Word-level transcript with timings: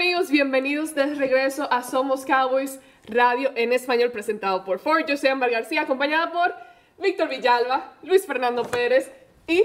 amigos? 0.00 0.30
Bienvenidos 0.30 0.94
de 0.94 1.14
regreso 1.14 1.70
a 1.70 1.82
Somos 1.82 2.24
Cowboys 2.24 2.80
Radio 3.06 3.52
en 3.54 3.74
español 3.74 4.10
presentado 4.10 4.64
por 4.64 4.78
Ford. 4.78 5.04
Yo 5.06 5.14
soy 5.18 5.28
Amber 5.28 5.50
García, 5.50 5.82
acompañada 5.82 6.32
por 6.32 6.54
Víctor 6.98 7.28
Villalba, 7.28 7.92
Luis 8.02 8.24
Fernando 8.24 8.62
Pérez 8.62 9.12
y 9.46 9.62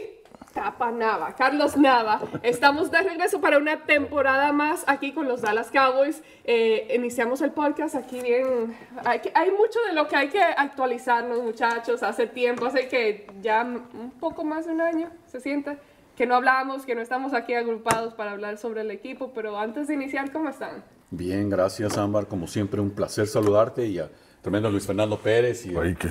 Tapa 0.54 0.92
Nava, 0.92 1.34
Carlos 1.38 1.78
Nava. 1.78 2.20
Estamos 2.44 2.92
de 2.92 3.02
regreso 3.02 3.40
para 3.40 3.58
una 3.58 3.86
temporada 3.86 4.52
más 4.52 4.84
aquí 4.88 5.14
con 5.14 5.26
los 5.26 5.40
Dallas 5.40 5.72
Cowboys. 5.72 6.22
Eh, 6.44 6.92
iniciamos 6.94 7.42
el 7.42 7.52
podcast 7.52 7.96
aquí 7.96 8.20
bien. 8.20 8.76
Hay, 9.06 9.52
mucho 9.52 9.80
de 9.88 9.94
lo 9.94 10.10
que 10.10 10.18
hay 10.18 10.28
que 10.28 10.44
actualizarnos, 10.44 11.42
muchachos. 11.44 12.04
Hace 12.04 12.28
tiempo, 12.28 12.66
hace 12.66 12.90
que 12.90 13.26
ya 13.42 13.64
un 13.64 14.12
poco 14.20 14.44
más 14.44 14.66
de 14.66 14.74
un 14.74 14.82
año 14.82 15.10
se 15.28 15.40
siente 15.40 15.78
que 16.16 16.26
no 16.26 16.36
hablamos, 16.36 16.86
que 16.86 16.96
no 16.96 17.02
estamos 17.02 17.34
aquí 17.34 17.54
agrupados 17.54 18.14
para 18.14 18.32
hablar 18.32 18.58
sobre 18.58 18.82
el 18.82 18.92
equipo, 18.92 19.34
pero 19.34 19.60
antes 19.60 19.88
de 19.88 19.96
iniciar, 19.96 20.32
¿cómo 20.32 20.50
están? 20.50 20.84
Bien, 21.12 21.50
gracias 21.50 21.98
Ámbar, 21.98 22.28
como 22.28 22.48
siempre 22.48 22.82
un 22.82 22.92
placer 22.92 23.28
saludarte 23.28 23.86
y 23.86 24.00
a 24.00 24.10
tremendo 24.42 24.70
Luis 24.70 24.86
Fernando 24.86 25.20
Pérez 25.20 25.66
y 25.66 25.76
Ay, 25.78 25.96
que 25.96 26.10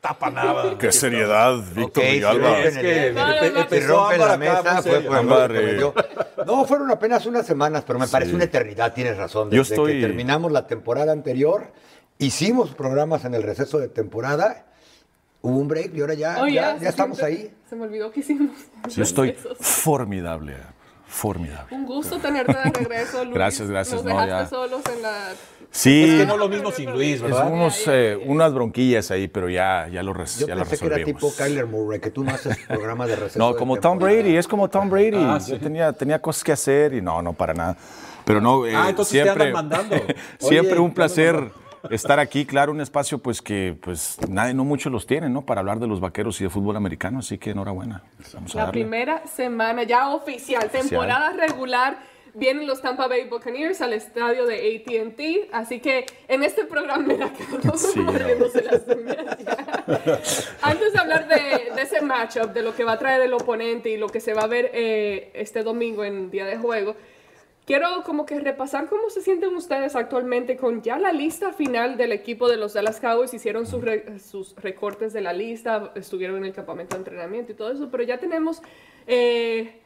tapa 0.00 0.30
nada. 0.30 0.76
Qué 0.78 0.92
seriedad, 0.92 1.56
Víctor 1.74 2.02
okay, 2.02 2.14
Villalba. 2.14 2.60
es 2.60 2.78
que 2.78 3.80
rompe 3.86 4.18
la 4.18 4.36
mesa, 4.36 4.82
fue 4.82 5.00
por 5.00 5.16
Ámbar, 5.16 5.56
eh. 5.56 5.80
No, 6.46 6.64
fueron 6.64 6.90
apenas 6.90 7.26
unas 7.26 7.46
semanas, 7.46 7.84
pero 7.86 7.98
me 7.98 8.08
parece 8.08 8.34
una 8.34 8.44
eternidad, 8.44 8.92
tienes 8.92 9.16
razón. 9.16 9.50
Desde 9.50 9.56
Yo 9.56 9.62
estoy... 9.62 9.94
que 9.94 10.00
terminamos 10.06 10.52
la 10.52 10.66
temporada 10.66 11.12
anterior, 11.12 11.72
hicimos 12.18 12.74
programas 12.74 13.24
en 13.24 13.34
el 13.34 13.42
receso 13.42 13.78
de 13.78 13.88
temporada 13.88 14.66
hubo 15.46 15.60
un 15.60 15.68
break 15.68 15.94
y 15.94 16.00
ahora 16.00 16.14
ya, 16.14 16.42
oh, 16.42 16.48
ya, 16.48 16.76
ya, 16.78 16.88
estamos 16.88 17.22
ahí. 17.22 17.50
Se 17.68 17.76
me 17.76 17.84
olvidó 17.84 18.10
que 18.10 18.20
hicimos. 18.20 18.50
Yo 18.88 19.02
estoy 19.02 19.36
formidable, 19.60 20.56
formidable. 21.06 21.74
Un 21.74 21.86
gusto 21.86 22.18
tenerte 22.18 22.52
de 22.52 22.70
regreso, 22.70 23.24
Luis. 23.24 23.34
Gracias, 23.34 23.68
gracias. 23.68 24.02
Nos 24.02 24.04
dejaste 24.04 24.56
no, 24.56 24.62
solos 24.62 24.82
en 24.94 25.02
la... 25.02 25.32
Sí. 25.70 26.04
Es 26.04 26.20
que 26.20 26.26
no 26.26 26.36
lo 26.36 26.48
mismo 26.48 26.70
sin 26.72 26.90
Luis, 26.90 27.20
¿verdad? 27.20 27.46
Es 27.46 27.52
unos, 27.52 27.84
eh, 27.88 28.18
unas 28.26 28.54
bronquillas 28.54 29.10
ahí, 29.10 29.28
pero 29.28 29.48
ya, 29.48 29.88
ya 29.88 30.02
lo, 30.02 30.12
res, 30.12 30.38
Yo 30.38 30.46
ya 30.46 30.54
lo 30.54 30.64
pensé 30.64 30.78
que 30.78 30.94
era 30.94 31.04
tipo 31.04 31.32
Kyler 31.36 31.66
Murray, 31.66 32.00
que 32.00 32.10
tú 32.10 32.24
no 32.24 32.32
haces 32.32 32.56
programa 32.66 33.06
de 33.06 33.16
receso 33.16 33.38
No, 33.38 33.56
como 33.56 33.78
Tom 33.78 33.98
Brady, 33.98 34.36
es 34.36 34.48
como 34.48 34.68
Tom 34.68 34.88
Brady. 34.88 35.16
Ah, 35.16 35.38
sí. 35.38 35.52
Yo 35.52 35.58
tenía, 35.58 35.92
tenía 35.92 36.20
cosas 36.20 36.44
que 36.44 36.52
hacer 36.52 36.94
y 36.94 37.02
no, 37.02 37.20
no, 37.20 37.32
para 37.34 37.52
nada. 37.52 37.76
Pero 38.24 38.40
no, 38.40 38.66
eh, 38.66 38.74
ah, 38.74 38.86
entonces 38.88 39.12
siempre, 39.12 39.52
te 39.52 39.56
andan 39.56 39.88
mandando. 39.88 39.96
siempre 40.38 40.72
Oye, 40.72 40.80
un 40.80 40.94
placer 40.94 41.52
estar 41.90 42.18
aquí, 42.18 42.44
claro, 42.44 42.72
un 42.72 42.80
espacio 42.80 43.18
pues 43.18 43.42
que 43.42 43.76
pues 43.80 44.18
nadie, 44.28 44.54
no 44.54 44.64
muchos 44.64 44.92
los 44.92 45.06
tienen, 45.06 45.32
¿no? 45.32 45.42
Para 45.42 45.60
hablar 45.60 45.78
de 45.78 45.86
los 45.86 46.00
vaqueros 46.00 46.40
y 46.40 46.44
de 46.44 46.50
fútbol 46.50 46.76
americano, 46.76 47.18
así 47.20 47.38
que 47.38 47.50
enhorabuena. 47.50 48.02
Vamos 48.34 48.54
a 48.54 48.58
La 48.58 48.64
darle. 48.66 48.80
primera 48.82 49.26
semana 49.26 49.82
ya 49.84 50.08
oficial, 50.10 50.68
temporada 50.70 51.32
regular. 51.32 51.98
Vienen 52.34 52.66
los 52.66 52.82
Tampa 52.82 53.08
Bay 53.08 53.26
Buccaneers 53.30 53.80
al 53.80 53.94
estadio 53.94 54.44
de 54.44 54.56
AT&T, 54.84 55.48
así 55.52 55.80
que 55.80 56.04
en 56.28 56.42
este 56.42 56.66
programa 56.66 57.14
sí, 57.76 57.98
no. 57.98 58.12
las 58.12 58.82
Antes 60.62 60.92
de 60.92 60.98
hablar 60.98 61.28
de, 61.28 61.72
de, 61.74 61.82
ese 61.82 62.02
matchup, 62.02 62.52
de 62.52 62.60
lo 62.60 62.76
que 62.76 62.84
va 62.84 62.92
a 62.92 62.98
traer 62.98 63.22
el 63.22 63.32
oponente 63.32 63.88
y 63.88 63.96
lo 63.96 64.08
que 64.08 64.20
se 64.20 64.34
va 64.34 64.42
a 64.42 64.46
ver 64.48 64.70
eh, 64.74 65.30
este 65.32 65.62
domingo 65.62 66.04
en 66.04 66.30
día 66.30 66.44
de 66.44 66.58
juego, 66.58 66.94
Quiero 67.66 68.04
como 68.04 68.26
que 68.26 68.38
repasar 68.38 68.88
cómo 68.88 69.10
se 69.10 69.20
sienten 69.22 69.56
ustedes 69.56 69.96
actualmente 69.96 70.56
con 70.56 70.82
ya 70.82 71.00
la 71.00 71.10
lista 71.10 71.52
final 71.52 71.96
del 71.96 72.12
equipo 72.12 72.48
de 72.48 72.56
los 72.56 72.74
Dallas 72.74 73.00
Cowboys. 73.00 73.34
Hicieron 73.34 73.66
sus, 73.66 73.82
re, 73.82 74.20
sus 74.20 74.54
recortes 74.54 75.12
de 75.12 75.20
la 75.20 75.32
lista, 75.32 75.90
estuvieron 75.96 76.36
en 76.36 76.44
el 76.44 76.52
campamento 76.52 76.94
de 76.94 77.00
entrenamiento 77.00 77.50
y 77.50 77.54
todo 77.56 77.72
eso, 77.72 77.90
pero 77.90 78.04
ya 78.04 78.18
tenemos 78.18 78.62
eh, 79.08 79.80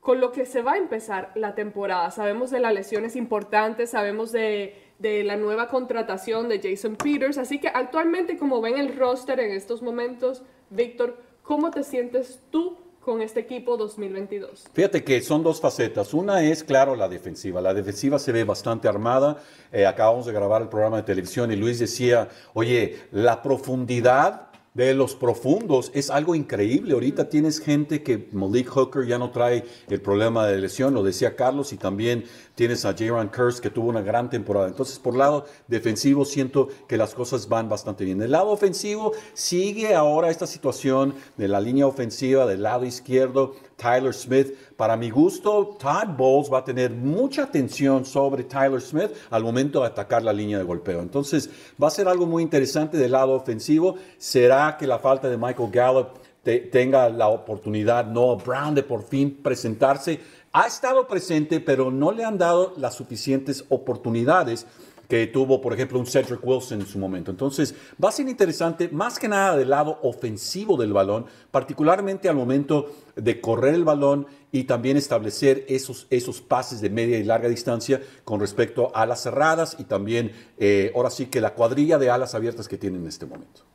con 0.00 0.22
lo 0.22 0.32
que 0.32 0.46
se 0.46 0.62
va 0.62 0.72
a 0.72 0.78
empezar 0.78 1.32
la 1.34 1.54
temporada. 1.54 2.10
Sabemos 2.10 2.50
de 2.50 2.60
las 2.60 2.72
lesiones 2.72 3.14
importantes, 3.14 3.90
sabemos 3.90 4.32
de, 4.32 4.74
de 4.98 5.22
la 5.22 5.36
nueva 5.36 5.68
contratación 5.68 6.48
de 6.48 6.62
Jason 6.62 6.96
Peters, 6.96 7.36
así 7.36 7.58
que 7.58 7.68
actualmente 7.68 8.38
como 8.38 8.62
ven 8.62 8.78
el 8.78 8.96
roster 8.96 9.38
en 9.38 9.52
estos 9.52 9.82
momentos, 9.82 10.44
Víctor, 10.70 11.18
¿cómo 11.42 11.72
te 11.72 11.82
sientes 11.82 12.40
tú 12.50 12.78
con 13.04 13.20
este 13.20 13.40
equipo 13.40 13.76
2022? 13.76 14.68
Fíjate 14.72 15.02
que 15.02 15.20
son 15.20 15.42
dos 15.42 15.60
facetas. 15.60 16.14
Una 16.14 16.42
es, 16.42 16.62
claro, 16.62 16.94
la 16.94 17.08
defensiva. 17.08 17.60
La 17.60 17.74
defensiva 17.74 18.18
se 18.18 18.32
ve 18.32 18.44
bastante 18.44 18.88
armada. 18.88 19.42
Eh, 19.72 19.86
acabamos 19.86 20.26
de 20.26 20.32
grabar 20.32 20.62
el 20.62 20.68
programa 20.68 20.98
de 20.98 21.02
televisión 21.02 21.50
y 21.52 21.56
Luis 21.56 21.78
decía, 21.78 22.28
oye, 22.54 23.00
la 23.10 23.42
profundidad 23.42 24.51
de 24.74 24.94
los 24.94 25.14
profundos 25.14 25.90
es 25.94 26.10
algo 26.10 26.34
increíble. 26.34 26.94
Ahorita 26.94 27.28
tienes 27.28 27.60
gente 27.60 28.02
que 28.02 28.28
Malik 28.32 28.68
Hooker 28.68 29.06
ya 29.06 29.18
no 29.18 29.30
trae 29.30 29.64
el 29.88 30.00
problema 30.00 30.46
de 30.46 30.58
lesión, 30.58 30.94
lo 30.94 31.02
decía 31.02 31.36
Carlos, 31.36 31.72
y 31.72 31.76
también 31.76 32.24
tienes 32.54 32.84
a 32.84 32.94
Jaron 32.96 33.28
Kurz 33.28 33.60
que 33.60 33.70
tuvo 33.70 33.90
una 33.90 34.00
gran 34.00 34.30
temporada. 34.30 34.68
Entonces, 34.68 34.98
por 34.98 35.16
lado 35.16 35.44
defensivo, 35.68 36.24
siento 36.24 36.68
que 36.88 36.96
las 36.96 37.14
cosas 37.14 37.48
van 37.48 37.68
bastante 37.68 38.04
bien. 38.04 38.18
Del 38.18 38.30
lado 38.30 38.48
ofensivo, 38.48 39.12
sigue 39.34 39.94
ahora 39.94 40.30
esta 40.30 40.46
situación 40.46 41.14
de 41.36 41.48
la 41.48 41.60
línea 41.60 41.86
ofensiva 41.86 42.46
del 42.46 42.62
lado 42.62 42.84
izquierdo. 42.84 43.54
Tyler 43.82 44.14
Smith. 44.14 44.54
Para 44.76 44.96
mi 44.96 45.10
gusto, 45.10 45.76
Todd 45.78 46.16
Bowles 46.16 46.52
va 46.52 46.58
a 46.58 46.64
tener 46.64 46.92
mucha 46.92 47.42
atención 47.42 48.04
sobre 48.04 48.44
Tyler 48.44 48.80
Smith 48.80 49.10
al 49.30 49.42
momento 49.42 49.80
de 49.80 49.88
atacar 49.88 50.22
la 50.22 50.32
línea 50.32 50.58
de 50.58 50.64
golpeo. 50.64 51.00
Entonces, 51.00 51.50
va 51.82 51.88
a 51.88 51.90
ser 51.90 52.06
algo 52.06 52.24
muy 52.24 52.44
interesante 52.44 52.96
del 52.96 53.12
lado 53.12 53.32
ofensivo. 53.32 53.96
¿Será 54.18 54.76
que 54.78 54.86
la 54.86 55.00
falta 55.00 55.28
de 55.28 55.36
Michael 55.36 55.70
Gallup 55.72 56.08
te, 56.44 56.58
tenga 56.60 57.08
la 57.08 57.26
oportunidad, 57.26 58.06
Noah 58.06 58.42
Brown, 58.42 58.74
de 58.74 58.84
por 58.84 59.02
fin 59.02 59.40
presentarse? 59.42 60.20
Ha 60.52 60.66
estado 60.66 61.08
presente, 61.08 61.60
pero 61.60 61.90
no 61.90 62.12
le 62.12 62.24
han 62.24 62.38
dado 62.38 62.74
las 62.76 62.94
suficientes 62.94 63.64
oportunidades 63.68 64.66
que 65.08 65.26
tuvo, 65.26 65.60
por 65.60 65.72
ejemplo, 65.72 65.98
un 65.98 66.06
Cedric 66.06 66.40
Wilson 66.42 66.80
en 66.80 66.86
su 66.86 66.98
momento. 66.98 67.30
Entonces, 67.30 67.74
va 68.02 68.08
a 68.08 68.12
ser 68.12 68.28
interesante, 68.28 68.88
más 68.88 69.18
que 69.18 69.28
nada 69.28 69.56
del 69.56 69.70
lado 69.70 69.98
ofensivo 70.02 70.76
del 70.76 70.92
balón, 70.92 71.26
particularmente 71.50 72.28
al 72.28 72.36
momento 72.36 72.92
de 73.16 73.40
correr 73.40 73.74
el 73.74 73.84
balón 73.84 74.26
y 74.50 74.64
también 74.64 74.96
establecer 74.96 75.64
esos, 75.68 76.06
esos 76.10 76.40
pases 76.40 76.80
de 76.80 76.90
media 76.90 77.18
y 77.18 77.24
larga 77.24 77.48
distancia 77.48 78.00
con 78.24 78.40
respecto 78.40 78.94
a 78.94 79.06
las 79.06 79.22
cerradas 79.22 79.76
y 79.78 79.84
también, 79.84 80.32
eh, 80.58 80.92
ahora 80.94 81.10
sí 81.10 81.26
que 81.26 81.40
la 81.40 81.54
cuadrilla 81.54 81.98
de 81.98 82.10
alas 82.10 82.34
abiertas 82.34 82.68
que 82.68 82.78
tienen 82.78 83.02
en 83.02 83.08
este 83.08 83.26
momento. 83.26 83.71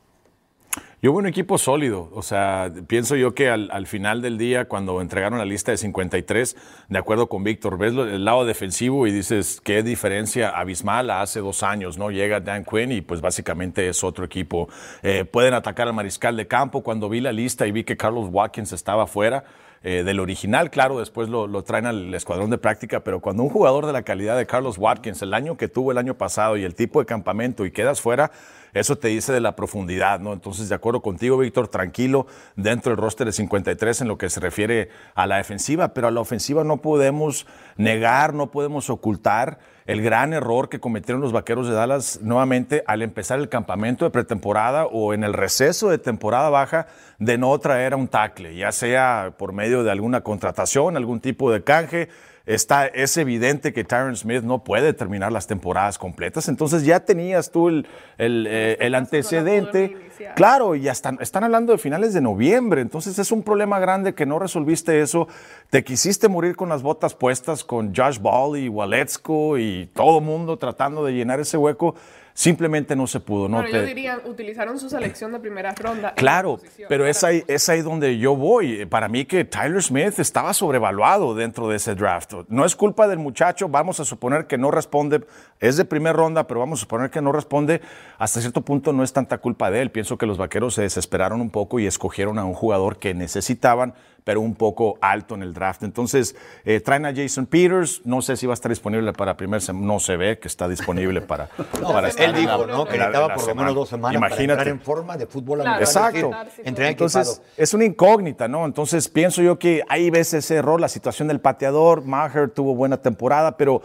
Yo 0.99 1.11
hubo 1.11 1.19
un 1.19 1.27
equipo 1.27 1.59
sólido, 1.59 2.09
o 2.11 2.23
sea, 2.23 2.71
pienso 2.87 3.15
yo 3.15 3.35
que 3.35 3.51
al, 3.51 3.69
al, 3.71 3.85
final 3.85 4.23
del 4.23 4.39
día, 4.39 4.65
cuando 4.65 4.99
entregaron 4.99 5.37
la 5.37 5.45
lista 5.45 5.69
de 5.69 5.77
53, 5.77 6.57
de 6.89 6.97
acuerdo 6.97 7.29
con 7.29 7.43
Víctor, 7.43 7.77
ves 7.77 7.93
el 7.93 8.25
lado 8.25 8.45
defensivo 8.45 9.05
y 9.05 9.11
dices, 9.11 9.61
qué 9.63 9.83
diferencia 9.83 10.49
abismal 10.49 11.11
hace 11.11 11.39
dos 11.39 11.61
años, 11.61 11.99
¿no? 11.99 12.09
Llega 12.09 12.39
Dan 12.39 12.65
Quinn 12.65 12.91
y 12.91 13.01
pues 13.01 13.21
básicamente 13.21 13.87
es 13.87 14.03
otro 14.03 14.25
equipo. 14.25 14.69
Eh, 15.03 15.23
pueden 15.23 15.53
atacar 15.53 15.87
al 15.87 15.93
mariscal 15.93 16.35
de 16.35 16.47
campo. 16.47 16.81
Cuando 16.81 17.09
vi 17.09 17.21
la 17.21 17.31
lista 17.31 17.67
y 17.67 17.71
vi 17.71 17.83
que 17.83 17.95
Carlos 17.95 18.29
Watkins 18.31 18.73
estaba 18.73 19.05
fuera, 19.05 19.43
eh, 19.83 20.03
del 20.03 20.19
original, 20.19 20.71
claro, 20.71 20.97
después 20.97 21.29
lo, 21.29 21.63
traen 21.63 21.85
al 21.85 22.13
escuadrón 22.15 22.49
de 22.49 22.57
práctica, 22.57 23.01
pero 23.01 23.19
cuando 23.19 23.43
un 23.43 23.49
jugador 23.49 23.85
de 23.85 23.93
la 23.93 24.01
calidad 24.01 24.35
de 24.35 24.47
Carlos 24.47 24.79
Watkins, 24.79 25.21
el 25.21 25.35
año 25.35 25.55
que 25.55 25.67
tuvo 25.67 25.91
el 25.91 25.99
año 25.99 26.15
pasado 26.15 26.57
y 26.57 26.63
el 26.63 26.73
tipo 26.73 26.99
de 26.99 27.05
campamento 27.05 27.63
y 27.63 27.69
quedas 27.69 28.01
fuera, 28.01 28.31
eso 28.73 28.97
te 28.97 29.07
dice 29.09 29.33
de 29.33 29.41
la 29.41 29.55
profundidad, 29.55 30.19
¿no? 30.19 30.33
Entonces, 30.33 30.69
de 30.69 30.75
acuerdo 30.75 31.01
contigo, 31.01 31.37
Víctor, 31.37 31.67
tranquilo 31.67 32.27
dentro 32.55 32.91
del 32.91 33.01
roster 33.01 33.27
de 33.27 33.33
53 33.33 34.01
en 34.01 34.07
lo 34.07 34.17
que 34.17 34.29
se 34.29 34.39
refiere 34.39 34.89
a 35.15 35.27
la 35.27 35.37
defensiva, 35.37 35.93
pero 35.93 36.07
a 36.07 36.11
la 36.11 36.19
ofensiva 36.19 36.63
no 36.63 36.77
podemos 36.77 37.47
negar, 37.77 38.33
no 38.33 38.51
podemos 38.51 38.89
ocultar 38.89 39.59
el 39.87 40.01
gran 40.01 40.33
error 40.33 40.67
que 40.67 40.79
cometieron 40.79 41.21
los 41.21 41.31
vaqueros 41.31 41.67
de 41.67 41.73
Dallas 41.73 42.19
nuevamente 42.21 42.83
al 42.87 43.01
empezar 43.01 43.39
el 43.39 43.47
campamento 43.47 44.03
de 44.03 44.11
pretemporada 44.11 44.85
o 44.85 45.13
en 45.13 45.23
el 45.23 45.33
receso 45.33 45.89
de 45.89 45.97
temporada 45.97 46.49
baja 46.49 46.87
de 47.19 47.37
no 47.37 47.57
traer 47.59 47.93
a 47.93 47.95
un 47.95 48.09
tackle, 48.09 48.53
ya 48.55 48.73
sea 48.73 49.33
por 49.37 49.53
medio 49.53 49.83
de 49.83 49.91
alguna 49.91 50.21
contratación, 50.21 50.97
algún 50.97 51.21
tipo 51.21 51.51
de 51.51 51.63
canje. 51.63 52.09
Está, 52.47 52.87
es 52.87 53.17
evidente 53.17 53.73
que 53.73 53.83
Tyron 53.83 54.15
Smith 54.15 54.41
no 54.41 54.63
puede 54.63 54.93
terminar 54.93 55.33
las 55.33 55.47
temporadas 55.47 55.97
completas, 55.97 56.47
entonces 56.47 56.85
ya 56.85 57.01
tenías 57.01 57.51
tú 57.51 57.67
el, 57.67 57.85
el, 58.17 58.47
eh, 58.49 58.77
el 58.79 58.95
antecedente. 58.95 59.97
Claro, 60.35 60.73
y 60.73 60.81
ya 60.81 60.93
están, 60.93 61.19
están 61.21 61.43
hablando 61.43 61.73
de 61.73 61.77
finales 61.77 62.13
de 62.13 62.21
noviembre, 62.21 62.79
entonces 62.81 63.19
es 63.19 63.33
un 63.33 63.43
problema 63.43 63.79
grande 63.79 64.15
que 64.15 64.25
no 64.25 64.39
resolviste 64.39 65.01
eso. 65.01 65.27
Te 65.69 65.83
quisiste 65.83 66.29
morir 66.29 66.55
con 66.55 66.69
las 66.69 66.81
botas 66.81 67.13
puestas 67.13 67.65
con 67.65 67.93
Josh 67.93 68.19
Ball 68.19 68.57
y 68.57 68.69
Waletsko 68.69 69.57
y 69.57 69.89
todo 69.93 70.21
mundo 70.21 70.57
tratando 70.57 71.03
de 71.03 71.13
llenar 71.13 71.41
ese 71.41 71.57
hueco 71.57 71.95
simplemente 72.37 72.95
no 72.95 73.07
se 73.07 73.19
pudo. 73.19 73.49
No 73.49 73.63
te... 73.63 73.71
yo 73.71 73.81
diría, 73.83 74.21
utilizaron 74.23 74.77
su 74.77 74.91
selección 74.91 75.31
de 75.31 75.39
primera 75.39 75.73
ronda. 75.73 76.13
Claro, 76.13 76.59
pero 76.87 77.07
es 77.07 77.23
ahí, 77.23 77.43
es 77.47 77.67
ahí 77.67 77.81
donde 77.81 78.19
yo 78.19 78.35
voy. 78.35 78.85
Para 78.85 79.09
mí 79.09 79.25
que 79.25 79.43
Tyler 79.43 79.81
Smith 79.81 80.19
estaba 80.19 80.53
sobrevaluado 80.53 81.33
dentro 81.33 81.67
de 81.67 81.77
ese 81.77 81.95
draft. 81.95 82.33
No 82.47 82.63
es 82.63 82.75
culpa 82.75 83.07
del 83.07 83.17
muchacho, 83.17 83.69
vamos 83.69 83.99
a 83.99 84.05
suponer 84.05 84.45
que 84.45 84.59
no 84.59 84.69
responde, 84.69 85.25
es 85.59 85.77
de 85.77 85.85
primera 85.85 86.13
ronda, 86.13 86.45
pero 86.45 86.59
vamos 86.59 86.79
a 86.79 86.81
suponer 86.81 87.09
que 87.09 87.23
no 87.23 87.31
responde. 87.31 87.81
Hasta 88.19 88.39
cierto 88.39 88.61
punto 88.61 88.93
no 88.93 89.03
es 89.03 89.11
tanta 89.11 89.39
culpa 89.39 89.71
de 89.71 89.81
él. 89.81 89.89
Pienso 89.89 90.19
que 90.19 90.27
los 90.27 90.37
vaqueros 90.37 90.75
se 90.75 90.83
desesperaron 90.83 91.41
un 91.41 91.49
poco 91.49 91.79
y 91.79 91.87
escogieron 91.87 92.37
a 92.37 92.45
un 92.45 92.53
jugador 92.53 92.99
que 92.99 93.15
necesitaban 93.15 93.95
pero 94.27 94.41
un 94.41 94.55
poco 94.55 94.97
alto 94.99 95.35
en 95.35 95.41
el 95.41 95.53
draft. 95.53 95.83
Entonces, 95.83 96.35
eh, 96.65 96.81
traen 96.81 97.05
a 97.05 97.15
Jason 97.15 97.45
Peters, 97.45 98.01
no 98.03 98.21
sé 98.21 98.35
si 98.35 98.45
va 98.45 98.51
a 98.51 98.55
estar 98.55 98.69
disponible 98.69 99.13
para 99.13 99.37
primer 99.37 99.61
semana, 99.61 99.87
no 99.87 100.01
se 100.01 100.17
ve 100.17 100.37
que 100.37 100.49
está 100.49 100.67
disponible 100.67 101.21
para, 101.21 101.47
no, 101.81 101.93
para 101.93 102.09
Él 102.09 102.33
dijo, 102.33 102.67
¿no? 102.67 102.83
Que 102.83 102.97
necesitaba 102.97 103.33
por 103.33 103.47
lo 103.47 103.55
menos 103.55 103.73
dos 103.73 103.87
semanas 103.87 104.17
Imagínate. 104.17 104.47
para 104.47 104.53
entrar 104.53 104.67
en 104.67 104.81
forma 104.81 105.15
de 105.15 105.27
fútbol 105.27 105.61
americano. 105.61 105.79
Exacto. 105.79 106.31
Entonces, 106.65 107.41
es 107.55 107.73
una 107.73 107.85
incógnita, 107.85 108.49
¿no? 108.49 108.65
Entonces, 108.65 109.07
pienso 109.07 109.41
yo 109.41 109.57
que 109.57 109.81
ahí 109.87 110.09
ves 110.09 110.33
ese 110.33 110.55
error, 110.55 110.81
la 110.81 110.89
situación 110.89 111.29
del 111.29 111.39
pateador, 111.39 112.03
Maher 112.03 112.49
tuvo 112.49 112.75
buena 112.75 112.97
temporada, 112.97 113.55
pero 113.55 113.81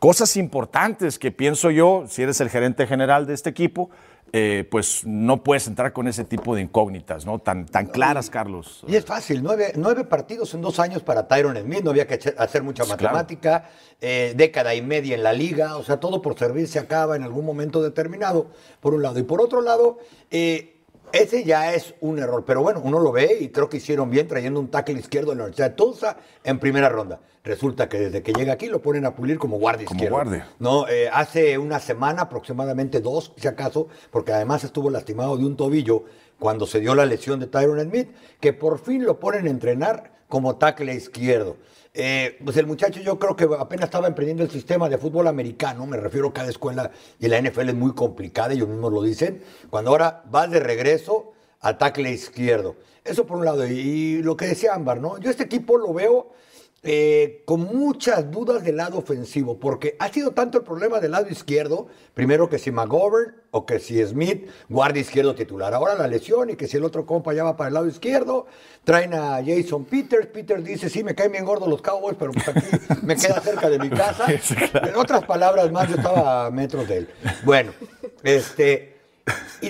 cosas 0.00 0.36
importantes 0.36 1.18
que 1.18 1.30
pienso 1.30 1.70
yo, 1.70 2.04
si 2.08 2.22
eres 2.22 2.40
el 2.40 2.48
gerente 2.48 2.86
general 2.86 3.26
de 3.26 3.34
este 3.34 3.50
equipo, 3.50 3.90
eh, 4.32 4.66
pues 4.70 5.04
no 5.04 5.42
puedes 5.42 5.66
entrar 5.66 5.92
con 5.92 6.08
ese 6.08 6.24
tipo 6.24 6.54
de 6.54 6.62
incógnitas, 6.62 7.26
¿no? 7.26 7.38
Tan, 7.40 7.66
tan 7.66 7.86
claras, 7.86 8.30
Carlos. 8.30 8.82
Y 8.86 8.96
es 8.96 9.04
fácil, 9.04 9.42
nueve, 9.42 10.04
partidos 10.04 10.54
en 10.54 10.62
dos 10.62 10.78
años 10.78 11.02
para 11.02 11.28
Tyron 11.28 11.56
Smith, 11.56 11.82
no 11.82 11.90
había 11.90 12.06
que 12.06 12.18
hacer 12.38 12.62
mucha 12.62 12.84
matemática, 12.84 13.68
eh, 14.00 14.32
década 14.36 14.74
y 14.74 14.82
media 14.82 15.16
en 15.16 15.22
la 15.22 15.32
liga, 15.32 15.76
o 15.76 15.82
sea, 15.82 15.98
todo 15.98 16.22
por 16.22 16.38
servir 16.38 16.66
se 16.68 16.78
acaba 16.78 17.16
en 17.16 17.24
algún 17.24 17.44
momento 17.44 17.82
determinado, 17.82 18.50
por 18.80 18.94
un 18.94 19.02
lado. 19.02 19.18
Y 19.18 19.24
por 19.24 19.40
otro 19.40 19.60
lado, 19.60 19.98
eh, 20.30 20.79
ese 21.12 21.44
ya 21.44 21.74
es 21.74 21.94
un 22.00 22.18
error, 22.18 22.44
pero 22.44 22.62
bueno, 22.62 22.80
uno 22.82 22.98
lo 22.98 23.12
ve 23.12 23.38
y 23.40 23.48
creo 23.48 23.68
que 23.68 23.78
hicieron 23.78 24.10
bien 24.10 24.28
trayendo 24.28 24.60
un 24.60 24.68
tackle 24.68 24.98
izquierdo 24.98 25.32
en 25.32 25.38
la 25.38 25.44
Universidad 25.44 25.70
de 25.70 25.76
Tulsa 25.76 26.16
en 26.44 26.58
primera 26.58 26.88
ronda. 26.88 27.20
Resulta 27.42 27.88
que 27.88 27.98
desde 27.98 28.22
que 28.22 28.32
llega 28.32 28.52
aquí 28.52 28.66
lo 28.66 28.82
ponen 28.82 29.06
a 29.06 29.14
pulir 29.14 29.38
como 29.38 29.58
guardia 29.58 29.86
como 29.86 30.06
Guardia. 30.08 30.48
No, 30.58 30.86
eh, 30.88 31.08
hace 31.12 31.56
una 31.56 31.80
semana, 31.80 32.22
aproximadamente 32.22 33.00
dos, 33.00 33.32
si 33.36 33.48
acaso, 33.48 33.88
porque 34.10 34.32
además 34.32 34.62
estuvo 34.64 34.90
lastimado 34.90 35.36
de 35.36 35.46
un 35.46 35.56
tobillo 35.56 36.04
cuando 36.38 36.66
se 36.66 36.80
dio 36.80 36.94
la 36.94 37.06
lesión 37.06 37.40
de 37.40 37.46
Tyron 37.46 37.80
Smith, 37.80 38.08
que 38.40 38.52
por 38.52 38.78
fin 38.78 39.04
lo 39.04 39.18
ponen 39.18 39.46
a 39.46 39.50
entrenar 39.50 40.12
como 40.28 40.56
tackle 40.56 40.94
izquierdo. 40.94 41.56
Eh, 41.92 42.38
pues 42.44 42.56
el 42.56 42.66
muchacho 42.66 43.00
yo 43.00 43.18
creo 43.18 43.34
que 43.34 43.48
apenas 43.58 43.86
estaba 43.86 44.06
emprendiendo 44.06 44.44
el 44.44 44.50
sistema 44.50 44.88
de 44.88 44.96
fútbol 44.96 45.26
americano, 45.26 45.86
me 45.86 45.96
refiero 45.96 46.28
a 46.28 46.32
cada 46.32 46.48
escuela 46.48 46.92
y 47.18 47.26
la 47.26 47.40
NFL 47.40 47.70
es 47.70 47.74
muy 47.74 47.94
complicada, 47.94 48.52
ellos 48.52 48.68
mismos 48.68 48.92
lo 48.92 49.02
dicen, 49.02 49.42
cuando 49.70 49.90
ahora 49.90 50.22
vas 50.30 50.50
de 50.50 50.60
regreso 50.60 51.32
al 51.60 51.78
tackle 51.78 52.10
izquierdo. 52.10 52.76
Eso 53.04 53.26
por 53.26 53.38
un 53.38 53.44
lado, 53.44 53.66
y, 53.66 54.22
lo 54.22 54.36
que 54.36 54.46
decía 54.46 54.74
Ámbar, 54.74 55.00
¿no? 55.00 55.18
Yo 55.18 55.30
este 55.30 55.42
equipo 55.42 55.78
lo 55.78 55.92
veo 55.92 56.32
eh, 56.82 57.42
con 57.44 57.60
muchas 57.60 58.30
dudas 58.30 58.64
del 58.64 58.78
lado 58.78 58.98
ofensivo, 58.98 59.58
porque 59.58 59.96
ha 59.98 60.08
sido 60.08 60.30
tanto 60.30 60.58
el 60.58 60.64
problema 60.64 60.98
del 60.98 61.10
lado 61.10 61.28
izquierdo, 61.28 61.88
primero 62.14 62.48
que 62.48 62.58
si 62.58 62.70
McGovern 62.70 63.34
o 63.50 63.66
que 63.66 63.78
si 63.78 64.02
Smith, 64.02 64.48
guardia 64.68 65.02
izquierdo 65.02 65.34
titular. 65.34 65.74
Ahora 65.74 65.94
la 65.94 66.06
lesión 66.06 66.48
y 66.48 66.56
que 66.56 66.66
si 66.66 66.78
el 66.78 66.84
otro 66.84 67.04
compa 67.04 67.34
ya 67.34 67.44
va 67.44 67.56
para 67.56 67.68
el 67.68 67.74
lado 67.74 67.86
izquierdo, 67.86 68.46
traen 68.84 69.12
a 69.12 69.42
Jason 69.44 69.84
Peters. 69.84 70.28
Peters 70.28 70.64
dice, 70.64 70.88
sí, 70.88 71.04
me 71.04 71.14
caen 71.14 71.32
bien 71.32 71.44
gordos 71.44 71.68
los 71.68 71.82
Cowboys, 71.82 72.16
pero 72.18 72.32
pues 72.32 72.48
aquí 72.48 72.66
me 73.02 73.14
queda 73.14 73.40
cerca 73.42 73.68
de 73.68 73.78
mi 73.78 73.90
casa. 73.90 74.26
En 74.72 74.96
otras 74.96 75.24
palabras 75.24 75.70
más, 75.70 75.88
yo 75.88 75.96
estaba 75.96 76.46
a 76.46 76.50
metros 76.50 76.88
de 76.88 76.96
él. 76.98 77.08
Bueno, 77.44 77.72
este 78.22 78.89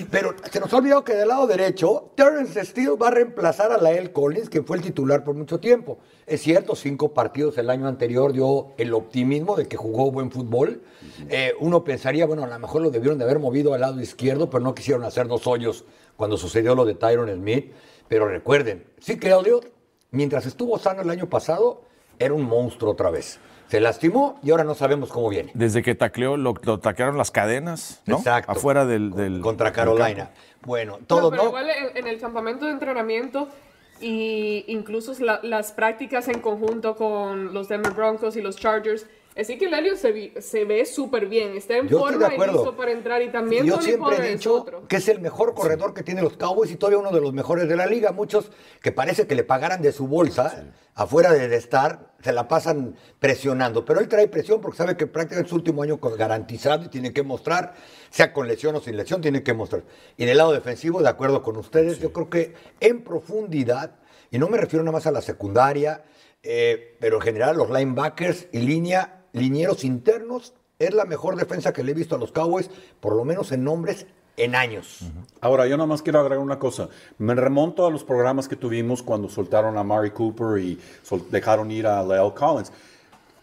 pero 0.09 0.35
se 0.51 0.59
nos 0.59 0.73
ha 0.73 0.77
olvidado 0.77 1.03
que 1.03 1.13
del 1.13 1.27
lado 1.27 1.47
derecho, 1.47 2.11
Terrence 2.15 2.65
Steele 2.65 2.95
va 2.95 3.07
a 3.07 3.11
reemplazar 3.11 3.71
a 3.71 3.77
Lael 3.77 4.11
Collins, 4.11 4.49
que 4.49 4.61
fue 4.61 4.77
el 4.77 4.83
titular 4.83 5.23
por 5.23 5.35
mucho 5.35 5.59
tiempo. 5.59 5.99
Es 6.25 6.41
cierto, 6.41 6.75
cinco 6.75 7.13
partidos 7.13 7.57
el 7.57 7.69
año 7.69 7.87
anterior 7.87 8.33
dio 8.33 8.73
el 8.77 8.93
optimismo 8.93 9.55
de 9.55 9.67
que 9.67 9.77
jugó 9.77 10.11
buen 10.11 10.31
fútbol. 10.31 10.81
Eh, 11.29 11.53
uno 11.59 11.83
pensaría, 11.83 12.25
bueno, 12.25 12.43
a 12.43 12.47
lo 12.47 12.59
mejor 12.59 12.81
lo 12.81 12.89
debieron 12.89 13.17
de 13.17 13.25
haber 13.25 13.39
movido 13.39 13.73
al 13.73 13.81
lado 13.81 14.01
izquierdo, 14.01 14.49
pero 14.49 14.63
no 14.63 14.73
quisieron 14.73 15.03
hacer 15.03 15.27
dos 15.27 15.47
hoyos 15.47 15.85
cuando 16.15 16.37
sucedió 16.37 16.75
lo 16.75 16.85
de 16.85 16.95
Tyron 16.95 17.29
Smith. 17.29 17.73
Pero 18.07 18.27
recuerden, 18.27 18.85
sí 18.99 19.17
que 19.17 19.29
Elliot, 19.29 19.71
mientras 20.11 20.45
estuvo 20.45 20.77
sano 20.77 21.01
el 21.01 21.09
año 21.09 21.29
pasado, 21.29 21.83
era 22.19 22.33
un 22.33 22.43
monstruo 22.43 22.91
otra 22.91 23.09
vez. 23.09 23.39
Se 23.71 23.79
lastimó 23.79 24.37
y 24.43 24.51
ahora 24.51 24.65
no 24.65 24.75
sabemos 24.75 25.09
cómo 25.09 25.29
viene. 25.29 25.49
Desde 25.53 25.81
que 25.81 25.95
tacleó, 25.95 26.35
lo, 26.35 26.53
taclearon 26.53 27.17
las 27.17 27.31
cadenas, 27.31 28.01
¿no? 28.05 28.17
Exacto. 28.17 28.51
Afuera 28.51 28.85
del... 28.85 29.39
Contra 29.41 29.71
Carolina. 29.71 30.29
Bueno, 30.65 30.99
todo 31.07 31.31
no. 31.31 31.45
igual 31.45 31.69
en, 31.95 32.05
el 32.05 32.19
campamento 32.19 32.65
de 32.65 32.73
entrenamiento 32.73 33.47
y 34.01 34.65
incluso 34.67 35.13
las 35.23 35.71
prácticas 35.71 36.27
en 36.27 36.41
conjunto 36.41 36.97
con 36.97 37.53
los 37.53 37.69
Denver 37.69 37.93
Broncos 37.93 38.35
y 38.35 38.41
los 38.41 38.57
Chargers, 38.57 39.05
Ezequiel 39.33 39.73
Elliott 39.73 39.97
se, 39.97 40.41
se 40.41 40.65
ve 40.65 40.85
súper 40.85 41.27
bien, 41.27 41.55
está 41.55 41.77
en 41.77 41.87
forma 41.87 42.33
y 42.33 42.37
listo 42.37 42.75
para 42.75 42.91
entrar 42.91 43.21
y 43.21 43.31
también 43.31 43.65
Yo 43.65 43.81
siempre 43.81 44.17
he 44.17 44.33
dicho 44.33 44.65
que 44.89 44.97
es 44.97 45.07
el 45.07 45.21
mejor 45.21 45.53
corredor 45.53 45.93
que 45.93 46.03
tienen 46.03 46.23
los 46.23 46.35
Cowboys 46.35 46.71
y 46.71 46.75
todavía 46.75 46.99
uno 46.99 47.11
de 47.11 47.21
los 47.21 47.31
mejores 47.31 47.69
de 47.69 47.77
la 47.77 47.85
liga. 47.85 48.11
Muchos 48.11 48.51
que 48.81 48.91
parece 48.91 49.27
que 49.27 49.35
le 49.35 49.43
pagaran 49.43 49.81
de 49.81 49.93
su 49.93 50.07
bolsa, 50.07 50.65
afuera 50.95 51.31
de, 51.31 51.55
estar, 51.55 52.11
se 52.21 52.33
la 52.33 52.49
pasan 52.49 52.97
presionando. 53.19 53.85
Pero 53.85 54.01
él 54.01 54.09
trae 54.09 54.27
presión 54.27 54.59
porque 54.59 54.77
sabe 54.77 54.97
que 54.97 55.07
prácticamente 55.07 55.47
es 55.47 55.49
su 55.49 55.55
último 55.55 55.83
año 55.83 55.97
garantizado 55.97 56.85
y 56.85 56.89
tiene 56.89 57.13
que 57.13 57.23
mostrar, 57.23 57.73
sea 58.09 58.33
con 58.33 58.47
lesión 58.47 58.75
o 58.75 58.81
sin 58.81 58.97
lesión, 58.97 59.21
tiene 59.21 59.43
que 59.43 59.53
mostrar. 59.53 59.83
Y 60.17 60.25
del 60.25 60.37
lado 60.37 60.51
defensivo, 60.51 61.01
de 61.01 61.09
acuerdo 61.09 61.41
con 61.41 61.55
ustedes, 61.55 61.99
yo 61.99 62.11
creo 62.11 62.29
que 62.29 62.53
en 62.81 63.03
profundidad, 63.03 63.95
y 64.29 64.39
no 64.39 64.49
me 64.49 64.57
refiero 64.57 64.83
nada 64.83 64.93
más 64.93 65.07
a 65.07 65.11
la 65.11 65.21
secundaria, 65.21 66.03
eh, 66.43 66.97
pero 66.99 67.17
en 67.17 67.21
general 67.21 67.55
los 67.55 67.69
linebackers 67.69 68.47
y 68.51 68.59
línea 68.59 69.20
linieros 69.33 69.83
internos, 69.83 70.53
es 70.79 70.93
la 70.93 71.05
mejor 71.05 71.35
defensa 71.35 71.73
que 71.73 71.83
le 71.83 71.91
he 71.91 71.95
visto 71.95 72.15
a 72.15 72.17
los 72.17 72.31
Cowboys, 72.31 72.69
por 72.99 73.15
lo 73.15 73.23
menos 73.23 73.51
en 73.51 73.63
nombres 73.63 74.07
en 74.37 74.55
años. 74.55 74.99
Ahora, 75.39 75.67
yo 75.67 75.77
nada 75.77 75.87
más 75.87 76.01
quiero 76.01 76.19
agregar 76.19 76.43
una 76.43 76.57
cosa. 76.57 76.89
Me 77.17 77.35
remonto 77.35 77.85
a 77.85 77.91
los 77.91 78.03
programas 78.03 78.47
que 78.47 78.55
tuvimos 78.55 79.03
cuando 79.03 79.29
soltaron 79.29 79.77
a 79.77 79.83
Mari 79.83 80.11
Cooper 80.11 80.59
y 80.59 80.79
dejaron 81.29 81.69
ir 81.69 81.85
a 81.85 82.03
Leo 82.03 82.33
Collins. 82.33 82.71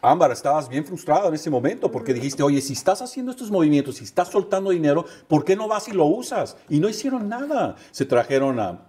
Ámbar, 0.01 0.31
estabas 0.31 0.69
bien 0.69 0.85
frustrado 0.85 1.29
en 1.29 1.35
ese 1.35 1.51
momento 1.51 1.91
porque 1.91 2.15
dijiste, 2.15 2.43
oye, 2.43 2.61
si 2.61 2.73
estás 2.73 3.03
haciendo 3.03 3.33
estos 3.33 3.51
movimientos, 3.51 3.97
si 3.97 4.05
estás 4.05 4.29
soltando 4.29 4.71
dinero, 4.71 5.05
¿por 5.27 5.45
qué 5.45 5.57
no 5.57 5.67
vas 5.67 5.89
y 5.89 5.93
lo 5.93 6.07
usas? 6.07 6.57
Y 6.69 6.79
no 6.79 6.89
hicieron 6.89 7.29
nada. 7.29 7.75
Se 7.91 8.05
trajeron 8.05 8.61
a 8.61 8.88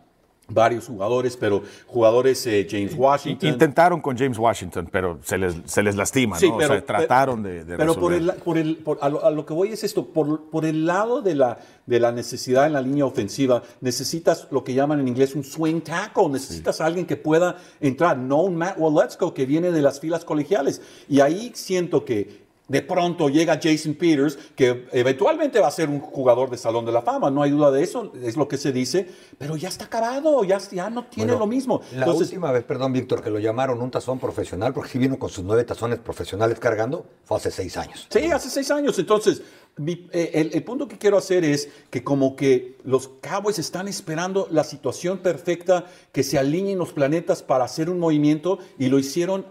varios 0.50 0.88
jugadores, 0.88 1.38
pero 1.38 1.64
jugadores 1.88 2.46
eh, 2.48 2.68
James 2.70 2.94
Washington. 2.96 3.50
Intentaron 3.50 4.02
con 4.02 4.18
James 4.18 4.38
Washington, 4.38 4.90
pero 4.92 5.20
se 5.24 5.38
les, 5.38 5.56
se 5.66 5.84
les 5.84 5.96
lastima, 5.96 6.38
¿no? 6.40 6.56
o 6.56 6.62
sea, 6.62 6.86
trataron 6.86 7.44
de, 7.44 7.64
de, 7.64 7.78
Pero 7.78 7.96
por 7.96 8.14
el, 8.14 8.32
por 8.34 8.58
el, 8.58 8.84
a, 9.02 9.10
lo, 9.10 9.46
que 9.46 9.54
voy 9.54 9.70
es 9.70 9.84
esto, 9.84 10.06
por, 10.06 10.50
por 10.50 10.66
el 10.66 10.86
lado 10.86 11.22
de 11.22 11.36
la, 11.36 11.60
de 11.86 12.00
la 12.00 12.12
necesidad 12.12 12.68
en 12.68 12.74
la 12.74 12.82
línea 12.82 13.06
ofensiva, 13.06 13.64
necesitas 13.82 14.48
lo 14.52 14.64
que 14.64 14.74
llaman 14.74 15.00
en 15.00 15.08
inglés 15.08 15.36
un 15.36 15.44
swing 15.44 15.82
tackle, 15.82 16.30
necesitas 16.30 16.82
a 16.82 16.86
alguien 16.86 17.06
que 17.06 17.18
pueda 17.18 17.58
entrar, 17.80 18.18
no 18.18 18.42
un 18.42 18.56
Matt 18.56 18.78
Waletzko 18.78 19.34
que 19.34 19.46
viene 19.46 19.72
de 19.72 19.82
las 19.82 20.00
filas 20.00 20.26
colegiales. 20.26 20.82
Y 21.08 21.20
ahí 21.22 21.52
siento 21.56 22.06
que 22.06 22.49
de 22.70 22.82
pronto 22.82 23.28
llega 23.28 23.60
Jason 23.62 23.96
Peters, 23.96 24.38
que 24.56 24.88
eventualmente 24.94 25.60
va 25.60 25.68
a 25.68 25.72
ser 25.72 25.90
un 25.90 26.00
jugador 26.00 26.50
de 26.50 26.58
Salón 26.58 26.86
de 26.86 26.92
la 26.92 27.02
Fama, 27.02 27.30
no 27.30 27.44
hay 27.44 27.52
duda 27.52 27.72
de 27.72 27.84
eso, 27.84 28.14
es 28.24 28.38
lo 28.38 28.48
que 28.48 28.58
se 28.58 28.72
dice, 28.72 29.08
pero 29.38 29.58
ya 29.58 29.68
está 29.68 29.86
acabado, 29.86 30.44
ya, 30.44 30.60
ya 30.72 30.90
no 30.90 31.06
tiene 31.06 31.34
lo 31.34 31.48
mismo. 31.48 31.82
La 31.94 32.10
última 32.12 32.52
vez, 32.52 32.64
perdón, 32.64 32.94
Víctor, 32.94 33.22
que 33.22 33.30
lo 33.30 33.40
llamaron 33.40 33.82
un 33.82 33.92
tazón 33.92 34.20
profesional, 34.20 34.74
porque 34.74 34.92
si 34.92 35.00
vino 35.00 35.18
con 35.20 35.30
sus 35.30 35.44
nueve 35.44 35.64
tazones 35.64 36.00
profesionales 36.00 36.60
cargando, 36.60 37.06
fue 37.26 37.38
hace 37.38 37.52
seis 37.52 37.76
años. 37.76 38.08
Sí, 38.10 38.32
hace 38.32 38.50
seis 38.50 38.70
años. 38.72 38.98
Entonces, 39.00 39.42
eh, 39.86 40.32
el, 40.34 40.52
el, 40.54 40.64
punto 40.64 40.88
que 40.88 40.98
quiero 40.98 41.18
hacer 41.18 41.44
es 41.44 41.70
que 41.90 42.04
como 42.04 42.36
que 42.36 42.78
los 42.84 43.08
Cowboys 43.22 43.60
están 43.60 43.88
esperando 43.88 44.48
la 44.52 44.64
situación 44.64 45.20
perfecta, 45.20 45.86
que 46.12 46.24
se 46.24 46.38
alineen 46.38 46.78
los 46.78 46.92
planetas 46.94 47.42
para 47.42 47.64
hacer 47.64 47.90
un 47.90 48.00
movimiento 48.00 48.60
y 48.78 48.90
lo 48.90 49.00
hicieron 49.00 49.46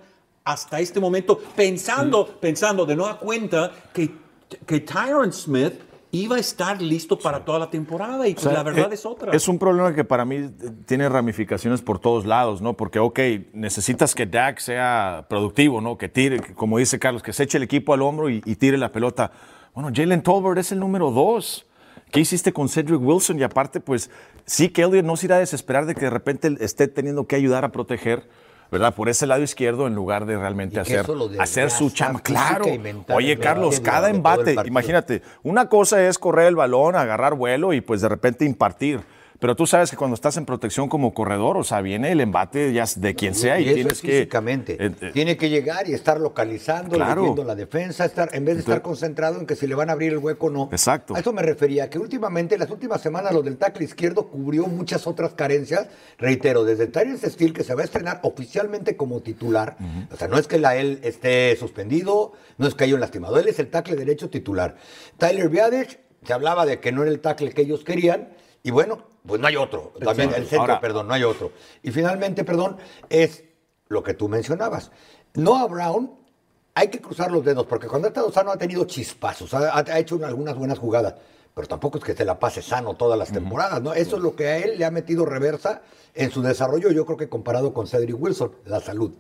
hasta 0.49 0.81
este 0.81 0.99
momento 0.99 1.39
pensando, 1.55 2.27
pensando 2.27 2.87
de 2.87 2.97
nueva 2.97 3.19
cuenta 3.19 3.71
que, 3.93 4.11
que 4.67 4.81
Tyron 4.81 5.31
Smith 5.31 5.75
iba 6.11 6.37
a 6.37 6.39
estar 6.39 6.81
listo 6.81 7.19
para 7.19 7.45
toda 7.45 7.59
la 7.59 7.69
temporada 7.69 8.27
y 8.27 8.35
la 8.35 8.63
verdad 8.63 8.91
eh, 8.91 8.95
es 8.95 9.05
otra. 9.05 9.33
Es 9.33 9.47
un 9.47 9.59
problema 9.59 9.95
que 9.95 10.05
para 10.05 10.25
mí 10.25 10.51
tiene 10.87 11.07
ramificaciones 11.11 11.83
por 11.83 11.99
todos 11.99 12.25
lados, 12.25 12.63
¿no? 12.63 12.73
Porque, 12.73 12.99
ok, 12.99 13.19
necesitas 13.53 14.15
que 14.15 14.25
Dak 14.25 14.59
sea 14.59 15.27
productivo, 15.29 15.83
¿no? 15.83 15.99
Que 15.99 16.09
tire, 16.09 16.41
como 16.55 16.79
dice 16.79 16.99
Carlos, 16.99 17.23
que 17.23 17.35
se 17.35 17.43
eche 17.43 17.59
el 17.59 17.65
equipo 17.65 17.93
al 17.93 18.01
hombro 18.01 18.31
y, 18.31 18.41
tire 18.41 18.79
la 18.79 18.91
pelota. 18.91 19.31
Bueno, 19.75 19.91
Jalen 19.95 20.23
Tolbert 20.23 20.57
es 20.57 20.73
el 20.73 20.79
número 20.79 21.11
dos. 21.11 21.67
¿Qué 22.11 22.21
hiciste 22.21 22.55
con 22.55 22.71
Cedric 22.71 23.03
Wilson? 23.03 23.39
Y 23.39 23.43
aparte, 23.43 23.81
pues 23.81 24.11
sí 24.47 24.71
que 24.71 24.81
Elliot 24.81 25.05
no 25.05 25.15
se 25.19 25.27
irá 25.27 25.37
a 25.37 25.41
desesperar 25.41 25.85
de 25.85 25.95
que 25.95 26.07
de 26.07 26.11
repente 26.11 26.57
esté 26.61 26.89
teniendo 26.89 27.27
que 27.27 27.37
ayudar 27.37 27.67
a 27.67 27.69
proteger 27.71 28.27
¿verdad? 28.71 28.95
Por 28.95 29.09
ese 29.09 29.27
lado 29.27 29.43
izquierdo 29.43 29.87
en 29.87 29.95
lugar 29.95 30.27
de 30.27 30.37
realmente 30.37 30.81
hacer, 30.81 31.07
hacer 31.39 31.71
su 31.71 31.91
chama. 31.91 32.21
Claro. 32.21 32.67
Oye, 33.15 33.39
Carlos, 33.39 33.81
cada 33.81 34.11
embate, 34.11 34.57
imagínate, 34.67 35.23
una 35.43 35.69
cosa 35.69 36.07
es 36.07 36.19
correr 36.19 36.49
el 36.49 36.57
balón, 36.57 36.97
agarrar 36.97 37.35
vuelo 37.35 37.73
y 37.73 37.81
pues 37.81 38.01
de 38.01 38.09
repente 38.09 38.45
impartir. 38.45 39.01
Pero 39.39 39.55
tú 39.55 39.67
sabes 39.67 39.91
que 39.91 39.97
cuando 39.97 40.15
estás 40.15 40.37
en 40.37 40.45
protección 40.45 40.89
como 40.89 41.15
corredor, 41.15 41.57
o 41.57 41.65
sea, 41.65 41.81
viene 41.81 42.11
el 42.11 42.21
embate 42.21 42.73
ya 42.73 42.85
de 42.97 43.15
quien 43.15 43.35
sea 43.35 43.61
y, 43.61 43.73
tienes 43.73 44.01
que 44.01 44.13
físicamente. 44.13 44.77
Eh, 44.85 44.93
eh, 45.01 45.11
tiene 45.13 45.37
que 45.37 45.49
llegar 45.49 45.89
y 45.89 45.93
estar 45.93 46.21
localizando, 46.21 46.97
claro. 46.97 47.37
la 47.45 47.55
defensa, 47.55 48.05
estar 48.05 48.31
en 48.33 48.45
vez 48.45 48.57
de 48.57 48.61
estar 48.61 48.83
concentrado 48.83 49.39
en 49.39 49.47
que 49.47 49.55
si 49.55 49.67
le 49.67 49.75
van 49.75 49.91
a 49.91 49.93
abrir 49.93 50.13
el 50.13 50.19
hueco 50.19 50.47
o 50.47 50.51
no. 50.51 50.69
Exacto. 50.73 51.15
A 51.15 51.21
eso 51.21 51.33
me 51.33 51.43
refería, 51.43 51.89
que 51.89 51.99
últimamente, 51.99 52.59
las 52.59 52.71
últimas 52.71 53.01
semanas, 53.01 53.33
lo 53.33 53.43
del 53.43 53.57
tackle 53.59 53.85
izquierdo 53.85 54.27
cubrió 54.27 54.67
muchas 54.67 55.07
otras 55.07 55.35
carencias. 55.35 55.87
Reitero, 56.19 56.65
desde 56.65 56.89
Tyrese 56.89 57.31
Steel, 57.31 57.53
que 57.53 57.63
se 57.63 57.75
va 57.75 57.83
a 57.83 57.85
estrenar 57.85 58.21
oficialmente 58.25 58.97
como 58.97 59.21
titular. 59.21 59.77
O 60.13 60.17
sea, 60.17 60.27
no 60.29 60.39
es 60.39 60.49
que 60.49 60.59
la 60.59 60.77
él 60.77 61.01
esté 61.03 61.55
suspendido, 61.57 62.33
no 62.57 62.67
es 62.67 62.75
que 62.75 62.85
haya 62.85 62.95
un 62.95 63.01
lastimado. 63.01 63.39
Él 63.39 63.49
es 63.49 63.59
el 63.59 63.69
tackle 63.69 63.97
derecho 63.97 64.31
titular. 64.31 64.77
Tyler 65.17 65.49
Biadich, 65.49 66.01
se 66.25 66.33
hablaba 66.33 66.67
de 66.67 66.81
que 66.81 66.93
no 66.93 67.03
era 67.03 67.11
el 67.11 67.21
tackle 67.21 67.53
que 67.53 67.63
ellos 67.63 67.85
querían. 67.85 68.31
Y 68.63 68.71
bueno, 68.71 69.07
pues 69.29 69.41
no 69.41 69.47
hay 69.47 69.57
otro. 69.57 69.93
También 70.03 70.33
el 70.35 70.47
centro, 70.47 70.81
perdón, 70.81 71.07
no 71.07 71.15
hay 71.15 71.23
otro. 71.23 71.53
Y 71.83 71.93
finalmente, 71.93 72.43
perdón, 72.43 72.79
es 73.11 73.45
lo 73.89 74.03
que 74.03 74.15
tú 74.15 74.29
mencionabas. 74.29 74.91
Noah 75.35 75.67
Brown, 75.67 76.11
hay 76.75 76.89
que 76.89 77.01
cruzar 77.01 77.31
los 77.31 77.45
dedos, 77.45 77.67
porque 77.67 77.87
cuando 77.87 78.09
ha 78.09 78.11
estado 78.11 78.33
sano 78.33 78.51
ha 78.51 78.57
tenido 78.57 78.85
chispazos, 78.87 79.53
ha, 79.53 79.99
hecho 79.99 80.19
algunas 80.25 80.57
buenas 80.57 80.79
jugadas, 80.79 81.15
pero 81.55 81.69
tampoco 81.69 81.99
es 81.99 82.05
que 82.05 82.15
se 82.15 82.25
la 82.25 82.39
pase 82.39 82.63
sano 82.63 82.95
todas 82.95 83.19
las 83.19 83.31
temporadas, 83.31 83.83
¿no? 83.83 83.93
Eso 83.93 84.17
es 84.17 84.23
lo 84.23 84.35
que 84.35 84.47
a 84.49 84.59
él 84.59 84.79
le 84.79 84.85
ha 84.87 84.91
metido 84.91 85.27
reversa 85.27 85.83
en 86.15 86.31
su 86.31 86.41
desarrollo, 86.41 86.91
yo 86.91 87.05
creo 87.05 87.19
que 87.19 87.29
comparado 87.29 87.75
con 87.75 87.87
Cedric 87.87 88.21
Wilson, 88.21 88.53
la 88.65 88.81
salud. 88.81 89.13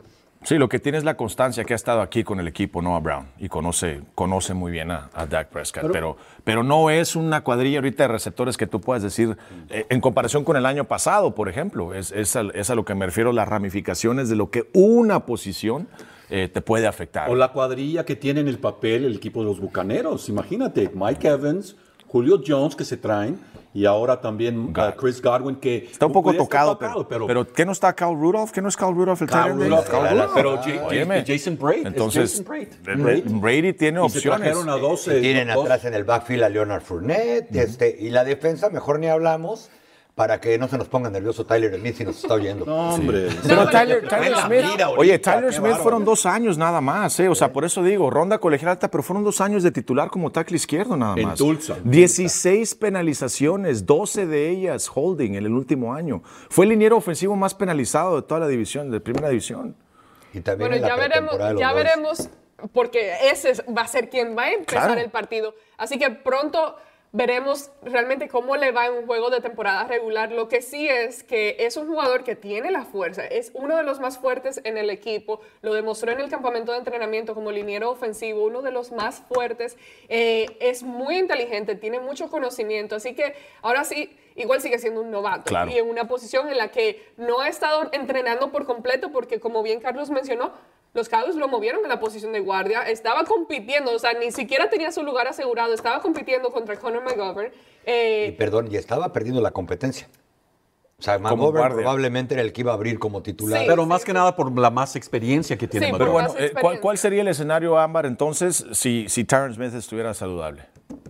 Sí, 0.44 0.56
lo 0.56 0.68
que 0.68 0.78
tiene 0.78 0.98
es 0.98 1.04
la 1.04 1.16
constancia 1.16 1.64
que 1.64 1.72
ha 1.72 1.76
estado 1.76 2.00
aquí 2.00 2.22
con 2.22 2.38
el 2.38 2.46
equipo 2.46 2.80
Noah 2.80 3.00
Brown 3.00 3.26
y 3.38 3.48
conoce, 3.48 4.02
conoce 4.14 4.54
muy 4.54 4.70
bien 4.70 4.90
a, 4.90 5.10
Dak 5.28 5.48
Prescott, 5.48 5.90
pero, 5.92 6.16
pero, 6.44 6.62
no 6.62 6.90
es 6.90 7.16
una 7.16 7.42
cuadrilla 7.42 7.78
ahorita 7.78 8.04
de 8.04 8.08
receptores 8.08 8.56
que 8.56 8.66
tú 8.66 8.80
puedas 8.80 9.02
decir, 9.02 9.36
eh, 9.68 9.86
en 9.88 10.00
comparación 10.00 10.44
con 10.44 10.56
el 10.56 10.64
año 10.64 10.84
pasado, 10.84 11.34
por 11.34 11.48
ejemplo, 11.48 11.92
es, 11.92 12.12
es, 12.12 12.36
a, 12.36 12.74
lo 12.74 12.84
que 12.84 12.94
me 12.94 13.06
refiero, 13.06 13.32
las 13.32 13.48
ramificaciones 13.48 14.28
de 14.28 14.36
lo 14.36 14.50
que 14.50 14.70
una 14.72 15.26
posición 15.26 15.88
eh, 16.30 16.48
te 16.48 16.60
puede 16.62 16.86
afectar. 16.86 17.28
O 17.28 17.34
la 17.34 17.48
cuadrilla 17.52 18.04
que 18.04 18.14
tiene 18.14 18.40
en 18.40 18.48
el 18.48 18.58
papel 18.58 19.04
el 19.04 19.16
equipo 19.16 19.40
de 19.40 19.46
los 19.46 19.60
Bucaneros, 19.60 20.28
imagínate, 20.28 20.90
Mike 20.94 21.26
Evans, 21.26 21.76
Julio 22.08 22.40
Jones 22.44 22.74
que 22.74 22.84
se 22.84 22.96
traen 22.96 23.38
y 23.74 23.84
ahora 23.84 24.20
también 24.20 24.70
uh, 24.70 24.96
Chris 24.96 25.20
Godwin 25.22 25.56
que 25.56 25.88
está 25.90 26.06
un 26.06 26.12
poco 26.12 26.32
tocado, 26.34 26.78
pero, 26.78 27.06
pero, 27.06 27.52
¿qué 27.52 27.64
no 27.64 27.72
está 27.72 27.92
Carl 27.92 28.18
Rudolph? 28.18 28.50
¿Qué 28.50 28.62
no 28.62 28.68
es 28.68 28.76
Carl 28.76 28.94
Rudolph 28.94 29.20
el 29.22 29.28
Carl 29.28 29.58
Rudolph, 29.58 29.86
pero 30.34 30.58
Jason 31.26 31.58
Braid 31.58 31.86
entonces 31.86 32.42
Brady. 32.44 33.72
Tiene 33.74 34.00
opciones. 34.00 34.56
a 34.56 34.76
12, 34.76 35.20
tienen 35.20 35.50
atrás 35.50 35.84
en 35.84 35.94
el 35.94 36.04
backfield 36.04 36.44
a 36.44 36.48
Leonard 36.48 36.82
Fournette 36.82 37.54
este, 37.54 37.96
y 37.98 38.10
la 38.10 38.24
defensa 38.24 38.70
mejor 38.70 38.98
ni 38.98 39.06
hablamos 39.06 39.70
para 40.18 40.40
que 40.40 40.58
no 40.58 40.66
se 40.66 40.76
nos 40.76 40.88
ponga 40.88 41.08
nervioso 41.08 41.46
Tyler 41.46 41.78
Smith 41.78 41.94
si 41.94 42.04
nos 42.04 42.16
está 42.16 42.34
oyendo. 42.34 42.66
No, 42.68 42.94
hombre. 42.94 43.28
Pero 43.46 43.68
Tyler, 43.70 44.04
Smith, 44.44 44.64
oye, 44.96 45.18
Tyler 45.20 45.52
Smith 45.52 45.76
fueron 45.76 46.04
dos 46.04 46.26
años 46.26 46.58
nada 46.58 46.80
más, 46.80 47.20
¿eh? 47.20 47.28
O 47.28 47.36
sea, 47.36 47.52
por 47.52 47.64
eso 47.64 47.84
digo, 47.84 48.10
ronda 48.10 48.38
colegial 48.38 48.72
alta, 48.72 48.90
pero 48.90 49.04
fueron 49.04 49.22
dos 49.22 49.40
años 49.40 49.62
de 49.62 49.70
titular 49.70 50.10
como 50.10 50.32
tackle 50.32 50.56
izquierdo 50.56 50.96
nada 50.96 51.14
más. 51.14 51.40
En 51.40 51.46
Tulsa. 51.46 51.76
16 51.84 52.74
penalizaciones, 52.74 53.86
12 53.86 54.26
de 54.26 54.50
ellas 54.50 54.90
holding 54.92 55.36
en 55.36 55.46
el 55.46 55.52
último 55.52 55.94
año. 55.94 56.22
Fue 56.50 56.64
el 56.64 56.70
liniero 56.70 56.96
ofensivo 56.96 57.36
más 57.36 57.54
penalizado 57.54 58.16
de 58.16 58.22
toda 58.26 58.40
la 58.40 58.48
división, 58.48 58.90
de 58.90 58.98
primera 58.98 59.28
división. 59.28 59.76
Y 60.34 60.40
también 60.40 60.70
bueno, 60.70 60.86
ya 60.86 60.96
veremos, 60.96 61.38
ya 61.56 61.72
veremos, 61.72 62.28
porque 62.72 63.12
ese 63.30 63.52
va 63.72 63.82
a 63.82 63.88
ser 63.88 64.10
quien 64.10 64.36
va 64.36 64.44
a 64.44 64.50
empezar 64.50 64.98
el 64.98 65.10
partido. 65.10 65.54
Así 65.76 65.96
que 65.96 66.10
pronto 66.10 66.74
veremos 67.12 67.70
realmente 67.82 68.28
cómo 68.28 68.56
le 68.56 68.70
va 68.70 68.86
en 68.86 68.92
un 68.92 69.06
juego 69.06 69.30
de 69.30 69.40
temporada 69.40 69.84
regular. 69.84 70.30
Lo 70.30 70.48
que 70.48 70.60
sí 70.60 70.88
es 70.88 71.22
que 71.22 71.56
es 71.60 71.76
un 71.76 71.86
jugador 71.86 72.22
que 72.22 72.36
tiene 72.36 72.70
la 72.70 72.84
fuerza, 72.84 73.24
es 73.24 73.50
uno 73.54 73.76
de 73.76 73.82
los 73.82 73.98
más 74.00 74.18
fuertes 74.18 74.60
en 74.64 74.76
el 74.76 74.90
equipo, 74.90 75.40
lo 75.62 75.74
demostró 75.74 76.12
en 76.12 76.20
el 76.20 76.28
campamento 76.28 76.72
de 76.72 76.78
entrenamiento 76.78 77.34
como 77.34 77.50
liniero 77.50 77.90
ofensivo, 77.90 78.44
uno 78.44 78.62
de 78.62 78.72
los 78.72 78.92
más 78.92 79.22
fuertes, 79.28 79.76
eh, 80.08 80.46
es 80.60 80.82
muy 80.82 81.16
inteligente, 81.16 81.74
tiene 81.76 82.00
mucho 82.00 82.28
conocimiento, 82.28 82.96
así 82.96 83.14
que 83.14 83.34
ahora 83.62 83.84
sí, 83.84 84.16
igual 84.36 84.60
sigue 84.60 84.78
siendo 84.78 85.00
un 85.00 85.10
novato 85.10 85.52
y 85.68 85.78
en 85.78 85.88
una 85.88 86.06
posición 86.06 86.48
en 86.48 86.58
la 86.58 86.68
que 86.68 87.04
no 87.16 87.40
ha 87.40 87.48
estado 87.48 87.88
entrenando 87.92 88.52
por 88.52 88.66
completo 88.66 89.10
porque 89.10 89.40
como 89.40 89.62
bien 89.62 89.80
Carlos 89.80 90.10
mencionó, 90.10 90.52
los 90.94 91.08
Cowboys 91.08 91.36
lo 91.36 91.48
movieron 91.48 91.82
en 91.82 91.88
la 91.88 92.00
posición 92.00 92.32
de 92.32 92.40
guardia, 92.40 92.82
estaba 92.82 93.24
compitiendo, 93.24 93.92
o 93.92 93.98
sea, 93.98 94.14
ni 94.14 94.32
siquiera 94.32 94.70
tenía 94.70 94.90
su 94.92 95.02
lugar 95.02 95.28
asegurado, 95.28 95.74
estaba 95.74 96.00
compitiendo 96.00 96.50
contra 96.50 96.76
Conor 96.76 97.04
McGovern. 97.04 97.52
Eh, 97.84 98.30
y 98.30 98.32
perdón, 98.32 98.68
y 98.70 98.76
estaba 98.76 99.12
perdiendo 99.12 99.40
la 99.40 99.50
competencia. 99.50 100.08
O 101.00 101.02
sea, 101.02 101.16
McGovern 101.16 101.74
probablemente 101.74 102.34
era 102.34 102.42
el 102.42 102.52
que 102.52 102.62
iba 102.62 102.72
a 102.72 102.74
abrir 102.74 102.98
como 102.98 103.22
titular. 103.22 103.64
pero 103.68 103.86
más 103.86 104.04
que 104.04 104.12
nada 104.12 104.34
por 104.34 104.56
la 104.58 104.70
más 104.70 104.96
experiencia 104.96 105.56
que 105.56 105.68
tiene 105.68 105.92
Pero 105.96 106.10
bueno, 106.10 106.34
eh, 106.36 106.52
¿cuál, 106.82 106.98
sería 106.98 107.22
el 107.22 107.28
escenario, 107.28 107.78
Ámbar, 107.78 108.04
entonces, 108.04 108.66
si, 108.72 109.08
si 109.08 109.22
Tyron 109.22 109.54
Smith 109.54 109.74
estuviera 109.74 110.12
saludable? 110.12 110.64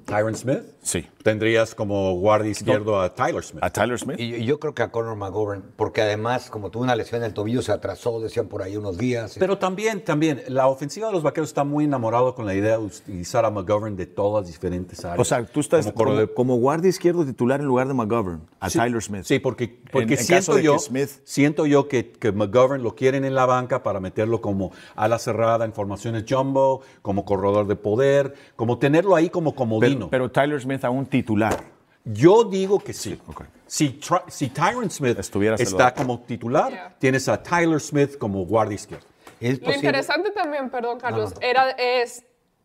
¿Tyron 0.04 0.34
Smith? 0.34 0.62
Sí. 0.82 1.06
Tendrías 1.22 1.74
como 1.74 2.14
guardia 2.14 2.50
izquierdo 2.50 2.98
a 2.98 3.14
Tyler 3.14 3.44
Smith. 3.44 3.62
¿A 3.62 3.70
Tyler 3.70 3.98
Smith? 3.98 4.18
Y, 4.18 4.42
yo 4.46 4.58
creo 4.58 4.74
que 4.74 4.82
a 4.82 4.90
Conor 4.90 5.16
McGovern, 5.16 5.62
porque 5.76 6.00
además, 6.00 6.48
como 6.48 6.70
tuvo 6.70 6.84
una 6.84 6.96
lesión 6.96 7.20
en 7.20 7.26
el 7.26 7.34
tobillo, 7.34 7.60
se 7.60 7.72
atrasó, 7.72 8.18
decían 8.18 8.48
por 8.48 8.62
ahí 8.62 8.78
unos 8.78 8.96
días. 8.96 9.36
Pero 9.38 9.58
también, 9.58 10.02
también, 10.02 10.42
la 10.48 10.66
ofensiva 10.68 11.08
de 11.08 11.12
los 11.12 11.22
vaqueros 11.22 11.50
está 11.50 11.64
muy 11.64 11.84
enamorado 11.84 12.34
con 12.34 12.46
la 12.46 12.54
idea 12.54 12.78
de 12.78 12.84
utilizar 12.84 13.44
a 13.44 13.50
McGovern 13.50 13.96
de 13.96 14.06
todas 14.06 14.44
las 14.44 14.50
diferentes 14.50 15.04
áreas. 15.04 15.20
O 15.20 15.24
sea, 15.24 15.44
tú 15.44 15.60
estás 15.60 15.92
como, 15.92 16.56
guardia 16.56 16.88
izquierdo 16.88 17.26
titular 17.26 17.60
en 17.60 17.66
lugar 17.66 17.86
de 17.86 17.92
McGovern, 17.92 18.40
a 18.60 18.70
Tyler 18.70 19.02
Smith. 19.02 19.24
Sí, 19.24 19.38
porque, 19.38 19.77
porque 19.90 20.16
siento, 20.16 20.58
yo, 20.58 20.76
siento 21.24 21.66
yo 21.66 21.88
que, 21.88 22.10
que 22.10 22.32
McGovern 22.32 22.82
lo 22.82 22.94
quieren 22.94 23.24
en 23.24 23.34
la 23.34 23.46
banca 23.46 23.82
para 23.82 24.00
meterlo 24.00 24.40
como 24.40 24.72
ala 24.96 25.18
cerrada 25.18 25.64
en 25.64 25.72
formaciones 25.72 26.24
jumbo, 26.28 26.82
como 27.02 27.24
corredor 27.24 27.66
de 27.66 27.76
poder, 27.76 28.34
como 28.56 28.78
tenerlo 28.78 29.16
ahí 29.16 29.30
como 29.30 29.54
comodino. 29.54 30.10
Pero, 30.10 30.30
Tyler 30.30 30.60
Smith 30.60 30.84
a 30.84 30.90
un 30.90 31.06
titular. 31.06 31.64
Yo 32.04 32.44
digo 32.44 32.78
que 32.78 32.92
sí. 32.92 33.18
Si, 33.66 34.00
si 34.28 34.48
Tyron 34.48 34.90
Smith 34.90 35.18
Estuviera 35.18 35.56
está 35.56 35.92
como 35.92 36.20
titular, 36.20 36.96
tienes 36.98 37.28
a 37.28 37.42
Tyler 37.42 37.80
Smith 37.80 38.16
como 38.16 38.44
guardia 38.44 38.76
izquierdo. 38.76 39.06
Lo 39.40 39.72
interesante 39.72 40.30
también, 40.30 40.70
perdón 40.70 40.98
Carlos, 40.98 41.34
era 41.40 41.70
es 41.70 42.24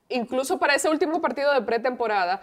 incluso 0.10 0.60
para 0.60 0.76
ese 0.76 0.90
último 0.90 1.22
partido 1.22 1.54
de 1.54 1.62
pretemporada, 1.62 2.42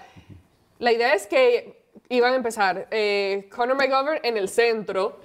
la 0.79 0.93
idea 0.93 1.15
es 1.15 1.27
que 1.27 1.80
iban 2.11 2.35
a 2.35 2.37
empezar 2.37 2.89
eh, 2.91 3.49
Conor 3.55 3.77
McGovern 3.77 4.21
en 4.23 4.37
el 4.37 4.49
centro, 4.49 5.19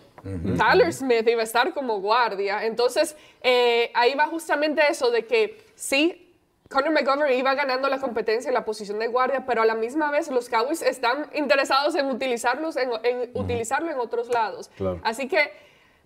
Tyler 0.58 0.92
Smith 0.92 1.28
iba 1.28 1.42
a 1.42 1.44
estar 1.44 1.72
como 1.74 2.00
guardia, 2.00 2.66
entonces 2.66 3.16
eh, 3.42 3.92
ahí 3.94 4.16
va 4.16 4.26
justamente 4.28 4.82
eso 4.90 5.12
de 5.12 5.26
que 5.26 5.62
sí 5.76 6.26
Conor 6.70 6.92
McGovern 6.92 7.32
iba 7.34 7.54
ganando 7.54 7.90
la 7.90 8.00
competencia 8.00 8.48
en 8.48 8.54
la 8.54 8.66
posición 8.66 8.98
de 8.98 9.08
guardia, 9.08 9.46
pero 9.46 9.62
a 9.62 9.66
la 9.66 9.76
misma 9.76 10.10
vez 10.10 10.30
los 10.30 10.50
Cowboys 10.50 10.82
están 10.82 11.30
interesados 11.34 11.96
en, 11.96 12.08
utilizarlos, 12.08 12.76
en, 12.76 12.90
utilizarlo 13.34 13.92
en 13.92 14.00
otros 14.00 14.30
lados. 14.30 14.72
Así 15.04 15.28
que 15.28 15.52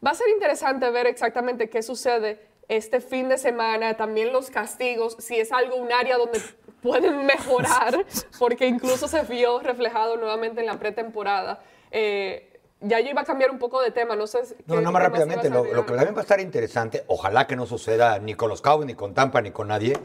va 0.06 0.12
a 0.12 0.16
ser 0.16 0.28
interesante 0.30 0.90
ver 0.92 1.08
exactamente 1.08 1.70
qué 1.70 1.82
sucede 1.82 2.40
este 2.70 3.02
fin 3.02 3.28
de 3.28 3.38
semana, 3.38 3.98
también 3.98 4.32
los 4.32 4.50
castigos, 4.50 5.18
si 5.20 5.40
es 5.40 5.52
algo, 5.52 5.76
un 5.76 5.92
área 5.92 6.18
donde 6.18 6.40
pueden 6.82 7.26
mejorar, 7.26 8.06
porque 8.38 8.68
incluso 8.68 9.08
se 9.08 9.24
vio 9.24 9.60
reflejado 9.60 10.16
nuevamente 10.18 10.62
en 10.62 10.68
la 10.68 10.80
pretemporada. 10.80 11.62
Eh, 11.92 12.46
ya 12.82 13.00
yo 13.02 13.10
iba 13.10 13.22
a 13.22 13.26
cambiar 13.26 13.52
un 13.52 13.60
poco 13.60 13.82
de 13.82 13.92
tema, 13.92 14.16
no 14.16 14.28
sé. 14.28 14.40
No, 14.66 14.80
no 14.80 14.92
más 14.92 15.04
rápidamente, 15.04 15.50
lo, 15.50 15.66
lo, 15.66 15.86
que 15.86 15.94
también 15.94 16.16
va 16.16 16.20
a 16.20 16.22
estar 16.22 16.40
interesante, 16.40 17.04
ojalá 17.08 17.48
que 17.48 17.56
no 17.56 17.66
suceda 17.66 18.20
ni 18.20 18.36
con 18.36 18.50
los 18.50 18.62
Cowboys, 18.62 18.88
ni 18.88 18.94
con 18.94 19.14
Tampa, 19.14 19.42
ni 19.42 19.52
con 19.52 19.68
nadie, 19.68 19.98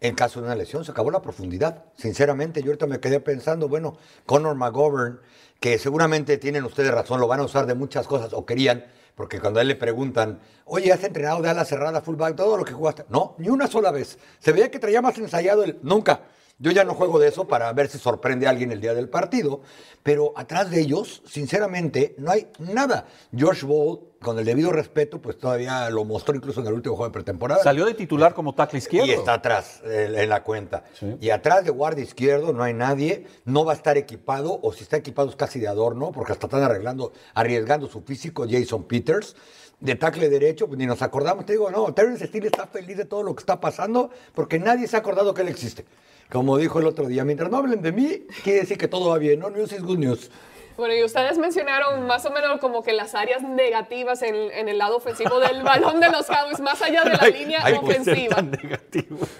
en 0.00 0.14
caso 0.14 0.40
de 0.40 0.46
una 0.46 0.54
lesión. 0.54 0.84
Se 0.84 0.92
acabó 0.92 1.10
la 1.10 1.20
profundidad. 1.20 1.84
Sinceramente, 1.96 2.62
yo 2.62 2.68
ahorita 2.68 2.86
me 2.86 3.00
quedé 3.00 3.20
pensando, 3.20 3.68
bueno, 3.68 3.98
Conor 4.24 4.54
McGovern, 4.54 5.20
que 5.60 5.78
seguramente 5.78 6.38
tienen 6.38 6.64
ustedes 6.64 6.90
razón, 6.90 7.20
lo 7.20 7.28
van 7.28 7.40
a 7.40 7.44
usar 7.44 7.66
de 7.66 7.74
muchas 7.74 8.06
cosas, 8.06 8.32
o 8.32 8.46
querían, 8.46 8.86
porque 9.14 9.40
cuando 9.40 9.58
a 9.58 9.62
él 9.62 9.68
le 9.68 9.76
preguntan, 9.76 10.40
oye, 10.64 10.92
¿has 10.92 11.04
entrenado 11.04 11.42
de 11.42 11.50
ala 11.50 11.64
cerrada, 11.64 12.00
fullback, 12.00 12.36
todo 12.36 12.56
lo 12.56 12.64
que 12.64 12.72
jugaste? 12.72 13.04
No, 13.08 13.34
ni 13.38 13.48
una 13.48 13.66
sola 13.66 13.90
vez. 13.90 14.18
Se 14.38 14.52
veía 14.52 14.70
que 14.70 14.78
traía 14.78 15.02
más 15.02 15.18
ensayado 15.18 15.64
el 15.64 15.78
nunca. 15.82 16.22
Yo 16.58 16.70
ya 16.70 16.84
no 16.84 16.94
juego 16.94 17.18
de 17.18 17.28
eso 17.28 17.48
para 17.48 17.72
ver 17.72 17.88
si 17.88 17.98
sorprende 17.98 18.46
a 18.46 18.50
alguien 18.50 18.70
el 18.70 18.80
día 18.80 18.94
del 18.94 19.08
partido, 19.08 19.62
pero 20.02 20.32
atrás 20.36 20.70
de 20.70 20.80
ellos, 20.80 21.22
sinceramente, 21.26 22.14
no 22.18 22.30
hay 22.30 22.48
nada. 22.58 23.06
Josh 23.36 23.64
Ball, 23.64 24.00
con 24.22 24.38
el 24.38 24.44
debido 24.44 24.72
respeto, 24.72 25.20
pues 25.20 25.38
todavía 25.38 25.90
lo 25.90 26.04
mostró 26.04 26.34
incluso 26.34 26.60
en 26.60 26.66
el 26.68 26.72
último 26.72 26.96
juego 26.96 27.10
de 27.10 27.12
pretemporada. 27.12 27.62
Salió 27.62 27.84
de 27.84 27.94
titular 27.94 28.34
como 28.34 28.54
tackle 28.54 28.78
izquierdo. 28.78 29.06
Y 29.06 29.10
está 29.10 29.34
atrás 29.34 29.82
en 29.84 30.28
la 30.28 30.42
cuenta. 30.42 30.84
Y 31.20 31.30
atrás 31.30 31.64
de 31.64 31.70
guardia 31.70 32.04
izquierdo 32.04 32.52
no 32.52 32.62
hay 32.62 32.72
nadie, 32.74 33.26
no 33.44 33.64
va 33.64 33.72
a 33.72 33.76
estar 33.76 33.96
equipado, 33.98 34.58
o 34.62 34.72
si 34.72 34.84
está 34.84 34.96
equipado 34.96 35.28
es 35.28 35.36
casi 35.36 35.60
de 35.60 35.68
adorno, 35.68 36.12
porque 36.12 36.32
hasta 36.32 36.46
están 36.46 36.62
arreglando, 36.62 37.12
arriesgando 37.34 37.88
su 37.88 38.00
físico 38.02 38.46
Jason 38.48 38.84
Peters 38.84 39.36
de 39.80 39.96
tackle 39.96 40.28
derecho, 40.28 40.68
pues 40.68 40.78
ni 40.78 40.86
nos 40.86 41.02
acordamos, 41.02 41.44
te 41.44 41.54
digo, 41.54 41.68
no, 41.68 41.92
Terrence 41.92 42.28
Steele 42.28 42.46
está 42.46 42.68
feliz 42.68 42.96
de 42.96 43.04
todo 43.04 43.24
lo 43.24 43.34
que 43.34 43.40
está 43.40 43.60
pasando 43.60 44.10
porque 44.32 44.60
nadie 44.60 44.86
se 44.86 44.94
ha 44.94 45.00
acordado 45.00 45.34
que 45.34 45.42
él 45.42 45.48
existe. 45.48 45.84
Como 46.30 46.56
dijo 46.56 46.78
el 46.78 46.86
otro 46.86 47.06
día, 47.08 47.24
mientras 47.24 47.50
no 47.50 47.58
hablen 47.58 47.82
de 47.82 47.92
mí, 47.92 48.26
quiere 48.44 48.60
decir 48.60 48.78
que 48.78 48.88
todo 48.88 49.10
va 49.10 49.18
bien, 49.18 49.40
¿no? 49.40 49.50
News 49.50 49.72
is 49.72 49.82
good 49.82 49.98
news. 49.98 50.30
Bueno, 50.76 50.94
y 50.94 51.02
ustedes 51.02 51.38
mencionaron 51.38 52.06
más 52.06 52.24
o 52.26 52.30
menos 52.30 52.58
como 52.60 52.82
que 52.82 52.92
las 52.92 53.14
áreas 53.14 53.42
negativas 53.42 54.22
en, 54.22 54.68
el 54.68 54.78
lado 54.78 54.96
ofensivo 54.96 55.38
del 55.40 55.62
balón 55.64 56.00
de 56.00 56.08
los 56.10 56.26
Cowboys, 56.26 56.60
más 56.60 56.80
allá 56.82 57.04
de 57.04 57.10
la 57.10 57.26
línea 57.28 57.64
ofensiva. 57.80 58.42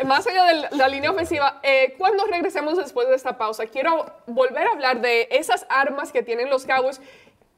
Más 0.05 0.27
allá 0.27 0.45
de 0.45 0.77
la 0.77 0.89
línea 0.89 1.11
ofensiva, 1.11 1.61
eh, 1.63 1.95
cuando 1.99 2.25
regresemos 2.27 2.77
después 2.77 3.09
de 3.09 3.15
esta 3.15 3.39
pausa, 3.39 3.67
quiero 3.67 4.07
volver 4.27 4.67
a 4.67 4.73
hablar 4.73 5.01
de 5.01 5.29
esas 5.31 5.67
armas 5.69 6.13
que 6.13 6.23
tienen 6.23 6.51
los 6.51 6.67
Cowboys 6.67 7.01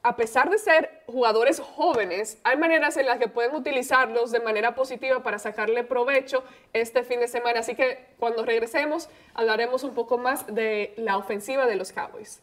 a 0.04 0.16
pesar 0.16 0.50
de 0.50 0.59
ser 0.59 1.02
jugadores 1.07 1.61
jóvenes, 1.61 2.38
hay 2.45 2.59
maneras 2.59 2.99
en 2.99 3.07
las 3.07 3.19
que 3.19 3.26
pueden 3.26 3.54
utilizarlos 3.54 4.31
de 4.33 4.40
manera 4.40 4.75
positiva 4.75 5.23
para 5.23 5.38
sacarle 5.38 5.83
provecho 5.83 6.45
este 6.75 7.04
fin 7.04 7.21
de 7.21 7.26
semana. 7.26 7.61
Así 7.61 7.75
que 7.75 8.04
cuando 8.19 8.45
regresemos 8.45 9.09
hablaremos 9.33 9.83
un 9.83 9.95
poco 9.95 10.19
más 10.19 10.47
de 10.47 10.93
la 10.99 11.16
ofensiva 11.16 11.66
de 11.66 11.76
los 11.76 11.90
Cowboys. 11.90 12.43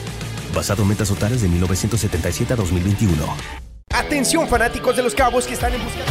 basado 0.53 0.83
en 0.83 0.89
metas 0.89 1.09
totales 1.09 1.41
de 1.41 1.47
1977 1.47 2.53
a 2.53 2.55
2021. 2.55 3.25
Atención 3.93 4.47
fanáticos 4.47 4.95
de 4.95 5.03
los 5.03 5.15
cabos 5.15 5.47
que 5.47 5.53
están 5.53 5.73
en 5.73 5.83
busca 5.83 6.01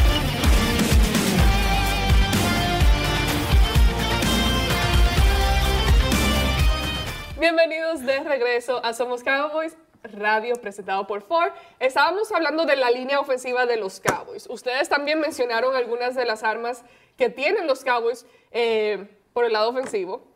Bienvenidos 7.39 8.05
de 8.05 8.21
regreso 8.21 8.85
a 8.85 8.93
Somos 8.93 9.23
Cowboys 9.23 9.77
Radio 10.03 10.57
presentado 10.57 11.07
por 11.07 11.23
Ford. 11.23 11.53
Estábamos 11.79 12.33
hablando 12.33 12.65
de 12.65 12.77
la 12.77 12.91
línea 12.91 13.21
ofensiva 13.21 13.67
de 13.67 13.77
los 13.77 14.01
Cowboys. 14.01 14.47
Ustedes 14.49 14.89
también 14.89 15.21
mencionaron 15.21 15.77
algunas 15.77 16.15
de 16.15 16.25
las 16.25 16.43
armas 16.43 16.85
que 17.17 17.29
tienen 17.29 17.67
los 17.67 17.85
Cowboys 17.85 18.25
eh, 18.51 19.09
por 19.33 19.45
el 19.45 19.53
lado 19.53 19.71
ofensivo 19.71 20.30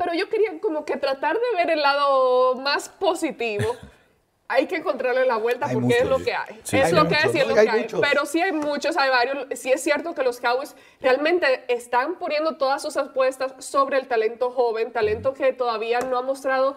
pero 0.00 0.14
yo 0.14 0.30
quería 0.30 0.58
como 0.60 0.86
que 0.86 0.96
tratar 0.96 1.36
de 1.36 1.56
ver 1.56 1.70
el 1.72 1.82
lado 1.82 2.54
más 2.54 2.88
positivo. 2.88 3.76
hay 4.48 4.66
que 4.66 4.76
encontrarle 4.76 5.26
la 5.26 5.36
vuelta 5.36 5.68
porque 5.70 5.98
es 5.98 6.08
lo 6.08 6.18
que 6.18 6.32
hay. 6.32 6.58
es 6.72 6.92
lo 6.92 7.06
que 7.06 7.16
hay, 7.16 7.30
es 7.38 7.46
lo 7.46 7.54
que 7.54 7.68
hay. 7.68 7.86
Pero 8.00 8.24
sí 8.24 8.40
hay 8.40 8.52
muchos, 8.52 8.96
hay 8.96 9.10
varios. 9.10 9.46
Sí 9.54 9.70
es 9.70 9.82
cierto 9.82 10.14
que 10.14 10.22
los 10.22 10.40
Cowboys 10.40 10.74
realmente 11.02 11.64
están 11.68 12.14
poniendo 12.14 12.56
todas 12.56 12.80
sus 12.80 12.96
apuestas 12.96 13.54
sobre 13.62 13.98
el 13.98 14.08
talento 14.08 14.50
joven, 14.50 14.90
talento 14.90 15.34
que 15.34 15.52
todavía 15.52 16.00
no 16.00 16.16
ha 16.16 16.22
mostrado 16.22 16.76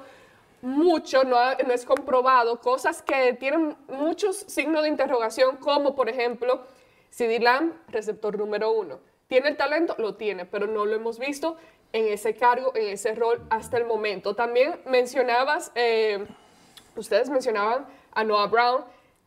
mucho, 0.62 1.24
no, 1.24 1.38
no 1.66 1.74
es 1.74 1.86
comprobado, 1.86 2.60
cosas 2.60 3.02
que 3.02 3.34
tienen 3.34 3.78
muchos 3.88 4.36
signos 4.36 4.84
de 4.84 4.90
interrogación, 4.90 5.56
como 5.58 5.96
por 5.96 6.10
ejemplo, 6.10 6.66
CD 7.10 7.40
Lamb, 7.40 7.74
receptor 7.88 8.38
número 8.38 8.72
uno. 8.72 9.00
¿Tiene 9.28 9.50
el 9.50 9.58
talento? 9.58 9.96
Lo 9.98 10.16
tiene, 10.16 10.46
pero 10.46 10.68
no 10.68 10.86
lo 10.86 10.96
hemos 10.96 11.18
visto 11.18 11.58
en 11.94 12.08
ese 12.12 12.36
cargo, 12.36 12.74
en 12.76 12.90
ese 12.90 13.16
rol 13.16 13.42
hasta 13.50 13.78
el 13.78 13.86
momento. 13.86 14.36
También 14.36 14.82
mencionabas, 14.86 15.72
eh, 15.76 16.26
ustedes 16.96 17.30
mencionaban 17.30 17.86
a 18.12 18.24
Noah 18.24 18.48
Brown, 18.48 18.84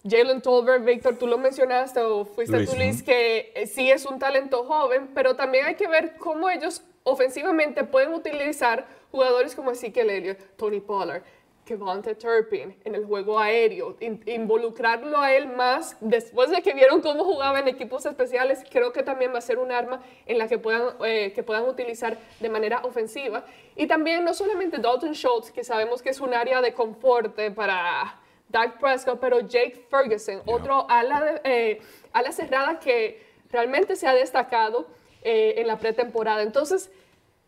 Jalen 0.09 0.43
Tolbert, 0.43 0.85
Víctor, 0.85 1.17
tú 1.17 1.27
lo 1.27 1.39
mencionaste 1.39 2.01
o 2.01 2.25
fuiste 2.25 2.65
tú, 2.67 2.77
Luis, 2.77 3.03
que 3.03 3.53
eh, 3.55 3.67
sí 3.67 3.91
es 3.91 4.05
un 4.05 4.19
talento 4.19 4.65
joven, 4.65 5.09
pero 5.15 5.35
también 5.35 5.67
hay 5.67 5.75
que 5.75 5.89
ver 5.89 6.17
cómo 6.17 6.51
ellos 6.51 6.83
ofensivamente 7.05 7.85
pueden 7.85 8.13
utilizar 8.13 8.87
jugadores 9.11 9.55
como 9.55 9.71
Ezekiel 9.71 10.11
Elliott, 10.11 10.39
Tony 10.57 10.81
Pollard, 10.81 11.23
Kevonte 11.67 12.15
Turpin 12.15 12.77
en 12.85 12.95
el 12.95 13.05
juego 13.05 13.39
aéreo, 13.41 13.97
involucrarlo 14.01 15.19
a 15.19 15.35
él 15.35 15.49
más 15.49 15.97
después 16.01 16.49
de 16.51 16.63
que 16.63 16.73
vieron 16.73 17.01
cómo 17.03 17.25
jugaba 17.25 17.59
en 17.59 17.67
equipos 17.67 18.07
especiales, 18.07 18.65
creo 18.71 18.93
que 18.93 19.03
también 19.03 19.35
va 19.35 19.39
a 19.39 19.43
ser 19.43 19.59
un 19.59 19.73
arma 19.73 20.01
en 20.27 20.39
la 20.39 20.47
que 20.47 20.59
puedan, 20.59 20.95
eh, 21.05 21.33
que 21.35 21.43
puedan 21.43 21.69
utilizar 21.69 22.17
de 22.39 22.49
manera 22.49 22.83
ofensiva. 22.85 23.45
Y 23.75 23.89
también 23.89 24.25
no 24.25 24.33
solamente 24.33 24.79
Dalton 24.79 25.13
Schultz, 25.13 25.51
que 25.51 25.65
sabemos 25.65 26.03
que 26.03 26.11
es 26.11 26.21
un 26.21 26.33
área 26.33 26.63
de 26.63 26.73
confort 26.73 27.37
para 27.55 28.21
Doug 28.49 28.79
Prescott, 28.79 29.19
pero 29.21 29.41
Jake 29.41 29.87
Ferguson, 29.91 30.43
otro 30.47 30.89
ala, 30.89 31.41
eh, 31.43 31.81
ala 32.13 32.31
cerrada 32.31 32.79
que 32.79 33.21
realmente 33.51 33.97
se 33.97 34.07
ha 34.07 34.15
destacado 34.15 34.87
eh, 35.23 35.55
en 35.59 35.67
la 35.67 35.79
pretemporada. 35.79 36.43
Entonces, 36.43 36.91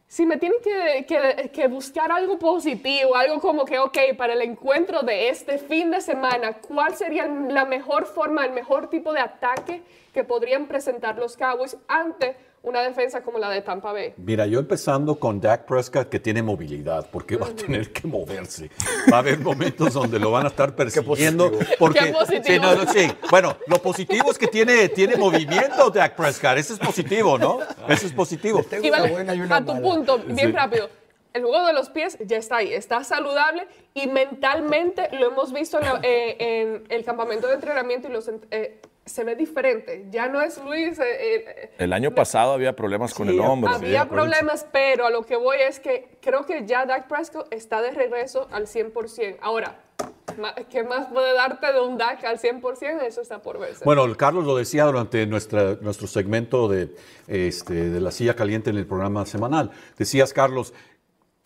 si 0.08 0.24
me 0.24 0.38
tienen 0.38 0.58
que, 0.62 1.68
buscar 1.68 2.10
algo 2.10 2.38
positivo, 2.38 3.14
algo 3.14 3.40
como 3.40 3.66
que, 3.66 3.78
ok, 3.78 3.98
para 4.16 4.32
el 4.32 4.40
encuentro 4.40 5.02
de 5.02 5.28
este 5.28 5.58
fin 5.58 5.90
de 5.90 6.00
semana, 6.00 6.54
¿cuál 6.54 6.96
sería 6.96 7.26
la 7.26 7.66
mejor 7.66 8.06
forma, 8.06 8.46
el 8.46 8.52
mejor 8.52 8.88
tipo 8.88 9.12
de 9.12 9.20
ataque 9.20 9.82
que 10.14 10.24
podrían 10.24 10.66
presentar 10.66 11.18
los 11.18 11.36
Cowboys 11.36 11.76
ante 11.88 12.36
una 12.68 12.82
defensa 12.82 13.22
como 13.22 13.38
la 13.38 13.50
de 13.50 13.62
Tampa 13.62 13.92
Bay. 13.92 14.14
Mira, 14.16 14.46
yo 14.46 14.58
empezando 14.58 15.18
con 15.18 15.40
Dak 15.40 15.64
Prescott 15.66 16.08
que 16.08 16.20
tiene 16.20 16.42
movilidad, 16.42 17.08
porque 17.10 17.36
va 17.36 17.46
a 17.48 17.54
tener 17.54 17.92
que 17.92 18.06
moverse. 18.06 18.70
Va 19.12 19.16
a 19.16 19.20
haber 19.20 19.38
momentos 19.38 19.94
donde 19.94 20.18
lo 20.18 20.30
van 20.30 20.44
a 20.44 20.48
estar 20.48 20.74
persiguiendo. 20.76 21.50
Porque, 21.78 21.98
Qué 22.00 22.12
positivo. 22.12 22.44
Sí, 22.44 22.58
no, 22.60 22.74
no, 22.74 22.92
sí. 22.92 23.10
Bueno, 23.30 23.56
lo 23.66 23.80
positivo 23.80 24.30
es 24.30 24.38
que 24.38 24.46
tiene, 24.48 24.88
tiene 24.90 25.16
movimiento 25.16 25.90
Dak 25.90 26.14
Prescott. 26.14 26.58
Eso 26.58 26.74
es 26.74 26.78
positivo, 26.78 27.38
¿no? 27.38 27.60
Eso 27.88 28.06
es 28.06 28.12
positivo. 28.12 28.62
Tengo 28.62 28.84
Y 28.84 28.88
una 28.90 28.98
vale, 29.00 29.12
buena 29.12 29.34
y 29.34 29.40
una 29.40 29.56
a 29.56 29.60
tu 29.64 29.72
mala. 29.74 29.80
punto, 29.80 30.18
bien 30.18 30.36
Sí. 30.50 30.52
rápido. 30.52 30.90
El 31.34 31.44
juego 31.44 31.66
de 31.66 31.72
los 31.74 31.90
pies 31.90 32.16
ya 32.24 32.38
está 32.38 32.56
ahí, 32.56 32.72
está 32.72 33.04
saludable 33.04 33.68
y 33.94 34.06
mentalmente 34.08 35.08
lo 35.12 35.28
hemos 35.28 35.52
visto 35.52 35.78
en, 35.78 35.84
la- 35.84 36.00
eh, 36.02 36.36
en 36.38 36.84
el 36.88 37.04
campamento 37.04 37.46
de 37.46 37.54
entrenamiento 37.54 38.08
y 38.08 38.12
los, 38.12 38.30
eh, 38.50 38.80
se 39.08 39.24
ve 39.24 39.34
diferente. 39.36 40.06
Ya 40.10 40.28
no 40.28 40.40
es 40.40 40.62
Luis. 40.62 40.98
eh, 40.98 41.04
eh, 41.46 41.70
El 41.78 41.92
año 41.92 42.14
pasado 42.14 42.52
había 42.52 42.74
problemas 42.76 43.14
con 43.14 43.28
Sí, 43.28 43.34
el 43.34 43.40
hombro. 43.40 43.70
había 43.70 44.02
sí, 44.04 44.08
problemas, 44.08 44.66
pero 44.72 45.06
a 45.06 45.10
lo 45.10 45.22
que 45.24 45.36
voy 45.36 45.56
es 45.66 45.80
que 45.80 46.18
creo 46.20 46.44
que 46.46 46.66
ya 46.66 46.86
Dak 46.86 47.08
Prescott 47.08 47.52
está 47.52 47.82
de 47.82 47.90
regreso 47.90 48.48
al 48.50 48.66
100%. 48.66 49.38
Ahora, 49.40 49.80
¿qué 50.70 50.82
más 50.84 51.06
puede 51.08 51.34
darte 51.34 51.72
de 51.72 51.80
un 51.80 51.98
Dak 51.98 52.24
al 52.24 52.38
100%? 52.38 53.02
Eso 53.02 53.20
está 53.20 53.40
por 53.42 53.58
verse. 53.58 53.84
Bueno, 53.84 54.06
Carlos 54.16 54.44
lo 54.44 54.56
decía 54.56 54.84
durante 54.84 55.26
nuestra, 55.26 55.76
nuestro 55.80 56.06
segmento 56.06 56.68
de, 56.68 56.94
este, 57.26 57.74
de 57.90 58.00
la 58.00 58.10
silla 58.10 58.34
caliente 58.34 58.70
en 58.70 58.76
el 58.76 58.86
programa 58.86 59.26
semanal. 59.26 59.70
Decías, 59.96 60.32
Carlos, 60.32 60.72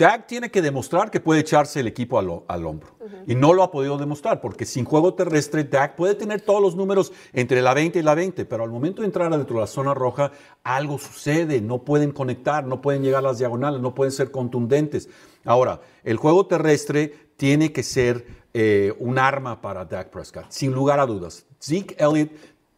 Dak 0.02 0.26
tiene 0.26 0.50
que 0.50 0.60
demostrar 0.62 1.12
que 1.12 1.20
puede 1.20 1.40
echarse 1.40 1.78
el 1.78 1.86
equipo 1.86 2.18
al, 2.18 2.28
ho- 2.28 2.44
al 2.48 2.66
hombro. 2.66 2.90
Y 3.28 3.36
no 3.36 3.52
lo 3.52 3.62
ha 3.62 3.70
podido 3.70 3.96
demostrar, 3.98 4.40
porque 4.40 4.64
sin 4.66 4.84
juego 4.84 5.14
terrestre, 5.14 5.62
Dak 5.62 5.94
puede 5.94 6.16
tener 6.16 6.40
todos 6.40 6.60
los 6.60 6.74
números 6.74 7.12
entre 7.32 7.62
la 7.62 7.72
20 7.72 8.00
y 8.00 8.02
la 8.02 8.16
20, 8.16 8.44
pero 8.46 8.64
al 8.64 8.70
momento 8.70 9.02
de 9.02 9.06
entrar 9.06 9.30
dentro 9.30 9.54
de 9.56 9.60
la 9.60 9.66
zona 9.68 9.94
roja, 9.94 10.32
algo 10.64 10.98
sucede. 10.98 11.60
No 11.60 11.84
pueden 11.84 12.10
conectar, 12.10 12.64
no 12.66 12.80
pueden 12.80 13.02
llegar 13.04 13.20
a 13.24 13.28
las 13.28 13.38
diagonales, 13.38 13.80
no 13.80 13.94
pueden 13.94 14.10
ser 14.10 14.32
contundentes. 14.32 15.08
Ahora, 15.44 15.80
el 16.02 16.16
juego 16.16 16.46
terrestre 16.46 17.14
tiene 17.36 17.72
que 17.72 17.84
ser 17.84 18.26
eh, 18.54 18.92
un 18.98 19.18
arma 19.20 19.60
para 19.60 19.84
Dak 19.84 20.10
Prescott, 20.10 20.46
sin 20.50 20.72
lugar 20.72 20.98
a 20.98 21.06
dudas. 21.06 21.46
Zeke 21.62 21.94
Elliott 21.98 22.30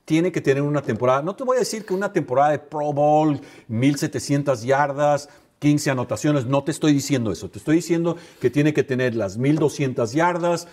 tiene 0.04 0.30
que 0.30 0.42
tener 0.42 0.62
una 0.62 0.82
temporada, 0.82 1.22
no 1.22 1.34
te 1.34 1.44
voy 1.44 1.56
a 1.56 1.60
decir 1.60 1.87
que 1.87 1.94
una 1.94 2.12
temporada 2.12 2.50
de 2.50 2.58
Pro 2.58 2.92
Bowl, 2.92 3.40
1700 3.68 4.62
yardas, 4.62 5.30
15 5.64 5.90
anotaciones, 5.92 6.44
no 6.44 6.62
te 6.62 6.72
estoy 6.72 6.92
diciendo 6.92 7.33
eso, 7.33 7.48
te 7.48 7.57
estoy 7.57 7.77
diciendo 7.77 8.18
que 8.38 8.50
tiene 8.50 8.74
que 8.74 8.83
tener 8.83 9.14
las 9.14 9.38
1200 9.38 10.12
yardas, 10.12 10.68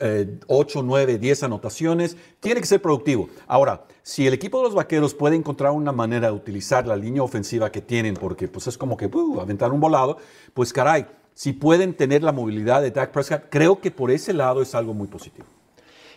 eh, 0.00 0.40
8, 0.48 0.82
9, 0.82 1.18
10 1.18 1.44
anotaciones, 1.44 2.16
tiene 2.40 2.60
que 2.60 2.66
ser 2.66 2.82
productivo. 2.82 3.28
Ahora, 3.46 3.84
si 4.02 4.26
el 4.26 4.34
equipo 4.34 4.58
de 4.58 4.64
los 4.64 4.74
Vaqueros 4.74 5.14
puede 5.14 5.36
encontrar 5.36 5.70
una 5.70 5.92
manera 5.92 6.26
de 6.26 6.32
utilizar 6.32 6.88
la 6.88 6.96
línea 6.96 7.22
ofensiva 7.22 7.70
que 7.70 7.80
tienen, 7.80 8.14
porque 8.14 8.48
pues 8.48 8.66
es 8.66 8.76
como 8.76 8.96
que 8.96 9.06
uh, 9.06 9.40
aventar 9.40 9.70
un 9.70 9.78
volado, 9.78 10.18
pues 10.54 10.72
caray, 10.72 11.06
si 11.32 11.52
pueden 11.52 11.94
tener 11.94 12.24
la 12.24 12.32
movilidad 12.32 12.82
de 12.82 12.90
Dak 12.90 13.12
Prescott, 13.12 13.44
creo 13.48 13.80
que 13.80 13.92
por 13.92 14.10
ese 14.10 14.32
lado 14.32 14.60
es 14.60 14.74
algo 14.74 14.92
muy 14.92 15.06
positivo. 15.06 15.46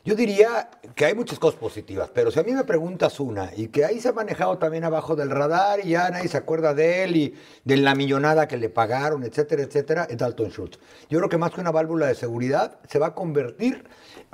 Yo 0.09 0.15
diría 0.15 0.71
que 0.95 1.05
hay 1.05 1.13
muchas 1.13 1.37
cosas 1.37 1.59
positivas, 1.59 2.09
pero 2.11 2.31
si 2.31 2.39
a 2.39 2.43
mí 2.43 2.51
me 2.51 2.63
preguntas 2.63 3.19
una, 3.19 3.51
y 3.55 3.67
que 3.67 3.85
ahí 3.85 3.99
se 3.99 4.09
ha 4.09 4.11
manejado 4.11 4.57
también 4.57 4.83
abajo 4.83 5.15
del 5.15 5.29
radar 5.29 5.85
y 5.85 5.89
ya 5.89 6.09
nadie 6.09 6.27
se 6.27 6.35
acuerda 6.35 6.73
de 6.73 7.03
él 7.03 7.15
y 7.15 7.35
de 7.63 7.77
la 7.77 7.93
millonada 7.93 8.47
que 8.47 8.57
le 8.57 8.69
pagaron, 8.69 9.23
etcétera, 9.23 9.61
etcétera, 9.61 10.07
es 10.09 10.17
Dalton 10.17 10.49
Schultz. 10.49 10.79
Yo 11.11 11.19
creo 11.19 11.29
que 11.29 11.37
más 11.37 11.51
que 11.51 11.61
una 11.61 11.69
válvula 11.69 12.07
de 12.07 12.15
seguridad, 12.15 12.79
se 12.87 12.97
va 12.97 13.05
a 13.05 13.13
convertir, 13.13 13.83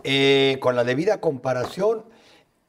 eh, 0.06 0.60
con 0.62 0.78
la 0.78 0.86
debida 0.86 1.20
comparación, 1.20 2.06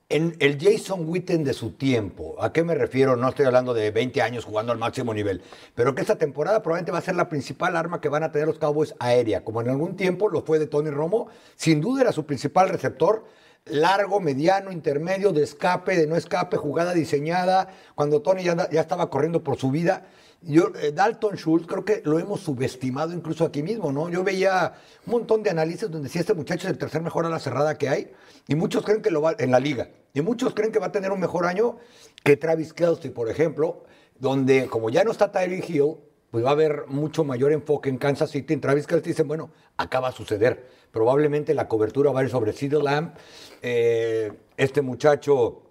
en 0.09 0.37
el 0.39 0.59
Jason 0.61 1.09
Witten 1.09 1.43
de 1.43 1.53
su 1.53 1.73
tiempo. 1.73 2.37
¿A 2.41 2.53
qué 2.53 2.63
me 2.63 2.75
refiero? 2.75 3.17
No 3.17 3.29
estoy 3.29 3.47
hablando 3.47 3.75
de 3.75 3.91
20 3.91 4.23
años 4.23 4.45
jugando 4.45 4.73
al 4.73 4.79
máximo 4.79 5.13
nivel, 5.13 5.43
pero 5.75 5.95
que 5.95 6.03
esta 6.03 6.17
temporada 6.17 6.63
probablemente 6.63 6.93
va 6.93 6.99
a 6.99 7.03
ser 7.03 7.17
la 7.17 7.29
principal 7.29 7.77
arma 7.77 8.01
que 8.01 8.09
van 8.09 8.23
a 8.23 8.31
tener 8.31 8.47
los 8.47 8.59
Cowboys 8.59 8.95
aérea, 9.01 9.45
como 9.45 9.61
en 9.61 9.69
algún 9.69 9.97
tiempo 9.97 10.29
lo 10.29 10.43
fue 10.43 10.59
de 10.59 10.69
Tony 10.69 10.91
Romo. 10.91 11.29
Sin 11.57 11.81
duda 11.81 12.03
era 12.03 12.13
su 12.13 12.25
principal 12.25 12.69
receptor. 12.69 13.25
Largo, 13.65 14.21
mediano, 14.21 14.71
intermedio, 14.71 15.33
de 15.33 15.43
escape, 15.43 15.97
de 15.97 16.07
no 16.07 16.15
escape, 16.15 16.57
jugada 16.57 16.95
diseñada, 16.95 17.69
cuando 17.97 18.23
Tony 18.23 18.45
ya, 18.45 18.71
ya 18.71 18.81
estaba 18.81 19.11
corriendo 19.11 19.43
por 19.43 19.57
su 19.57 19.73
vida. 19.73 20.07
Yo, 20.43 20.71
eh, 20.81 20.93
Dalton 20.93 21.37
Schultz, 21.37 21.67
creo 21.67 21.85
que 21.85 22.03
lo 22.05 22.19
hemos 22.19 22.41
subestimado 22.41 23.13
incluso 23.13 23.45
aquí 23.45 23.63
mismo, 23.63 23.91
¿no? 23.91 24.09
Yo 24.09 24.23
veía 24.23 24.75
un 25.07 25.13
montón 25.13 25.43
de 25.43 25.51
análisis 25.51 25.83
donde 25.83 26.03
decía 26.03 26.21
este 26.21 26.35
muchacho 26.35 26.67
es 26.67 26.73
el 26.73 26.79
tercer 26.79 27.03
mejor 27.03 27.27
a 27.27 27.29
la 27.29 27.39
cerrada 27.39 27.77
que 27.79 27.89
hay, 27.89 28.13
y 28.47 28.55
muchos 28.55 28.85
creen 28.85 29.03
que 29.03 29.11
lo 29.11 29.21
va 29.21 29.35
en 29.39 29.51
la 29.51 29.59
liga, 29.59 29.91
y 30.15 30.21
muchos 30.21 30.55
creen 30.55 30.71
que 30.73 30.79
va 30.79 30.87
a 30.87 30.93
tener 30.93 31.11
un 31.11 31.21
mejor 31.21 31.47
año 31.47 31.79
que 32.23 32.37
Travis 32.37 32.73
Kelsey, 32.73 33.11
por 33.11 33.29
ejemplo, 33.29 33.85
donde 34.19 34.69
como 34.69 34.91
ya 34.91 35.05
no 35.05 35.11
está 35.11 35.33
Tyreek 35.33 35.69
Hill, 35.69 35.97
pues 36.31 36.45
va 36.45 36.51
a 36.51 36.53
haber 36.53 36.87
mucho 36.89 37.25
mayor 37.25 37.53
enfoque 37.53 37.89
en 37.89 37.99
Kansas 37.99 38.31
City. 38.31 38.55
En 38.55 38.61
Travis 38.61 38.87
Kelsey 38.87 39.13
dicen, 39.13 39.29
bueno, 39.29 39.51
acá 39.77 40.01
va 40.01 40.09
a 40.09 40.13
suceder. 40.13 40.67
Probablemente 40.91 41.55
la 41.55 41.69
cobertura 41.69 42.11
va 42.11 42.21
a 42.21 42.25
ir 42.25 42.31
sobre 42.31 42.53
CeeDee 42.53 42.83
Lamb. 42.83 43.15
Eh, 43.63 44.33
este 44.57 44.83
muchacho 44.83 45.63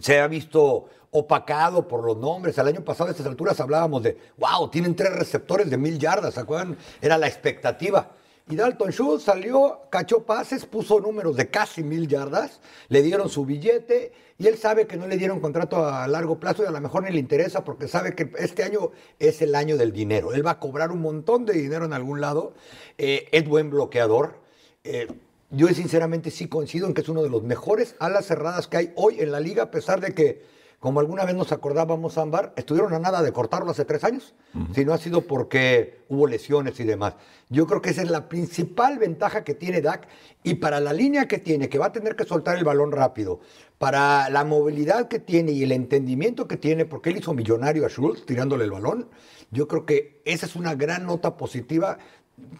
se 0.00 0.20
ha 0.20 0.28
visto 0.28 0.86
opacado 1.14 1.86
por 1.86 2.04
los 2.04 2.16
nombres. 2.16 2.58
El 2.58 2.66
año 2.66 2.84
pasado 2.84 3.08
a 3.08 3.12
estas 3.12 3.26
alturas 3.26 3.60
hablábamos 3.60 4.02
de, 4.02 4.18
wow, 4.36 4.68
tienen 4.68 4.96
tres 4.96 5.12
receptores 5.14 5.70
de 5.70 5.76
mil 5.76 5.96
yardas, 5.96 6.34
¿se 6.34 6.40
acuerdan? 6.40 6.76
Era 7.00 7.16
la 7.16 7.28
expectativa. 7.28 8.10
Y 8.50 8.56
Dalton 8.56 8.90
Schultz 8.90 9.24
salió, 9.24 9.82
cachó 9.90 10.24
pases, 10.24 10.66
puso 10.66 11.00
números 11.00 11.36
de 11.36 11.48
casi 11.48 11.84
mil 11.84 12.08
yardas, 12.08 12.60
le 12.88 13.00
dieron 13.00 13.28
su 13.28 13.46
billete 13.46 14.12
y 14.38 14.48
él 14.48 14.58
sabe 14.58 14.88
que 14.88 14.96
no 14.96 15.06
le 15.06 15.16
dieron 15.16 15.38
contrato 15.38 15.86
a 15.86 16.06
largo 16.08 16.40
plazo 16.40 16.64
y 16.64 16.66
a 16.66 16.72
lo 16.72 16.80
mejor 16.80 17.04
ni 17.04 17.12
le 17.12 17.20
interesa 17.20 17.62
porque 17.62 17.86
sabe 17.86 18.16
que 18.16 18.32
este 18.38 18.64
año 18.64 18.90
es 19.20 19.40
el 19.40 19.54
año 19.54 19.76
del 19.76 19.92
dinero. 19.92 20.34
Él 20.34 20.44
va 20.44 20.50
a 20.50 20.58
cobrar 20.58 20.90
un 20.90 21.00
montón 21.00 21.46
de 21.46 21.52
dinero 21.54 21.84
en 21.84 21.92
algún 21.92 22.20
lado. 22.20 22.54
Eh, 22.98 23.28
es 23.30 23.48
buen 23.48 23.70
bloqueador. 23.70 24.40
Eh, 24.82 25.06
yo 25.50 25.68
sinceramente 25.68 26.32
sí 26.32 26.48
coincido 26.48 26.88
en 26.88 26.94
que 26.94 27.02
es 27.02 27.08
uno 27.08 27.22
de 27.22 27.30
los 27.30 27.44
mejores 27.44 27.94
alas 28.00 28.26
cerradas 28.26 28.66
que 28.66 28.78
hay 28.78 28.92
hoy 28.96 29.20
en 29.20 29.30
la 29.30 29.38
liga, 29.38 29.62
a 29.62 29.70
pesar 29.70 30.00
de 30.00 30.12
que, 30.12 30.42
como 30.84 31.00
alguna 31.00 31.24
vez 31.24 31.34
nos 31.34 31.50
acordábamos, 31.50 32.18
Ámbar, 32.18 32.52
estuvieron 32.56 32.92
a 32.92 32.98
nada 32.98 33.22
de 33.22 33.32
cortarlo 33.32 33.70
hace 33.70 33.86
tres 33.86 34.04
años, 34.04 34.34
si 34.74 34.84
no 34.84 34.92
ha 34.92 34.98
sido 34.98 35.22
porque 35.22 36.00
hubo 36.10 36.26
lesiones 36.26 36.78
y 36.78 36.84
demás. 36.84 37.14
Yo 37.48 37.66
creo 37.66 37.80
que 37.80 37.88
esa 37.88 38.02
es 38.02 38.10
la 38.10 38.28
principal 38.28 38.98
ventaja 38.98 39.44
que 39.44 39.54
tiene 39.54 39.80
Dak 39.80 40.06
y 40.42 40.56
para 40.56 40.80
la 40.80 40.92
línea 40.92 41.26
que 41.26 41.38
tiene, 41.38 41.70
que 41.70 41.78
va 41.78 41.86
a 41.86 41.92
tener 41.92 42.16
que 42.16 42.24
soltar 42.24 42.58
el 42.58 42.64
balón 42.64 42.92
rápido, 42.92 43.40
para 43.78 44.28
la 44.28 44.44
movilidad 44.44 45.08
que 45.08 45.20
tiene 45.20 45.52
y 45.52 45.62
el 45.62 45.72
entendimiento 45.72 46.46
que 46.46 46.58
tiene, 46.58 46.84
porque 46.84 47.08
él 47.08 47.16
hizo 47.16 47.32
millonario 47.32 47.86
a 47.86 47.88
Schultz 47.88 48.26
tirándole 48.26 48.64
el 48.64 48.70
balón, 48.70 49.08
yo 49.52 49.66
creo 49.66 49.86
que 49.86 50.20
esa 50.26 50.44
es 50.44 50.54
una 50.54 50.74
gran 50.74 51.06
nota 51.06 51.38
positiva 51.38 51.96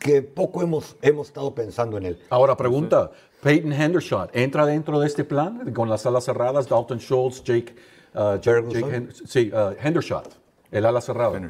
que 0.01 0.23
poco 0.23 0.63
hemos, 0.63 0.97
hemos 1.03 1.27
estado 1.27 1.55
pensando 1.55 1.99
en 1.99 2.07
él. 2.07 2.19
Ahora 2.31 2.57
pregunta, 2.57 3.11
Peyton 3.43 3.75
Hendershot, 3.75 4.35
¿entra 4.35 4.65
dentro 4.65 4.99
de 4.99 5.09
este 5.09 5.25
plan 5.25 5.75
con 5.75 5.91
las 5.91 6.07
alas 6.07 6.25
cerradas? 6.25 6.71
Dalton 6.71 7.01
Schultz, 7.01 7.45
Jake, 7.45 7.75
uh, 8.15 8.37
Jake 8.41 8.61
Hen- 8.81 9.13
sí, 9.27 9.51
uh, 9.53 9.75
Hendershot, 9.81 10.29
el 10.71 10.85
ala 10.87 11.01
cerrada. 11.01 11.41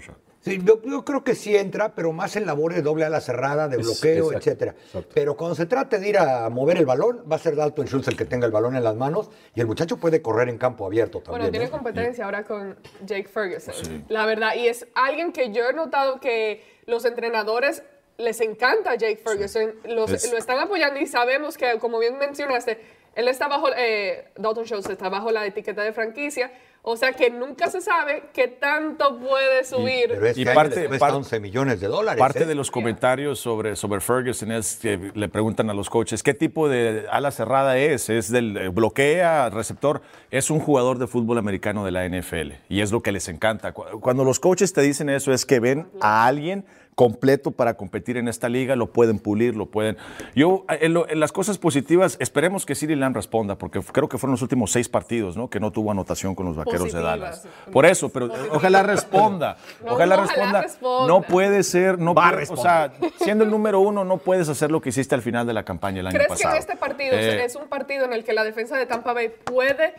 Sí, 0.40 0.60
yo, 0.62 0.82
yo 0.82 1.06
creo 1.06 1.24
que 1.24 1.34
sí 1.34 1.56
entra, 1.56 1.94
pero 1.94 2.12
más 2.12 2.36
en 2.36 2.44
labores 2.44 2.76
de 2.76 2.82
doble 2.82 3.06
ala 3.06 3.22
cerrada, 3.22 3.66
de 3.66 3.78
bloqueo, 3.78 4.26
exacto, 4.26 4.36
etcétera. 4.38 4.72
exacto. 4.72 5.08
Pero 5.14 5.38
cuando 5.38 5.54
se 5.54 5.64
trate 5.64 5.98
de 5.98 6.06
ir 6.06 6.18
a 6.18 6.50
mover 6.50 6.76
el 6.76 6.84
balón, 6.84 7.24
va 7.30 7.36
a 7.36 7.38
ser 7.38 7.56
Dalton 7.56 7.86
Schultz 7.86 8.08
el 8.08 8.16
que 8.18 8.26
tenga 8.26 8.44
el 8.44 8.52
balón 8.52 8.76
en 8.76 8.84
las 8.84 8.94
manos 8.94 9.30
y 9.54 9.60
el 9.62 9.66
muchacho 9.66 9.96
puede 9.96 10.20
correr 10.20 10.50
en 10.50 10.58
campo 10.58 10.84
abierto 10.84 11.20
también. 11.20 11.38
Bueno, 11.40 11.50
tiene 11.50 11.64
¿eh? 11.64 11.70
competencia 11.70 12.26
ahora 12.26 12.44
con 12.44 12.76
Jake 13.06 13.26
Ferguson, 13.28 14.04
la 14.10 14.26
verdad. 14.26 14.54
Y 14.56 14.68
es 14.68 14.86
alguien 14.94 15.32
que 15.32 15.50
yo 15.50 15.66
he 15.66 15.72
notado 15.72 16.20
que 16.20 16.62
los 16.84 17.06
entrenadores 17.06 17.82
les 18.18 18.38
encanta 18.42 18.96
Jake 18.96 19.16
Ferguson, 19.24 19.72
los- 19.86 20.10
Es- 20.10 20.30
lo 20.30 20.36
están 20.36 20.58
apoyando 20.58 21.00
y 21.00 21.06
sabemos 21.06 21.56
que, 21.56 21.78
como 21.78 21.98
bien 22.00 22.18
mencionaste, 22.18 22.78
él 23.14 23.28
está 23.28 23.48
bajo, 23.48 23.68
eh, 23.76 24.26
Dalton 24.36 24.64
Schultz 24.64 24.88
está 24.90 25.08
bajo 25.08 25.30
la 25.30 25.44
etiqueta 25.46 25.82
de 25.82 25.92
franquicia, 25.92 26.50
o 26.86 26.98
sea 26.98 27.12
que 27.14 27.30
nunca 27.30 27.70
se 27.70 27.80
sabe 27.80 28.24
qué 28.34 28.46
tanto 28.46 29.18
puede 29.18 29.64
subir. 29.64 30.08
Pero 30.08 30.26
este 30.26 30.40
Y 30.42 30.44
parte- 30.44 30.80
les 30.80 30.88
cuesta 30.88 31.06
parte- 31.06 31.16
11 31.16 31.40
millones 31.40 31.80
de 31.80 31.86
dólares. 31.86 32.18
Parte 32.20 32.42
¿eh? 32.42 32.46
de 32.46 32.54
los 32.54 32.70
comentarios 32.70 33.38
sobre, 33.38 33.74
sobre 33.74 34.02
Ferguson 34.02 34.52
es 34.52 34.76
que 34.76 35.10
le 35.14 35.28
preguntan 35.30 35.70
a 35.70 35.74
los 35.74 35.88
coaches 35.88 36.22
qué 36.22 36.34
tipo 36.34 36.68
de 36.68 37.06
ala 37.10 37.30
cerrada 37.30 37.78
es. 37.78 38.10
¿Es 38.10 38.30
del 38.30 38.56
eh, 38.58 38.68
bloquea, 38.68 39.48
receptor? 39.48 40.02
Es 40.30 40.50
un 40.50 40.60
jugador 40.60 40.98
de 40.98 41.06
fútbol 41.06 41.38
americano 41.38 41.86
de 41.86 41.90
la 41.92 42.04
NFL 42.06 42.52
y 42.68 42.82
es 42.82 42.92
lo 42.92 43.00
que 43.02 43.12
les 43.12 43.28
encanta. 43.28 43.72
Cu- 43.72 44.00
Cuando 44.00 44.22
los 44.24 44.38
coaches 44.38 44.74
te 44.74 44.82
dicen 44.82 45.08
eso 45.08 45.32
es 45.32 45.46
que 45.46 45.60
ven 45.60 45.88
a 46.02 46.26
alguien 46.26 46.66
completo 46.94 47.50
para 47.50 47.74
competir 47.74 48.16
en 48.16 48.28
esta 48.28 48.48
liga, 48.48 48.76
lo 48.76 48.92
pueden 48.92 49.18
pulir, 49.18 49.56
lo 49.56 49.66
pueden... 49.66 49.96
Yo, 50.34 50.64
en, 50.68 50.94
lo- 50.94 51.08
en 51.08 51.18
las 51.18 51.32
cosas 51.32 51.58
positivas, 51.58 52.16
esperemos 52.20 52.64
que 52.64 52.74
Siri 52.74 52.94
Lamb 52.94 53.16
responda, 53.16 53.56
porque 53.58 53.80
creo 53.80 54.08
que 54.08 54.16
fueron 54.16 54.32
los 54.32 54.42
últimos 54.42 54.70
seis 54.70 54.88
partidos, 54.88 55.36
¿no? 55.36 55.50
Que 55.50 55.58
no 55.58 55.72
tuvo 55.72 55.90
anotación 55.90 56.34
con 56.34 56.46
los 56.46 56.56
Vaqueros 56.56 56.92
de. 56.92 57.00
Dallas. 57.02 57.46
Por 57.72 57.84
eso, 57.86 58.08
pero 58.10 58.30
ojalá 58.52 58.82
responda. 58.82 59.56
No, 59.84 59.92
ojalá, 59.94 60.14
ojalá 60.16 60.26
responda. 60.28 60.62
responda. 60.62 61.06
No 61.08 61.22
puede 61.22 61.62
ser, 61.62 61.98
no 61.98 62.14
Va 62.14 62.28
a 62.28 62.32
puede- 62.32 62.46
o 62.52 62.56
sea, 62.56 62.92
siendo 63.18 63.44
el 63.44 63.50
número 63.50 63.80
uno, 63.80 64.04
no 64.04 64.18
puedes 64.18 64.48
hacer 64.48 64.70
lo 64.70 64.80
que 64.80 64.90
hiciste 64.90 65.14
al 65.14 65.22
final 65.22 65.46
de 65.46 65.52
la 65.52 65.64
campaña 65.64 66.00
el 66.00 66.06
año 66.06 66.14
¿Crees 66.14 66.28
pasado. 66.28 66.50
que 66.52 66.56
en 66.56 66.60
este 66.60 66.76
partido 66.76 67.14
Eh, 67.16 67.44
es 67.44 67.56
un 67.56 67.66
partido 67.68 68.04
en 68.04 68.12
el 68.12 68.24
que 68.24 68.32
la 68.32 68.44
defensa 68.44 68.76
de 68.76 68.86
Tampa 68.86 69.12
Bay 69.12 69.30
puede 69.44 69.94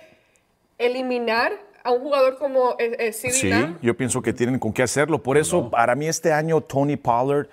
eliminar 0.77 1.51
a 1.85 1.91
un 1.91 2.01
jugador 2.01 2.37
como 2.37 2.75
eh, 2.79 3.13
Sí, 3.13 3.51
yo 3.81 3.95
pienso 3.95 4.21
que 4.21 4.33
tienen 4.33 4.59
con 4.59 4.73
qué 4.73 4.83
hacerlo. 4.83 5.21
Por 5.21 5.37
eso, 5.37 5.69
para 5.69 5.95
mí 5.95 6.07
este 6.07 6.33
año 6.33 6.59
Tony 6.61 6.97
Pollard 6.97 7.47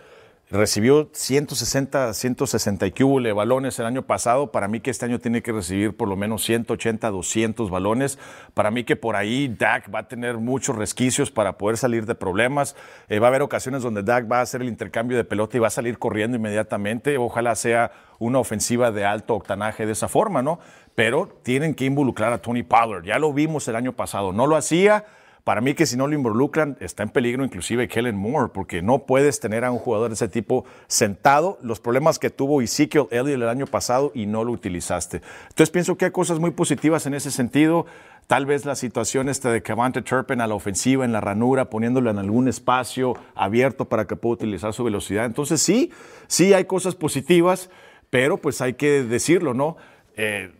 Recibió 0.52 1.08
160, 1.10 2.12
160 2.12 2.86
y 2.86 3.32
balones 3.32 3.78
el 3.78 3.86
año 3.86 4.02
pasado. 4.02 4.52
Para 4.52 4.68
mí 4.68 4.80
que 4.80 4.90
este 4.90 5.06
año 5.06 5.18
tiene 5.18 5.40
que 5.40 5.50
recibir 5.50 5.96
por 5.96 6.08
lo 6.08 6.14
menos 6.14 6.44
180, 6.44 7.08
200 7.08 7.70
balones. 7.70 8.18
Para 8.52 8.70
mí 8.70 8.84
que 8.84 8.94
por 8.94 9.16
ahí 9.16 9.48
Dak 9.48 9.92
va 9.92 10.00
a 10.00 10.08
tener 10.08 10.36
muchos 10.36 10.76
resquicios 10.76 11.30
para 11.30 11.56
poder 11.56 11.78
salir 11.78 12.04
de 12.04 12.14
problemas. 12.14 12.76
Eh, 13.08 13.18
va 13.18 13.28
a 13.28 13.30
haber 13.30 13.40
ocasiones 13.40 13.82
donde 13.82 14.02
Dak 14.02 14.30
va 14.30 14.40
a 14.40 14.42
hacer 14.42 14.60
el 14.60 14.68
intercambio 14.68 15.16
de 15.16 15.24
pelota 15.24 15.56
y 15.56 15.60
va 15.60 15.68
a 15.68 15.70
salir 15.70 15.98
corriendo 15.98 16.36
inmediatamente. 16.36 17.16
Ojalá 17.16 17.54
sea 17.54 17.90
una 18.18 18.38
ofensiva 18.38 18.92
de 18.92 19.06
alto 19.06 19.34
octanaje 19.34 19.86
de 19.86 19.92
esa 19.92 20.08
forma, 20.08 20.42
¿no? 20.42 20.60
Pero 20.94 21.28
tienen 21.42 21.74
que 21.74 21.84
involucrar 21.84 22.32
a 22.32 22.38
Tony 22.38 22.62
Pollard. 22.62 23.04
Ya 23.04 23.18
lo 23.18 23.32
vimos 23.32 23.66
el 23.68 23.76
año 23.76 23.92
pasado. 23.92 24.32
No 24.32 24.46
lo 24.46 24.56
hacía 24.56 25.04
para 25.44 25.60
mí 25.60 25.74
que 25.74 25.86
si 25.86 25.96
no 25.96 26.06
lo 26.06 26.14
involucran 26.14 26.76
está 26.78 27.02
en 27.02 27.08
peligro 27.08 27.44
inclusive 27.44 27.88
Kellen 27.88 28.16
Moore, 28.16 28.52
porque 28.54 28.80
no 28.80 29.00
puedes 29.00 29.40
tener 29.40 29.64
a 29.64 29.72
un 29.72 29.78
jugador 29.78 30.10
de 30.10 30.14
ese 30.14 30.28
tipo 30.28 30.64
sentado. 30.86 31.58
Los 31.62 31.80
problemas 31.80 32.20
que 32.20 32.30
tuvo 32.30 32.62
Ezekiel 32.62 33.08
Elliott 33.10 33.42
el 33.42 33.48
año 33.48 33.66
pasado 33.66 34.12
y 34.14 34.26
no 34.26 34.44
lo 34.44 34.52
utilizaste. 34.52 35.20
Entonces 35.48 35.70
pienso 35.70 35.96
que 35.96 36.04
hay 36.04 36.10
cosas 36.12 36.38
muy 36.38 36.52
positivas 36.52 37.06
en 37.06 37.14
ese 37.14 37.32
sentido. 37.32 37.86
Tal 38.28 38.46
vez 38.46 38.64
la 38.64 38.76
situación 38.76 39.28
esta 39.28 39.50
de 39.50 39.62
Cavante 39.62 40.00
Turpin 40.00 40.40
a 40.40 40.46
la 40.46 40.54
ofensiva 40.54 41.04
en 41.04 41.10
la 41.10 41.20
ranura, 41.20 41.70
poniéndolo 41.70 42.08
en 42.10 42.18
algún 42.18 42.46
espacio 42.46 43.14
abierto 43.34 43.86
para 43.86 44.06
que 44.06 44.14
pueda 44.14 44.34
utilizar 44.34 44.72
su 44.72 44.84
velocidad. 44.84 45.24
Entonces 45.24 45.60
sí, 45.60 45.90
sí 46.28 46.54
hay 46.54 46.66
cosas 46.66 46.94
positivas, 46.94 47.68
pero 48.10 48.36
pues 48.36 48.60
hay 48.60 48.74
que 48.74 49.02
decirlo, 49.02 49.54
¿no? 49.54 49.76
Eh, 50.16 50.52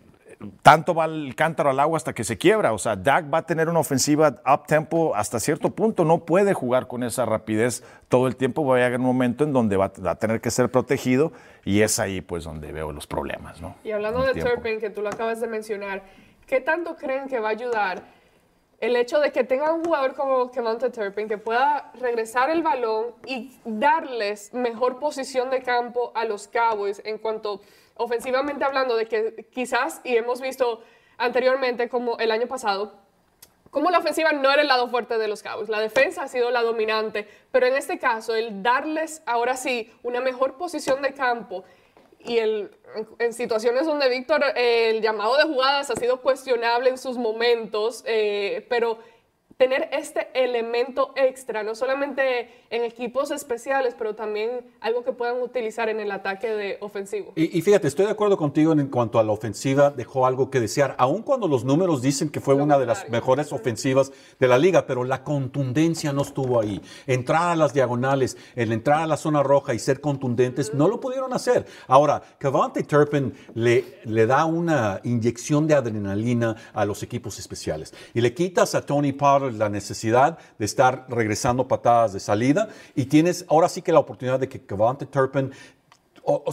tanto 0.62 0.94
va 0.94 1.07
el 1.07 1.35
cántaro 1.35 1.70
al 1.70 1.81
agua 1.81 1.96
hasta 1.96 2.12
que 2.12 2.24
se 2.24 2.38
quiebra. 2.38 2.72
O 2.72 2.78
sea, 2.78 2.96
Dak 2.96 3.33
va 3.33 3.38
a 3.38 3.46
tener 3.46 3.68
una 3.68 3.81
ofensiva 3.81 4.40
up 4.46 4.66
tempo 4.66 5.14
hasta 5.14 5.40
cierto 5.40 5.70
punto. 5.70 6.05
No 6.05 6.24
puede 6.24 6.55
jugar 6.55 6.87
con 6.88 7.02
esa 7.02 7.24
rapidez 7.24 7.83
todo 8.09 8.26
el 8.26 8.37
tiempo. 8.37 8.64
Va 8.64 8.76
a 8.76 8.78
llegar 8.78 9.00
un 9.00 9.07
momento 9.07 9.44
en 9.44 9.52
donde 9.52 9.76
va 9.76 9.92
a 10.05 10.14
tener 10.16 10.40
que 10.40 10.50
ser 10.50 10.70
protegido 10.70 11.33
y 11.64 11.83
es 11.83 11.98
ahí 11.98 12.20
pues 12.20 12.44
donde 12.44 12.72
veo 12.72 12.92
los 12.92 13.07
problemas. 13.07 13.61
¿no? 13.61 13.76
Y 13.85 13.92
hablando 13.92 14.22
de 14.22 14.40
Turpin, 14.40 14.81
que 14.81 14.90
tú 14.90 15.02
lo 15.02 15.09
acabas 15.09 15.40
de 15.40 15.46
mencionar, 15.46 16.02
¿qué 16.46 16.61
tanto 16.61 16.96
creen 16.96 17.28
que 17.28 17.40
va 17.40 17.48
a 17.48 17.52
ayudar 17.52 18.02
el 18.83 18.96
hecho 18.96 19.20
de 19.20 19.31
que 19.31 19.44
tenga 19.44 19.72
un 19.72 19.85
jugador 19.85 20.14
como 20.14 20.50
Kevonta 20.50 20.90
Turpin 20.90 21.28
que 21.28 21.38
pueda 21.38 21.92
regresar 22.00 22.50
el 22.50 22.64
balón 22.64 23.14
y 23.24 23.57
darles 23.64 24.52
mejor 24.52 24.98
posición 24.98 25.50
de 25.50 25.62
campo 25.62 26.11
a 26.16 26.24
los 26.24 26.48
Cowboys 26.48 27.00
en 27.05 27.18
cuanto 27.18 27.61
ofensivamente 27.96 28.64
hablando, 28.64 28.96
de 28.96 29.07
que 29.07 29.46
quizás, 29.52 30.00
y 30.05 30.16
hemos 30.16 30.40
visto 30.40 30.83
anteriormente 31.18 31.88
como 31.88 32.18
el 32.18 32.31
año 32.31 32.46
pasado, 32.46 32.94
como 33.70 33.90
la 33.90 33.98
ofensiva 33.98 34.33
no 34.33 34.50
era 34.52 34.61
el 34.61 34.68
lado 34.68 34.88
fuerte 34.88 35.16
de 35.16 35.28
los 35.28 35.42
Cowboys, 35.42 35.70
la 35.70 35.81
defensa 35.81 36.24
ha 36.24 36.28
sido 36.28 36.50
la 36.50 36.62
dominante, 36.62 37.26
pero 37.50 37.66
en 37.66 37.74
este 37.74 37.98
caso 37.98 38.35
el 38.35 38.62
darles 38.62 39.22
ahora 39.24 39.57
sí 39.57 39.90
una 40.02 40.20
mejor 40.20 40.59
posición 40.59 41.00
de 41.00 41.14
campo 41.14 41.64
y 42.18 42.38
el, 42.38 42.70
en 43.18 43.33
situaciones 43.33 43.87
donde 43.87 44.09
Víctor 44.09 44.44
el 44.57 45.00
llamado 45.00 45.37
de 45.38 45.44
jugadas 45.44 45.90
ha 45.90 45.96
sido 45.96 46.20
cuestionable 46.20 46.90
en 46.90 46.98
sus 46.98 47.16
momentos, 47.16 48.05
eh, 48.07 48.66
pero 48.68 48.98
tener 49.62 49.88
este 49.92 50.27
elemento 50.35 51.12
extra, 51.14 51.62
no 51.62 51.77
solamente 51.77 52.48
en 52.68 52.83
equipos 52.83 53.31
especiales, 53.31 53.94
pero 53.96 54.16
también 54.16 54.62
algo 54.81 55.05
que 55.05 55.12
puedan 55.12 55.40
utilizar 55.40 55.88
en 55.88 56.01
el 56.01 56.11
ataque 56.11 56.48
de 56.48 56.79
ofensivo. 56.81 57.33
Y, 57.37 57.62
fíjate, 57.62 57.87
estoy 57.87 58.07
de 58.07 58.11
acuerdo 58.11 58.37
contigo 58.37 58.72
en, 58.72 58.88
cuanto 58.88 59.20
a 59.20 59.22
la 59.22 59.31
ofensiva, 59.31 59.90
dejó 59.90 60.27
algo 60.27 60.51
que 60.51 60.59
desear, 60.59 60.96
aun 60.98 61.22
cuando 61.22 61.46
los 61.46 61.64
números 61.64 62.03
dicen 62.03 62.29
que 62.29 62.40
fue 62.40 62.55
una 62.55 62.77
de 62.77 62.87
las 62.87 63.09
mejores 63.09 63.53
ofensivas 63.53 64.11
de 64.40 64.48
la 64.48 64.59
liga, 64.59 64.85
pero 64.85 65.05
la 65.05 65.22
contundencia 65.22 66.12
no 66.12 66.22
estuvo 66.22 66.61
ahí. 66.61 66.83
Entrar 67.07 67.53
a 67.53 67.55
las 67.55 67.72
diagonales, 67.72 68.37
el 68.57 68.72
entrar 68.72 69.03
a 69.03 69.07
la 69.07 69.16
zona 69.16 69.44
roja 69.44 69.75
y 69.75 69.79
ser 69.79 70.01
contundentes, 70.01 70.75
no 70.75 70.88
lo 70.88 70.98
pudieron 70.98 71.33
hacer. 71.35 71.66
Ahora, 71.87 72.20
Cavante 72.38 72.83
Turpin 72.83 73.33
le, 73.55 73.85
le 74.07 74.27
da 74.27 74.44
una 74.44 75.01
inyección 75.05 75.68
de 75.68 75.77
adrenalina 75.77 76.57
a 76.72 76.85
los 76.85 77.05
equipos 77.05 77.38
especiales 77.38 77.94
y 78.12 78.20
le 78.20 78.35
quitas 78.35 78.75
a 78.75 78.85
Tony 78.85 79.12
Potter 79.12 79.51
la 79.52 79.68
necesidad 79.68 80.38
de 80.58 80.64
estar 80.64 81.06
regresando 81.08 81.68
patadas 81.68 82.12
de 82.12 82.20
salida 82.20 82.68
y 82.94 83.06
tienes 83.06 83.44
ahora 83.48 83.68
sí 83.68 83.82
que 83.82 83.92
la 83.92 84.00
oportunidad 84.00 84.40
de 84.40 84.48
que 84.48 84.64
Cavante 84.64 85.06
Turpin 85.06 85.52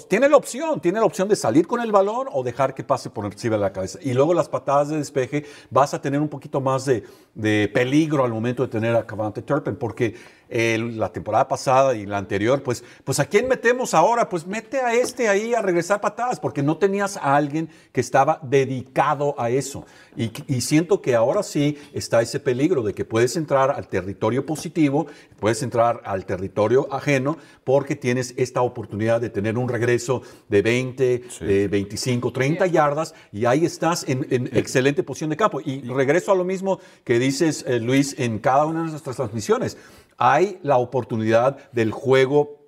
tiene 0.07 0.27
la 0.27 0.37
opción, 0.37 0.79
tiene 0.79 0.99
la 0.99 1.05
opción 1.05 1.27
de 1.27 1.35
salir 1.35 1.67
con 1.67 1.79
el 1.81 1.91
balón 1.91 2.27
o 2.31 2.43
dejar 2.43 2.73
que 2.73 2.83
pase 2.83 3.09
por 3.09 3.25
encima 3.25 3.55
de 3.55 3.61
la 3.61 3.71
cabeza. 3.71 3.99
Y 4.01 4.13
luego 4.13 4.33
las 4.33 4.49
patadas 4.49 4.89
de 4.89 4.97
despeje 4.97 5.45
vas 5.69 5.93
a 5.93 6.01
tener 6.01 6.19
un 6.19 6.27
poquito 6.27 6.59
más 6.59 6.85
de, 6.85 7.03
de 7.39 7.69
peligro 7.73 8.25
al 8.25 8.31
momento 8.31 8.63
de 8.63 8.69
tener 8.69 8.95
a 8.95 9.05
Cavante 9.05 9.41
Turpin, 9.41 9.75
porque 9.75 10.15
la 10.49 11.11
temporada 11.11 11.47
pasada 11.47 11.95
y 11.95 12.05
la 12.05 12.17
anterior, 12.17 12.63
pues, 12.63 12.83
pues 13.03 13.19
¿a 13.19 13.25
quién 13.25 13.47
metemos 13.47 13.93
ahora? 13.93 14.27
Pues 14.27 14.47
mete 14.47 14.79
a 14.79 14.93
este 14.93 15.29
ahí 15.29 15.53
a 15.53 15.61
regresar 15.61 16.01
patadas, 16.01 16.39
porque 16.39 16.63
no 16.63 16.77
tenías 16.77 17.17
a 17.17 17.35
alguien 17.35 17.69
que 17.91 18.01
estaba 18.01 18.39
dedicado 18.41 19.35
a 19.37 19.51
eso. 19.51 19.85
Y, 20.17 20.31
y, 20.47 20.61
siento 20.61 21.01
que 21.01 21.15
ahora 21.15 21.43
sí 21.43 21.77
está 21.93 22.21
ese 22.21 22.39
peligro 22.39 22.81
de 22.81 22.93
que 22.93 23.05
puedes 23.05 23.37
entrar 23.37 23.71
al 23.71 23.87
territorio 23.87 24.45
positivo, 24.45 25.05
puedes 25.39 25.61
entrar 25.61 26.01
al 26.03 26.25
territorio 26.25 26.91
ajeno, 26.91 27.37
porque 27.63 27.95
tienes 27.95 28.33
esta 28.35 28.61
oportunidad 28.61 29.21
de 29.21 29.29
tener 29.29 29.57
un 29.57 29.69
regreso 29.69 30.23
de 30.49 30.61
20, 30.63 31.23
de 31.41 31.67
25, 31.67 32.33
30 32.33 32.65
yardas, 32.67 33.13
y 33.31 33.45
ahí 33.45 33.65
estás 33.65 34.03
en, 34.07 34.49
excelente 34.51 35.03
posición 35.03 35.29
de 35.29 35.37
campo. 35.37 35.61
Y 35.61 35.81
regreso 35.81 36.31
a 36.31 36.35
lo 36.35 36.43
mismo 36.43 36.79
que 37.03 37.19
dices, 37.29 37.63
eh, 37.67 37.79
Luis, 37.79 38.15
en 38.17 38.39
cada 38.39 38.65
una 38.65 38.83
de 38.83 38.91
nuestras 38.91 39.15
transmisiones 39.15 39.77
hay 40.17 40.59
la 40.63 40.77
oportunidad 40.77 41.71
del 41.71 41.91
juego 41.91 42.58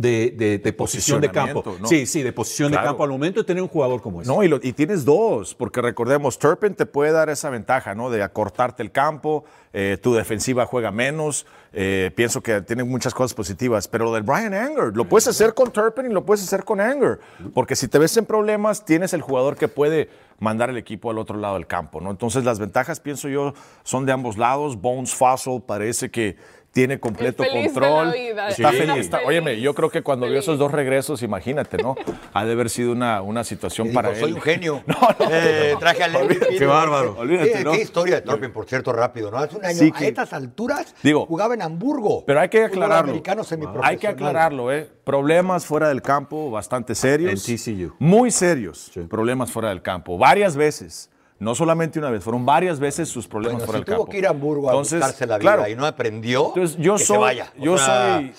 de, 0.00 0.60
de, 0.62 0.72
posición 0.72 1.20
de 1.20 1.30
campo. 1.30 1.64
Sí, 1.84 2.06
sí, 2.06 2.22
de 2.22 2.32
posición 2.32 2.70
de 2.70 2.78
campo 2.78 3.04
al 3.04 3.10
momento 3.10 3.40
de 3.40 3.46
tener 3.46 3.62
un 3.62 3.68
jugador 3.68 4.00
como 4.00 4.22
ese. 4.22 4.30
No, 4.30 4.42
y, 4.42 4.50
y, 4.62 4.72
tienes 4.72 5.04
dos, 5.04 5.54
porque 5.54 5.80
recordemos, 5.80 6.38
Turpin 6.38 6.74
te 6.74 6.86
puede 6.86 7.12
dar 7.12 7.28
esa 7.30 7.50
ventaja, 7.50 7.94
¿no? 7.94 8.10
De 8.10 8.22
acortarte 8.22 8.82
el 8.82 8.92
campo, 8.92 9.44
eh, 9.72 9.98
tu 10.00 10.14
defensiva 10.14 10.66
juega 10.66 10.90
menos. 10.90 11.46
Eh, 11.72 12.10
pienso 12.14 12.42
que 12.42 12.62
tiene 12.62 12.82
muchas 12.82 13.12
cosas 13.12 13.34
positivas, 13.34 13.88
pero 13.88 14.06
lo 14.06 14.14
del 14.14 14.22
Brian 14.22 14.54
Anger, 14.54 14.96
lo 14.96 15.04
puedes 15.04 15.28
hacer 15.28 15.52
con 15.52 15.70
Turpin 15.70 16.06
y 16.06 16.14
lo 16.14 16.24
puedes 16.24 16.42
hacer 16.42 16.64
con 16.64 16.80
Anger, 16.80 17.20
porque 17.52 17.76
si 17.76 17.88
te 17.88 17.98
ves 17.98 18.16
en 18.16 18.24
problemas, 18.24 18.84
tienes 18.84 19.12
el 19.12 19.20
jugador 19.20 19.56
que 19.56 19.68
puede 19.68 20.08
mandar 20.38 20.70
el 20.70 20.76
equipo 20.76 21.10
al 21.10 21.18
otro 21.18 21.36
lado 21.36 21.54
del 21.54 21.66
campo, 21.66 22.00
¿no? 22.00 22.10
Entonces 22.10 22.44
las 22.44 22.58
ventajas, 22.58 23.00
pienso 23.00 23.28
yo, 23.28 23.54
son 23.82 24.06
de 24.06 24.12
ambos 24.12 24.38
lados. 24.38 24.80
Bones 24.80 25.14
Fossil 25.14 25.62
parece 25.66 26.10
que 26.10 26.36
tiene 26.72 27.00
completo 27.00 27.44
control. 27.44 28.14
Está 28.48 28.72
feliz. 28.72 29.10
óyeme, 29.26 29.60
yo 29.60 29.74
creo 29.74 29.90
que 29.90 30.02
cuando 30.02 30.26
vio 30.26 30.38
esos 30.38 30.58
dos 30.58 30.70
regresos, 30.70 31.22
imagínate, 31.22 31.78
¿no? 31.78 31.96
Ha 32.32 32.44
de 32.44 32.52
haber 32.52 32.70
sido 32.70 32.92
una, 32.92 33.22
una 33.22 33.44
situación 33.44 33.92
para 33.92 34.10
él. 34.10 34.16
Soy 34.16 34.32
un 34.32 34.40
genio. 34.40 34.82
No, 34.88 34.96
no. 35.00 35.30
Eh, 35.30 35.76
traje 35.78 36.02
a 36.02 36.10
Qué 36.58 36.66
bárbaro. 36.66 37.16
Olvídate, 37.18 37.62
¿no? 37.62 37.72
Qué 37.72 37.82
historia 37.82 38.16
de 38.16 38.22
Torpin, 38.22 38.52
por 38.52 38.66
cierto, 38.66 38.92
rápido, 38.92 39.30
¿no? 39.30 39.38
Hace 39.38 39.56
un 39.56 39.64
año, 39.64 39.94
a 39.94 40.04
estas 40.04 40.32
alturas, 40.32 40.94
digo, 41.02 41.26
jugaba 41.26 41.54
en 41.54 41.62
Hamburgo. 41.62 42.24
Pero 42.26 42.40
hay 42.40 42.48
que 42.48 42.64
aclararlo. 42.64 43.20
Hay 43.82 43.98
que 43.98 44.08
aclararlo, 44.08 44.72
¿eh? 44.72 44.88
Problemas 45.04 45.66
fuera 45.66 45.88
del 45.88 46.02
campo 46.02 46.50
bastante 46.50 46.94
serios. 46.94 47.48
En 47.48 47.56
TCU. 47.56 47.94
Muy 47.98 48.30
serios. 48.30 48.90
Problemas 49.08 49.50
fuera 49.50 49.68
del 49.68 49.82
campo. 49.82 50.18
Varias 50.18 50.56
veces. 50.56 51.10
No 51.40 51.54
solamente 51.54 52.00
una 52.00 52.10
vez, 52.10 52.24
fueron 52.24 52.44
varias 52.44 52.80
veces 52.80 53.08
sus 53.08 53.28
problemas 53.28 53.62
por 53.62 53.76
el 53.76 53.84
campo. 53.84 54.02
tuvo 54.02 54.10
que 54.10 54.18
ir 54.18 54.26
a 54.26 54.30
Hamburgo 54.30 54.68
a 54.68 54.74
buscarse 54.74 55.24
la 55.24 55.38
vida 55.38 55.68
y 55.68 55.76
no 55.76 55.86
aprendió, 55.86 56.48
entonces, 56.48 56.76
yo 56.78 56.96
que 56.96 57.04
soy, 57.04 57.16
se 57.16 57.20
vaya. 57.20 57.52
Yo, 57.56 57.78
soy, 57.78 58.34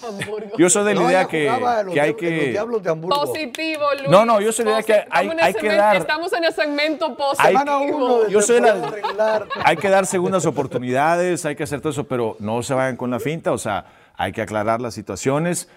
yo 0.57 0.69
soy 0.69 0.83
de 0.83 0.95
la 0.95 1.03
idea 1.03 1.25
que, 1.25 1.49
que 1.93 2.01
hay 2.01 2.13
que... 2.15 2.59
Los 2.67 2.83
de 2.83 2.89
Hamburgo. 2.89 3.25
Positivo, 3.25 3.85
Luis. 3.97 4.09
No, 4.09 4.25
no, 4.25 4.41
yo 4.41 4.51
soy 4.51 4.65
de 4.65 4.71
la 4.71 4.81
idea 4.81 5.03
que 5.03 5.07
hay, 5.09 5.29
hay 5.41 5.53
que 5.53 5.67
dar... 5.69 5.95
Estamos 5.95 6.33
en 6.33 6.43
el 6.43 6.53
segmento 6.53 7.15
positivo. 7.15 8.27
yo 8.27 8.41
soy 8.41 8.59
la, 8.59 9.45
hay 9.63 9.77
que 9.77 9.89
dar 9.89 10.05
segundas 10.05 10.45
oportunidades, 10.45 11.45
hay 11.45 11.55
que 11.55 11.63
hacer 11.63 11.79
todo 11.79 11.91
eso, 11.91 12.03
pero 12.03 12.35
no 12.39 12.61
se 12.63 12.73
vayan 12.73 12.97
con 12.97 13.11
la 13.11 13.21
finta, 13.21 13.53
o 13.53 13.57
sea, 13.57 13.85
hay 14.17 14.33
que 14.33 14.41
aclarar 14.41 14.81
las 14.81 14.93
situaciones. 14.93 15.69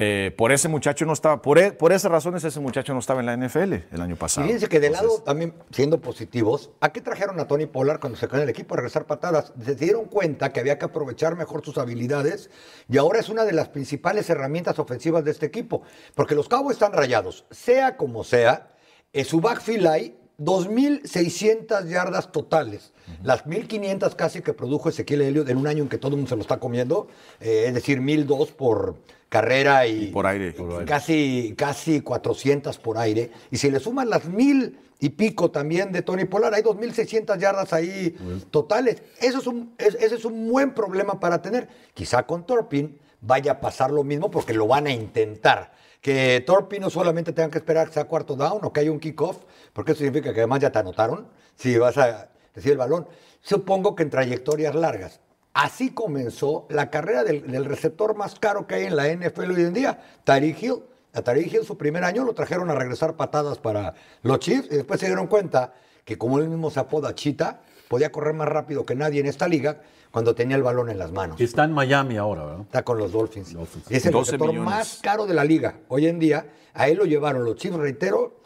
Eh, 0.00 0.32
por 0.36 0.52
ese 0.52 0.68
muchacho 0.68 1.04
no 1.06 1.12
estaba, 1.12 1.42
por, 1.42 1.58
e, 1.58 1.72
por, 1.72 1.92
esas 1.92 2.10
razones 2.10 2.44
ese 2.44 2.60
muchacho 2.60 2.92
no 2.92 3.00
estaba 3.00 3.18
en 3.18 3.26
la 3.26 3.36
NFL 3.36 3.72
el 3.90 4.00
año 4.00 4.14
pasado. 4.14 4.44
Y 4.44 4.48
fíjense 4.48 4.68
que 4.68 4.78
de 4.78 4.90
lado 4.90 5.22
también 5.22 5.54
siendo 5.72 6.00
positivos, 6.00 6.70
¿a 6.80 6.92
qué 6.92 7.00
trajeron 7.00 7.40
a 7.40 7.48
Tony 7.48 7.66
Pollard 7.66 7.98
cuando 7.98 8.16
se 8.16 8.28
quedó 8.28 8.36
en 8.36 8.44
el 8.44 8.48
equipo 8.48 8.74
a 8.74 8.76
regresar 8.76 9.06
patadas? 9.06 9.52
Se 9.60 9.74
dieron 9.74 10.04
cuenta 10.04 10.52
que 10.52 10.60
había 10.60 10.78
que 10.78 10.84
aprovechar 10.84 11.36
mejor 11.36 11.64
sus 11.64 11.78
habilidades 11.78 12.48
y 12.88 12.96
ahora 12.96 13.18
es 13.18 13.28
una 13.28 13.44
de 13.44 13.52
las 13.52 13.70
principales 13.70 14.30
herramientas 14.30 14.78
ofensivas 14.78 15.24
de 15.24 15.32
este 15.32 15.46
equipo, 15.46 15.82
porque 16.14 16.36
los 16.36 16.48
cabos 16.48 16.74
están 16.74 16.92
rayados, 16.92 17.44
sea 17.50 17.96
como 17.96 18.22
sea, 18.22 18.68
en 19.12 19.24
su 19.24 19.40
backfield 19.40 19.86
hay 19.88 20.18
2.600 20.38 21.88
yardas 21.88 22.30
totales. 22.30 22.92
Las 23.24 23.44
1.500 23.44 24.14
casi 24.14 24.40
que 24.40 24.52
produjo 24.52 24.88
Ezequiel 24.88 25.22
Elliott 25.22 25.48
en 25.48 25.56
un 25.56 25.66
año 25.66 25.82
en 25.82 25.88
que 25.88 25.98
todo 25.98 26.10
el 26.12 26.16
mundo 26.16 26.28
se 26.28 26.36
lo 26.36 26.42
está 26.42 26.58
comiendo. 26.58 27.08
Eh, 27.40 27.64
es 27.66 27.74
decir, 27.74 28.00
1.002 28.00 28.52
por 28.52 28.96
carrera 29.28 29.86
y, 29.86 30.06
por, 30.08 30.26
aire, 30.26 30.54
Casi, 30.86 31.54
casi 31.56 32.00
400 32.02 32.78
por 32.78 32.98
aire. 32.98 33.32
Y 33.50 33.56
si 33.56 33.70
le 33.70 33.80
suman 33.80 34.08
las 34.08 34.28
1.000 34.28 34.76
y 35.00 35.08
pico 35.10 35.50
también 35.50 35.90
de 35.90 36.02
Tony 36.02 36.24
Pollard, 36.24 36.54
hay 36.54 36.62
2.600 36.62 37.38
yardas 37.38 37.72
ahí 37.72 38.16
totales. 38.50 39.02
Eso 39.20 39.38
es 39.38 39.46
un, 39.46 39.74
ese 39.78 40.14
es 40.14 40.24
un 40.24 40.48
buen 40.48 40.72
problema 40.72 41.18
para 41.18 41.42
tener. 41.42 41.68
Quizá 41.94 42.24
con 42.24 42.46
Torpin 42.46 42.96
vaya 43.20 43.52
a 43.52 43.60
pasar 43.60 43.90
lo 43.90 44.04
mismo 44.04 44.30
porque 44.30 44.54
lo 44.54 44.68
van 44.68 44.86
a 44.86 44.92
intentar 44.92 45.72
que 46.00 46.42
Torpin 46.46 46.82
no 46.82 46.90
solamente 46.90 47.32
tenga 47.32 47.50
que 47.50 47.58
esperar 47.58 47.88
que 47.88 47.94
sea 47.94 48.04
cuarto 48.04 48.36
down 48.36 48.60
o 48.62 48.72
que 48.72 48.80
haya 48.80 48.92
un 48.92 49.00
kickoff, 49.00 49.38
porque 49.72 49.92
eso 49.92 49.98
significa 49.98 50.32
que 50.32 50.40
además 50.40 50.60
ya 50.60 50.70
te 50.70 50.78
anotaron, 50.78 51.28
si 51.56 51.76
vas 51.76 51.98
a 51.98 52.28
decir 52.54 52.72
el 52.72 52.78
balón. 52.78 53.06
Supongo 53.40 53.94
que 53.94 54.04
en 54.04 54.10
trayectorias 54.10 54.74
largas. 54.74 55.20
Así 55.54 55.90
comenzó 55.90 56.66
la 56.68 56.90
carrera 56.90 57.24
del, 57.24 57.64
receptor 57.64 58.14
más 58.14 58.38
caro 58.38 58.66
que 58.66 58.76
hay 58.76 58.84
en 58.84 58.96
la 58.96 59.12
NFL 59.12 59.50
hoy 59.50 59.62
en 59.62 59.74
día, 59.74 60.00
Tyreek 60.24 60.62
Hill. 60.62 60.82
A 61.14 61.22
Tyreek 61.22 61.52
Hill 61.52 61.64
su 61.64 61.76
primer 61.76 62.04
año 62.04 62.24
lo 62.24 62.32
trajeron 62.32 62.70
a 62.70 62.74
regresar 62.74 63.16
patadas 63.16 63.58
para 63.58 63.94
los 64.22 64.38
Chiefs 64.38 64.68
y 64.70 64.76
después 64.76 65.00
se 65.00 65.06
dieron 65.06 65.26
cuenta 65.26 65.74
que 66.04 66.16
como 66.16 66.38
él 66.38 66.48
mismo 66.48 66.70
se 66.70 66.78
apoda 66.78 67.14
Chita, 67.14 67.60
podía 67.88 68.12
correr 68.12 68.34
más 68.34 68.48
rápido 68.48 68.86
que 68.86 68.94
nadie 68.94 69.20
en 69.20 69.26
esta 69.26 69.48
liga 69.48 69.80
cuando 70.10 70.34
tenía 70.34 70.56
el 70.56 70.62
balón 70.62 70.90
en 70.90 70.98
las 70.98 71.12
manos. 71.12 71.40
Está 71.40 71.64
en 71.64 71.72
Miami 71.72 72.16
ahora, 72.16 72.44
¿verdad? 72.44 72.60
Está 72.62 72.82
con 72.82 72.98
los 72.98 73.12
Dolphins. 73.12 73.56
Es 73.88 74.06
el 74.06 74.12
receptor 74.12 74.52
más 74.54 75.00
caro 75.02 75.26
de 75.26 75.34
la 75.34 75.44
liga. 75.44 75.80
Hoy 75.88 76.06
en 76.06 76.18
día, 76.18 76.46
a 76.74 76.88
él 76.88 76.98
lo 76.98 77.04
llevaron 77.04 77.44
los 77.44 77.56
Chiefs, 77.56 77.76
reitero, 77.76 78.38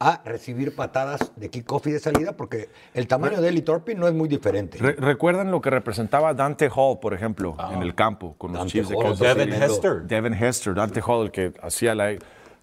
a 0.00 0.22
recibir 0.24 0.76
patadas 0.76 1.32
de 1.34 1.50
kickoff 1.50 1.86
y 1.88 1.90
de 1.90 1.98
salida 1.98 2.36
porque 2.36 2.68
el 2.94 3.08
tamaño 3.08 3.40
de 3.40 3.48
él 3.48 3.58
y 3.58 3.62
Torpin 3.62 3.98
no 3.98 4.06
es 4.06 4.14
muy 4.14 4.28
diferente. 4.28 4.78
¿Recuerdan 4.78 5.50
lo 5.50 5.60
que 5.60 5.70
representaba 5.70 6.34
Dante 6.34 6.70
Hall, 6.72 7.00
por 7.00 7.14
ejemplo, 7.14 7.56
ah. 7.58 7.72
en 7.74 7.82
el 7.82 7.94
campo 7.94 8.34
con 8.38 8.52
los 8.52 8.66
Chiefs 8.66 8.90
de 8.90 8.96
Kansas 8.96 9.36
Devin 9.36 9.52
Hester. 9.54 10.02
Devin 10.04 10.34
Hester, 10.34 10.74
Dante 10.74 11.00
Hall, 11.04 11.26
el 11.26 11.30
que 11.32 11.52
hacía 11.62 11.94
la... 11.94 12.14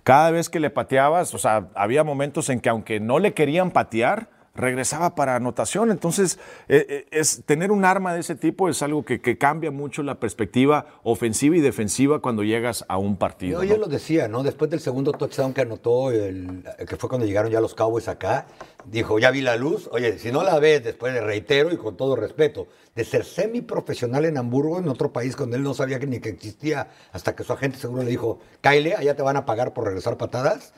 Cada 0.03 0.31
vez 0.31 0.49
que 0.49 0.59
le 0.59 0.69
pateabas, 0.69 1.33
o 1.33 1.37
sea, 1.37 1.67
había 1.73 2.03
momentos 2.03 2.49
en 2.49 2.61
que 2.61 2.69
aunque 2.69 2.99
no 2.99 3.19
le 3.19 3.33
querían 3.33 3.71
patear, 3.71 4.29
regresaba 4.55 5.15
para 5.15 5.35
anotación. 5.35 5.91
Entonces, 5.91 6.39
eh, 6.67 6.85
eh, 6.89 7.05
es, 7.11 7.43
tener 7.45 7.71
un 7.71 7.85
arma 7.85 8.13
de 8.13 8.21
ese 8.21 8.35
tipo 8.35 8.69
es 8.69 8.81
algo 8.81 9.03
que, 9.03 9.19
cambia 9.37 9.69
mucho 9.69 10.01
la 10.01 10.19
perspectiva 10.19 10.85
ofensiva 11.03 11.57
y 11.57 11.59
defensiva 11.59 12.19
cuando 12.19 12.43
llegas 12.43 12.85
a 12.87 12.97
un 12.97 13.17
partido. 13.17 13.63
Yo, 13.63 13.77
lo 13.77 13.87
decía, 13.87 14.27
¿no? 14.27 14.43
Después 14.43 14.71
del 14.71 14.79
segundo 14.79 15.11
touchdown 15.11 15.53
que 15.53 15.61
anotó, 15.61 16.11
el, 16.11 16.63
que 16.87 16.95
fue 16.95 17.09
cuando 17.09 17.27
llegaron 17.27 17.51
ya 17.51 17.59
los 17.59 17.75
Cowboys 17.75 18.07
acá, 18.07 18.47
dijo, 18.85 19.19
ya 19.19 19.31
vi 19.31 19.41
la 19.41 19.57
luz. 19.57 19.89
Oye, 19.91 20.17
si 20.19 20.31
no 20.31 20.43
la 20.43 20.57
ves, 20.59 20.83
después 20.83 21.13
le 21.13 21.21
reitero 21.21 21.73
y 21.73 21.77
con 21.77 21.97
todo 21.97 22.15
respeto, 22.15 22.67
de 22.95 23.03
ser 23.03 23.25
semiprofesional 23.25 24.23
en 24.25 24.37
Hamburgo, 24.37 24.79
en 24.79 24.87
otro 24.87 25.11
país 25.11 25.35
donde 25.35 25.57
él 25.57 25.63
no 25.63 25.73
sabía 25.73 25.99
que 25.99 26.07
ni 26.07 26.19
que 26.19 26.29
existía, 26.29 26.87
hasta 27.11 27.35
que 27.35 27.43
su 27.43 27.51
agente 27.51 27.77
seguro 27.77 28.03
le 28.03 28.09
dijo, 28.09 28.39
Kyle, 28.61 28.93
allá 28.95 29.15
te 29.15 29.21
van 29.21 29.35
a 29.35 29.45
pagar 29.45 29.73
por 29.73 29.85
regresar 29.85 30.17
patadas 30.17 30.73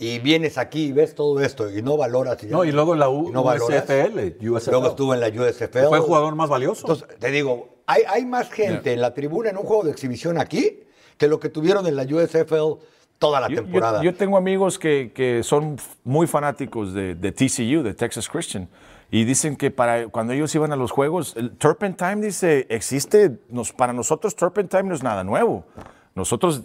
y 0.00 0.18
vienes 0.18 0.56
aquí 0.56 0.86
y 0.86 0.92
ves 0.92 1.14
todo 1.14 1.38
esto 1.42 1.70
y 1.70 1.82
no 1.82 1.98
valoras. 1.98 2.42
Y 2.42 2.46
no, 2.46 2.64
y 2.64 2.72
luego 2.72 2.94
en 2.94 3.00
la 3.00 3.10
U, 3.10 3.30
no 3.30 3.42
USFL, 3.42 4.38
Luego 4.40 4.86
estuvo 4.86 5.12
en 5.12 5.20
la 5.20 5.28
USFL. 5.28 5.88
Fue 5.88 5.98
el 5.98 6.04
jugador 6.04 6.34
más 6.34 6.48
valioso. 6.48 6.86
Entonces, 6.86 7.18
te 7.18 7.30
digo, 7.30 7.68
hay, 7.84 8.04
hay 8.08 8.24
más 8.24 8.50
gente 8.50 8.94
en 8.94 9.02
la 9.02 9.12
tribuna 9.12 9.50
en 9.50 9.58
un 9.58 9.64
juego 9.64 9.82
de 9.84 9.90
exhibición 9.90 10.38
aquí 10.38 10.80
que 11.18 11.28
lo 11.28 11.38
que 11.38 11.50
tuvieron 11.50 11.86
en 11.86 11.96
la 11.96 12.04
USFL 12.04 12.80
toda 13.18 13.40
la 13.40 13.48
temporada. 13.48 14.02
Yo, 14.02 14.14
tengo 14.14 14.38
amigos 14.38 14.78
que, 14.78 15.12
que, 15.14 15.42
son 15.42 15.76
muy 16.02 16.26
fanáticos 16.26 16.94
de, 16.94 17.14
de, 17.14 17.32
TCU, 17.32 17.82
de 17.82 17.92
Texas 17.92 18.26
Christian, 18.26 18.70
y 19.10 19.24
dicen 19.24 19.54
que 19.54 19.70
para 19.70 20.08
cuando 20.08 20.32
ellos 20.32 20.54
iban 20.54 20.72
a 20.72 20.76
los 20.76 20.92
juegos, 20.92 21.36
el 21.36 21.50
Turpentine 21.58 22.22
dice, 22.22 22.66
existe, 22.70 23.38
nos, 23.50 23.72
para 23.72 23.92
nosotros 23.92 24.34
Turpentine 24.34 24.84
no 24.84 24.94
es 24.94 25.02
nada 25.02 25.24
nuevo. 25.24 25.66
Nosotros 26.14 26.62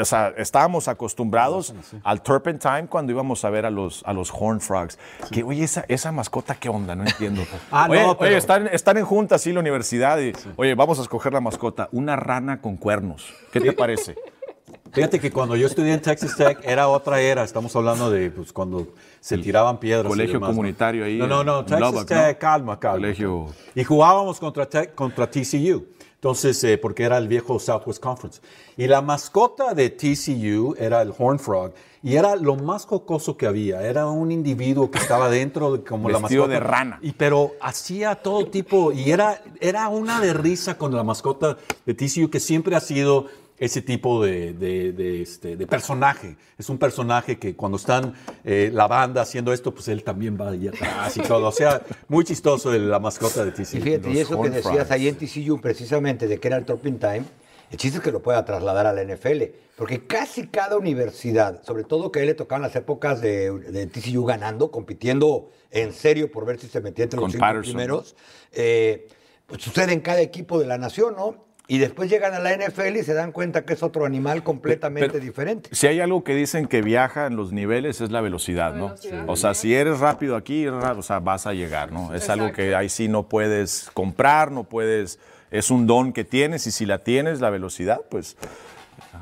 o 0.00 0.04
sea, 0.04 0.32
estábamos 0.38 0.88
acostumbrados 0.88 1.74
al 2.02 2.22
Turpentine 2.22 2.86
cuando 2.88 3.12
íbamos 3.12 3.44
a 3.44 3.50
ver 3.50 3.66
a 3.66 3.70
los, 3.70 4.02
a 4.06 4.12
los 4.14 4.32
Horn 4.32 4.60
Frogs. 4.60 4.98
Que, 5.30 5.42
oye, 5.42 5.64
esa, 5.64 5.84
esa 5.88 6.12
mascota, 6.12 6.54
¿qué 6.54 6.70
onda? 6.70 6.96
No 6.96 7.04
entiendo. 7.04 7.42
ah, 7.70 7.88
oye, 7.90 8.02
no, 8.02 8.16
oye 8.18 8.36
están, 8.36 8.68
están, 8.68 8.96
en 8.96 9.04
junta, 9.04 9.38
sí, 9.38 9.52
la 9.52 9.60
universidad. 9.60 10.18
Y, 10.18 10.32
Oye, 10.56 10.74
vamos 10.74 10.98
a 10.98 11.02
escoger 11.02 11.32
la 11.32 11.40
mascota. 11.40 11.88
Una 11.92 12.16
rana 12.16 12.60
con 12.62 12.76
cuernos. 12.76 13.26
¿Qué 13.52 13.60
te 13.60 13.72
parece? 13.72 14.16
Fíjate 14.92 15.20
que 15.20 15.30
cuando 15.30 15.56
yo 15.56 15.66
estudié 15.66 15.92
en 15.92 16.00
Texas 16.00 16.34
Tech 16.36 16.58
era 16.62 16.88
otra 16.88 17.20
era. 17.20 17.44
Estamos 17.44 17.76
hablando 17.76 18.10
de 18.10 18.30
pues, 18.30 18.50
cuando 18.52 18.88
se 19.20 19.36
tiraban 19.36 19.78
piedras. 19.78 20.06
Colegio 20.06 20.40
comunitario 20.40 21.04
ahí. 21.04 21.18
No, 21.18 21.26
no, 21.26 21.44
no. 21.44 21.64
Texas 21.66 22.06
Tech, 22.06 22.38
calma, 22.38 22.80
calma. 22.80 22.98
Colegio. 22.98 23.46
Y 23.74 23.84
jugábamos 23.84 24.40
contra, 24.40 24.66
contra 24.94 25.30
TCU. 25.30 25.84
Entonces, 26.16 26.62
eh, 26.64 26.78
porque 26.78 27.04
era 27.04 27.18
el 27.18 27.28
viejo 27.28 27.58
Southwest 27.58 28.02
Conference. 28.02 28.40
Y 28.76 28.86
la 28.86 29.02
mascota 29.02 29.74
de 29.74 29.90
TCU 29.90 30.74
era 30.78 31.02
el 31.02 31.12
Horn 31.16 31.38
Frog. 31.38 31.72
Y 32.02 32.16
era 32.16 32.36
lo 32.36 32.56
más 32.56 32.86
jocoso 32.86 33.36
que 33.36 33.46
había. 33.46 33.82
Era 33.82 34.06
un 34.06 34.32
individuo 34.32 34.90
que 34.90 34.98
estaba 34.98 35.28
dentro 35.28 35.84
como 35.84 36.08
la 36.08 36.18
mascota. 36.18 36.48
de 36.48 36.60
rana. 36.60 36.98
Y, 37.02 37.12
pero 37.12 37.52
hacía 37.60 38.14
todo 38.14 38.46
tipo. 38.46 38.92
Y 38.92 39.10
era, 39.10 39.42
era 39.60 39.88
una 39.88 40.20
de 40.20 40.32
risa 40.32 40.78
con 40.78 40.94
la 40.94 41.04
mascota 41.04 41.58
de 41.84 41.94
TCU 41.94 42.30
que 42.30 42.40
siempre 42.40 42.76
ha 42.76 42.80
sido 42.80 43.26
ese 43.58 43.82
tipo 43.82 44.22
de, 44.22 45.22
este, 45.22 45.56
de, 45.56 45.66
personaje. 45.66 46.36
Es 46.58 46.68
un 46.68 46.78
personaje 46.78 47.38
que 47.38 47.56
cuando 47.56 47.76
están 47.76 48.14
eh, 48.44 48.70
la 48.72 48.86
banda 48.86 49.22
haciendo 49.22 49.52
esto, 49.52 49.72
pues 49.72 49.88
él 49.88 50.04
también 50.04 50.38
va 50.38 50.50
allá 50.50 50.70
atrás 50.70 51.16
y 51.16 51.20
todo. 51.20 51.48
O 51.48 51.52
sea, 51.52 51.82
muy 52.08 52.24
chistoso 52.24 52.72
la 52.72 52.98
mascota 52.98 53.44
de 53.44 53.52
TCU. 53.52 53.78
Y 53.78 53.80
fíjate, 53.80 54.10
y 54.10 54.18
eso 54.18 54.40
que 54.40 54.50
decías 54.50 54.90
ahí 54.90 55.08
en 55.08 55.16
TCU 55.16 55.60
precisamente 55.60 56.26
de 56.26 56.38
que 56.38 56.48
era 56.48 56.56
el 56.56 56.64
Topping 56.64 56.98
Time, 56.98 57.24
el 57.70 57.78
chiste 57.78 57.98
es 57.98 58.04
que 58.04 58.12
lo 58.12 58.20
pueda 58.22 58.44
trasladar 58.44 58.86
a 58.86 58.92
la 58.92 59.02
NFL. 59.02 59.42
Porque 59.76 60.06
casi 60.06 60.46
cada 60.48 60.76
universidad, 60.76 61.62
sobre 61.62 61.84
todo 61.84 62.12
que 62.12 62.20
a 62.20 62.22
él 62.22 62.28
le 62.28 62.34
tocaban 62.34 62.62
las 62.62 62.76
épocas 62.76 63.20
de, 63.20 63.88
TCU 63.92 64.24
ganando, 64.24 64.70
compitiendo 64.70 65.50
en 65.70 65.92
serio 65.92 66.30
por 66.30 66.46
ver 66.46 66.58
si 66.58 66.68
se 66.68 66.80
metía 66.80 67.04
entre 67.04 67.20
los 67.20 67.32
cinco 67.32 67.46
primeros, 67.60 68.16
eh, 68.52 69.08
pues 69.46 69.62
sucede 69.62 69.92
en 69.92 70.00
cada 70.00 70.20
equipo 70.20 70.58
de 70.58 70.66
la 70.66 70.78
nación, 70.78 71.14
¿no? 71.16 71.45
Y 71.68 71.78
después 71.78 72.08
llegan 72.08 72.32
a 72.32 72.38
la 72.38 72.56
NFL 72.56 72.96
y 72.96 73.02
se 73.02 73.12
dan 73.12 73.32
cuenta 73.32 73.64
que 73.64 73.72
es 73.72 73.82
otro 73.82 74.04
animal 74.04 74.44
completamente 74.44 75.18
diferente. 75.18 75.68
Si 75.72 75.88
hay 75.88 76.00
algo 76.00 76.22
que 76.22 76.34
dicen 76.34 76.68
que 76.68 76.80
viaja 76.80 77.26
en 77.26 77.34
los 77.34 77.52
niveles 77.52 78.00
es 78.00 78.12
la 78.12 78.20
velocidad, 78.20 78.74
¿no? 78.74 78.94
O 79.26 79.36
sea, 79.36 79.52
si 79.54 79.74
eres 79.74 79.98
rápido 79.98 80.36
aquí, 80.36 80.68
o 80.68 81.02
sea, 81.02 81.18
vas 81.18 81.46
a 81.46 81.54
llegar, 81.54 81.90
¿no? 81.90 82.14
Es 82.14 82.28
algo 82.30 82.52
que 82.52 82.76
ahí 82.76 82.88
sí 82.88 83.08
no 83.08 83.28
puedes 83.28 83.90
comprar, 83.94 84.52
no 84.52 84.64
puedes, 84.64 85.18
es 85.50 85.70
un 85.70 85.88
don 85.88 86.12
que 86.12 86.24
tienes 86.24 86.66
y 86.68 86.70
si 86.70 86.86
la 86.86 86.98
tienes, 87.02 87.40
la 87.40 87.50
velocidad, 87.50 88.00
pues 88.10 88.36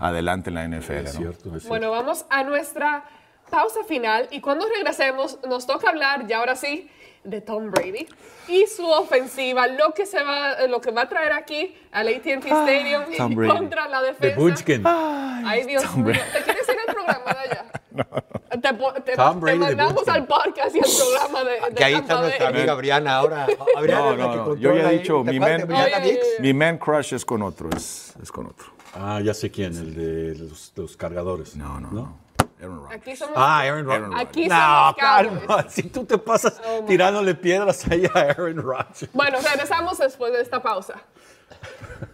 adelante 0.01 0.51
en 0.51 0.55
la 0.55 0.69
NFL. 0.69 1.67
Bueno, 1.69 1.91
vamos 1.91 2.27
a 2.29 2.45
nuestra 2.45 3.05
pausa 3.51 3.85
final 3.87 4.29
y 4.31 4.41
cuando 4.41 4.67
regresemos 4.69 5.39
nos 5.49 5.67
toca 5.67 5.89
hablar, 5.89 6.27
ya 6.27 6.39
ahora 6.39 6.57
sí, 6.57 6.91
de 7.25 7.41
Tom 7.41 7.71
Brady 7.71 8.07
y 8.49 8.67
su 8.67 8.87
ofensiva, 8.87 9.67
lo 9.67 9.93
que 9.93 10.07
se 10.07 10.23
va, 10.23 10.67
lo 10.67 10.81
que 10.81 10.91
va 10.91 11.03
a 11.03 11.09
traer 11.09 11.33
aquí 11.33 11.75
al 11.93 12.09
AT&T 12.09 12.49
ah, 12.51 12.67
Stadium 12.67 13.49
contra 13.49 13.89
la 13.89 14.03
defensa. 14.03 14.65
De 14.65 14.83
Ay, 15.47 15.65
Dios 15.65 15.97
mío. 15.97 16.15
¿Te 16.33 16.43
quieres 16.43 16.69
ir 16.69 16.77
al 16.87 16.95
programa 16.95 17.33
de 17.33 17.51
allá? 17.51 17.65
No. 17.95 18.05
Te, 19.05 19.15
Tom 19.15 19.41
Brady 19.41 19.59
te 19.59 19.65
mandamos 19.67 20.09
al 20.09 20.27
podcast 20.27 20.75
y 20.75 20.81
al 20.81 20.85
programa 20.85 21.45
de, 21.45 21.71
de 21.71 21.75
Que 21.77 21.85
ahí 21.85 21.95
está 21.95 22.21
nuestra 22.21 22.49
amiga 22.49 22.75
Briana 22.75 23.17
ahora. 23.17 23.47
no, 23.89 24.17
no, 24.17 24.37
no. 24.37 24.57
Yo 24.57 24.75
ya 24.75 24.91
he 24.91 24.99
dicho, 24.99 25.23
mi 25.23 25.39
man, 25.39 25.69
mi 26.41 26.53
man 26.53 26.79
crush 26.79 27.15
es 27.15 27.25
con 27.25 27.43
otro, 27.43 27.71
es, 27.77 28.15
es 28.21 28.33
con 28.33 28.47
otro. 28.47 28.67
Ah, 28.95 29.21
ya 29.23 29.33
sé 29.33 29.51
quién, 29.51 29.77
el 29.77 29.95
de 29.95 30.45
los, 30.45 30.73
los 30.75 30.97
cargadores. 30.97 31.55
No, 31.55 31.79
no, 31.79 31.91
no. 31.93 32.24
Aaron 32.65 32.83
Rodgers. 32.83 33.01
Aquí 33.03 33.17
somos, 33.17 33.35
ah, 33.37 33.61
Aaron 33.61 33.87
Rodgers. 33.87 34.21
Aquí 34.21 34.49
no, 34.49 34.97
calma. 34.99 35.67
Si 35.69 35.83
tú 35.85 36.05
te 36.05 36.19
pasas 36.19 36.61
oh, 36.67 36.85
tirándole 36.85 37.35
piedras 37.35 37.87
ahí 37.91 38.07
a 38.13 38.19
Aaron 38.19 38.63
Rodgers. 38.63 39.09
Bueno, 39.13 39.39
regresamos 39.41 39.99
después 39.99 40.33
de 40.33 40.41
esta 40.41 40.63
pausa. 40.63 40.95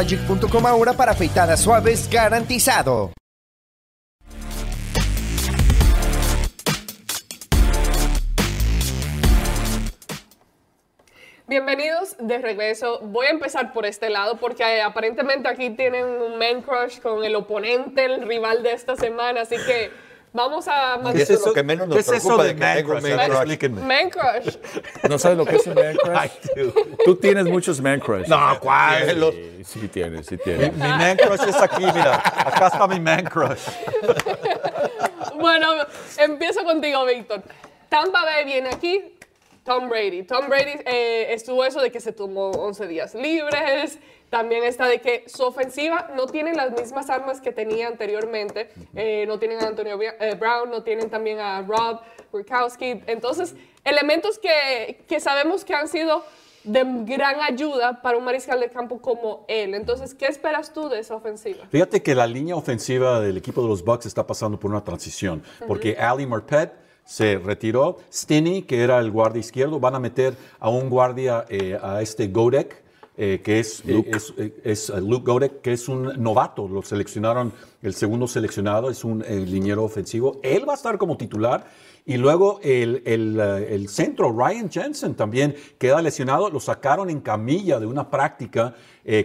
Logic.com 0.00 0.66
ahora 0.66 0.94
para 0.94 1.12
afeitadas 1.12 1.60
suaves 1.60 2.08
garantizado. 2.08 3.12
Bienvenidos 11.46 12.16
de 12.18 12.38
regreso. 12.38 13.00
Voy 13.02 13.26
a 13.26 13.30
empezar 13.30 13.74
por 13.74 13.84
este 13.84 14.08
lado 14.08 14.38
porque 14.38 14.62
eh, 14.62 14.80
aparentemente 14.80 15.50
aquí 15.50 15.68
tienen 15.68 16.06
un 16.06 16.38
man 16.38 16.62
crush 16.62 16.98
con 17.00 17.22
el 17.22 17.34
oponente, 17.34 18.06
el 18.06 18.26
rival 18.26 18.62
de 18.62 18.72
esta 18.72 18.96
semana, 18.96 19.42
así 19.42 19.56
que 19.66 19.90
Vamos 20.32 20.68
a 20.68 21.00
¿Qué 21.12 21.22
es 21.22 21.30
eso 21.30 21.52
que 21.52 21.62
menos 21.64 21.88
nos 21.88 22.06
preocupa 22.06 22.44
de, 22.44 22.54
man 22.54 22.84
crush? 22.84 23.68
Man 23.70 24.10
crush. 24.10 24.56
¿No 25.08 25.18
sabes 25.18 25.36
lo 25.36 25.44
que 25.44 25.56
es 25.56 25.66
un 25.66 25.74
man 25.74 25.96
crush? 26.02 26.72
Tú 27.04 27.16
tienes 27.16 27.46
muchos 27.46 27.80
man 27.80 27.98
crush. 27.98 28.28
No, 28.28 28.58
¿cuál? 28.60 29.10
Sí, 29.64 29.64
sí 29.64 29.88
tienes, 29.88 30.26
sí 30.26 30.36
tienes. 30.36 30.72
Mi, 30.72 30.78
man 30.78 31.16
crush 31.16 31.48
es 31.48 31.56
aquí, 31.56 31.84
mira. 31.84 32.16
Acá 32.16 32.68
está 32.68 32.86
mi 32.86 33.00
man 33.00 33.24
crush. 33.24 33.58
bueno, 35.40 35.66
empiezo 36.16 36.62
contigo, 36.62 37.04
Víctor. 37.06 37.42
Tampa 37.88 38.24
Bay 38.24 38.44
viene 38.44 38.68
aquí, 38.68 39.02
Tom 39.64 39.88
Brady. 39.88 40.22
Tom 40.22 40.48
Brady 40.48 40.80
eh, 40.86 41.32
estuvo 41.32 41.64
eso 41.64 41.80
de 41.80 41.90
que 41.90 42.00
se 42.00 42.12
tomó 42.12 42.50
11 42.50 42.86
días 42.86 43.14
libres, 43.14 43.98
también 44.30 44.64
está 44.64 44.86
de 44.86 45.00
que 45.00 45.24
su 45.26 45.42
ofensiva 45.42 46.10
no 46.16 46.26
tiene 46.26 46.54
las 46.54 46.72
mismas 46.72 47.10
armas 47.10 47.40
que 47.40 47.52
tenía 47.52 47.88
anteriormente. 47.88 48.70
Eh, 48.94 49.24
no 49.26 49.38
tienen 49.38 49.62
a 49.62 49.66
Antonio 49.66 49.98
eh, 50.00 50.34
Brown, 50.38 50.70
no 50.70 50.82
tienen 50.82 51.10
también 51.10 51.40
a 51.40 51.62
Rob 51.62 52.00
Gronkowski. 52.32 53.02
Entonces, 53.06 53.54
elementos 53.84 54.38
que, 54.38 55.04
que 55.08 55.20
sabemos 55.20 55.64
que 55.64 55.74
han 55.74 55.88
sido 55.88 56.24
de 56.64 56.84
gran 57.04 57.40
ayuda 57.40 58.02
para 58.02 58.18
un 58.18 58.24
mariscal 58.24 58.60
de 58.60 58.68
campo 58.68 59.00
como 59.00 59.44
él. 59.48 59.74
Entonces, 59.74 60.14
¿qué 60.14 60.26
esperas 60.26 60.72
tú 60.72 60.88
de 60.88 61.00
esa 61.00 61.16
ofensiva? 61.16 61.66
Fíjate 61.70 62.02
que 62.02 62.14
la 62.14 62.26
línea 62.26 62.54
ofensiva 62.54 63.20
del 63.20 63.36
equipo 63.36 63.62
de 63.62 63.68
los 63.68 63.82
Bucks 63.82 64.06
está 64.06 64.26
pasando 64.26 64.58
por 64.58 64.70
una 64.70 64.84
transición, 64.84 65.42
porque 65.66 65.96
Ali 65.98 66.26
Marpet 66.26 66.79
se 67.10 67.38
retiró, 67.38 67.96
Stinney, 68.12 68.62
que 68.62 68.84
era 68.84 69.00
el 69.00 69.10
guardia 69.10 69.40
izquierdo, 69.40 69.80
van 69.80 69.96
a 69.96 69.98
meter 69.98 70.36
a 70.60 70.70
un 70.70 70.88
guardia, 70.88 71.44
eh, 71.48 71.76
a 71.82 72.02
este 72.02 72.28
Godek, 72.28 72.84
eh, 73.16 73.40
que 73.42 73.58
es 73.58 73.84
Luke. 73.84 74.16
Eh, 74.38 74.60
es, 74.62 74.90
eh, 74.90 75.00
Luke 75.00 75.24
Godek, 75.26 75.60
que 75.60 75.72
es 75.72 75.88
un 75.88 76.22
novato. 76.22 76.68
Lo 76.68 76.82
seleccionaron, 76.82 77.52
el 77.82 77.94
segundo 77.94 78.28
seleccionado, 78.28 78.90
es 78.90 79.02
un 79.02 79.24
liniero 79.28 79.82
ofensivo. 79.82 80.38
Él 80.44 80.68
va 80.68 80.74
a 80.74 80.76
estar 80.76 80.98
como 80.98 81.16
titular. 81.16 81.66
Y 82.06 82.16
luego 82.16 82.60
el, 82.62 83.02
el, 83.04 83.38
el, 83.38 83.88
centro, 83.88 84.32
Ryan 84.32 84.70
Jensen, 84.70 85.16
también 85.16 85.56
queda 85.78 86.00
lesionado. 86.00 86.48
Lo 86.48 86.60
sacaron 86.60 87.10
en 87.10 87.20
camilla 87.20 87.80
de 87.80 87.86
una 87.86 88.08
práctica 88.08 88.74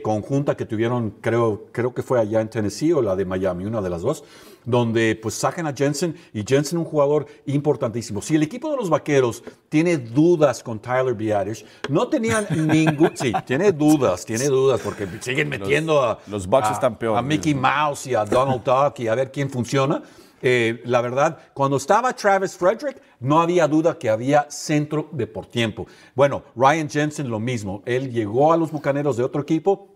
conjunta 0.02 0.58
que 0.58 0.66
tuvieron, 0.66 1.12
creo, 1.22 1.68
creo 1.72 1.94
que 1.94 2.02
fue 2.02 2.20
allá 2.20 2.42
en 2.42 2.50
Tennessee 2.50 2.92
o 2.92 3.02
la 3.02 3.16
de 3.16 3.24
Miami, 3.26 3.66
una 3.66 3.82
de 3.82 3.90
las 3.90 4.02
dos 4.02 4.24
donde 4.66 5.18
pues 5.22 5.36
sacan 5.36 5.68
a 5.68 5.74
Jensen 5.74 6.16
y 6.34 6.44
Jensen 6.46 6.78
un 6.78 6.86
jugador 6.86 7.26
importantísimo. 7.46 8.22
Si 8.22 8.36
el 8.36 8.44
equipo 8.44 8.70
de 8.72 8.78
los 8.78 8.90
Vaqueros 8.90 9.44
tiene 9.70 9.98
dudas 9.98 10.64
con 10.64 10.80
Tyler 10.80 11.14
Biadish, 11.14 11.66
no 11.90 12.08
tenían 12.08 12.48
ningún... 12.68 13.12
Sí, 13.16 13.32
tiene 13.46 13.72
dudas, 13.72 14.26
tiene 14.26 14.46
dudas 14.46 14.82
porque 14.82 15.08
siguen 15.22 15.50
metiendo 15.50 16.04
a... 16.04 16.20
Los 16.28 16.48
Bucks 16.48 16.72
están 16.72 16.98
peor. 16.98 17.18
A 17.18 17.22
Mickey 17.22 17.54
Mouse 17.54 18.08
y 18.08 18.16
a 18.16 18.26
Donald 18.26 18.64
Duck 18.66 19.00
y 19.00 19.08
a 19.08 19.16
ver 19.16 19.32
quién 19.32 19.50
funciona. 19.50 20.02
Eh, 20.42 20.82
la 20.86 21.02
verdad, 21.02 21.40
cuando 21.54 21.78
estaba 21.78 22.14
Travis 22.14 22.56
Frederick, 22.56 23.02
no 23.20 23.42
había 23.42 23.68
duda 23.68 23.98
que 23.98 24.10
había 24.10 24.46
centro 24.50 25.10
de 25.12 25.26
por 25.28 25.48
tiempo. 25.48 25.88
Bueno, 26.14 26.44
Ryan 26.56 26.90
Jensen 26.90 27.30
lo 27.30 27.40
mismo. 27.40 27.82
Él 27.86 28.12
llegó 28.12 28.54
a 28.54 28.58
los 28.58 28.72
Bucaneros 28.72 29.18
de 29.18 29.24
otro 29.24 29.42
equipo, 29.42 29.95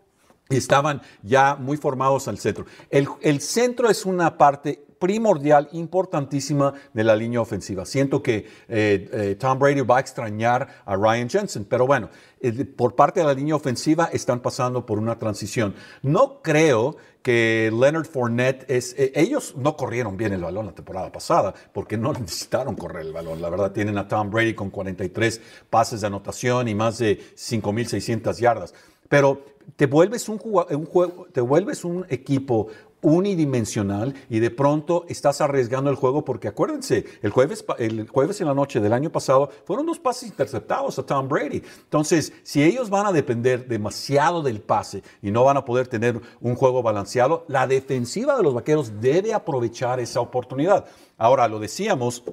estaban 0.58 1.02
ya 1.22 1.56
muy 1.56 1.78
formados 1.78 2.28
al 2.28 2.39
centro. 2.39 2.66
El, 2.89 3.41
centro 3.41 3.89
es 3.89 4.06
una 4.06 4.38
parte 4.38 4.84
primordial, 4.97 5.70
importantísima 5.72 6.74
de 6.93 7.04
la 7.04 7.16
línea 7.16 7.39
ofensiva. 7.39 7.86
Siento 7.86 8.22
que 8.22 8.47
eh, 8.68 9.10
eh, 9.14 9.38
Tom 9.39 9.60
Brady 9.60 9.82
va 9.82 9.97
a 9.97 10.00
extrañar 10.02 10.68
a 10.86 10.95
Ryan 10.95 11.30
Jensen, 11.30 11.66
pero 11.66 11.88
bueno, 11.88 12.10
eh, 12.41 12.66
por 12.66 12.95
parte 12.95 13.22
de 13.22 13.28
la 13.28 13.34
línea 13.34 13.56
ofensiva 13.56 14.10
están 14.12 14.41
pasando 14.41 14.86
por 14.86 14.97
una 14.97 15.18
transición. 15.18 15.76
No 16.02 16.41
creo 16.41 16.97
que 17.22 17.72
Leonard 17.72 18.06
Fournette 18.06 18.66
es... 18.70 18.95
ellos 18.97 19.54
no 19.56 19.78
corrieron 19.78 20.18
bien 20.18 20.34
el 20.34 20.41
balón 20.41 20.66
la 20.66 20.72
temporada 20.72 21.12
pasada 21.12 21.54
porque 21.74 21.95
no 21.95 22.12
necesitaron 22.20 22.76
correr 22.76 23.06
el 23.06 23.14
balón. 23.14 23.41
La 23.41 23.50
verdad, 23.50 23.72
tienen 23.72 23.97
a 23.97 24.08
Tom 24.08 24.32
Brady 24.32 24.56
con 24.56 24.72
43 24.72 25.39
pases 25.70 26.02
de 26.02 26.08
anotación 26.08 26.68
y 26.68 26.76
más 26.76 26.97
de 26.97 27.20
5.600 27.20 28.38
yardas. 28.38 28.74
Pero 29.08 29.59
te 29.76 29.86
vuelves 29.86 30.30
un, 30.30 30.38
juego, 30.38 31.28
te 31.32 31.42
vuelves 31.42 31.84
un 31.84 32.06
equipo 32.10 32.68
unidimensional 33.02 34.14
y 34.30 34.40
de 34.40 34.52
pronto 34.52 35.06
estás 35.08 35.42
arriesgando 35.42 35.90
el 35.90 35.96
juego 35.96 36.26
porque 36.26 36.48
acuérdense, 36.48 37.06
el 37.22 37.32
jueves, 37.32 37.64
el 37.78 38.08
jueves 38.10 38.42
en 38.42 38.48
la 38.48 38.54
noche 38.54 38.80
del 38.80 38.94
año 38.94 39.12
pasado 39.12 39.50
fueron 39.66 39.86
dos 39.86 40.00
pases 40.00 40.30
interceptados 40.30 41.00
a 41.00 41.04
Tom 41.04 41.28
Brady. 41.28 41.64
Entonces, 41.84 42.34
si 42.44 42.64
ellos 42.64 42.90
van 42.90 43.06
a 43.06 43.12
depender 43.12 43.68
demasiado 43.68 44.42
del 44.42 44.62
pase 44.62 45.04
y 45.22 45.32
no 45.32 45.44
van 45.44 45.58
a 45.58 45.66
poder 45.66 45.88
tener 45.88 46.20
un 46.42 46.56
juego 46.56 46.84
balanceado, 46.84 47.46
la 47.48 47.68
defensiva 47.68 48.36
de 48.36 48.44
los 48.44 48.54
Vaqueros 48.54 49.00
debe 49.00 49.34
aprovechar 49.34 50.00
esa 50.00 50.20
oportunidad. 50.20 50.86
Ahora, 51.18 51.48
lo 51.48 51.60
decíamos, 51.60 52.24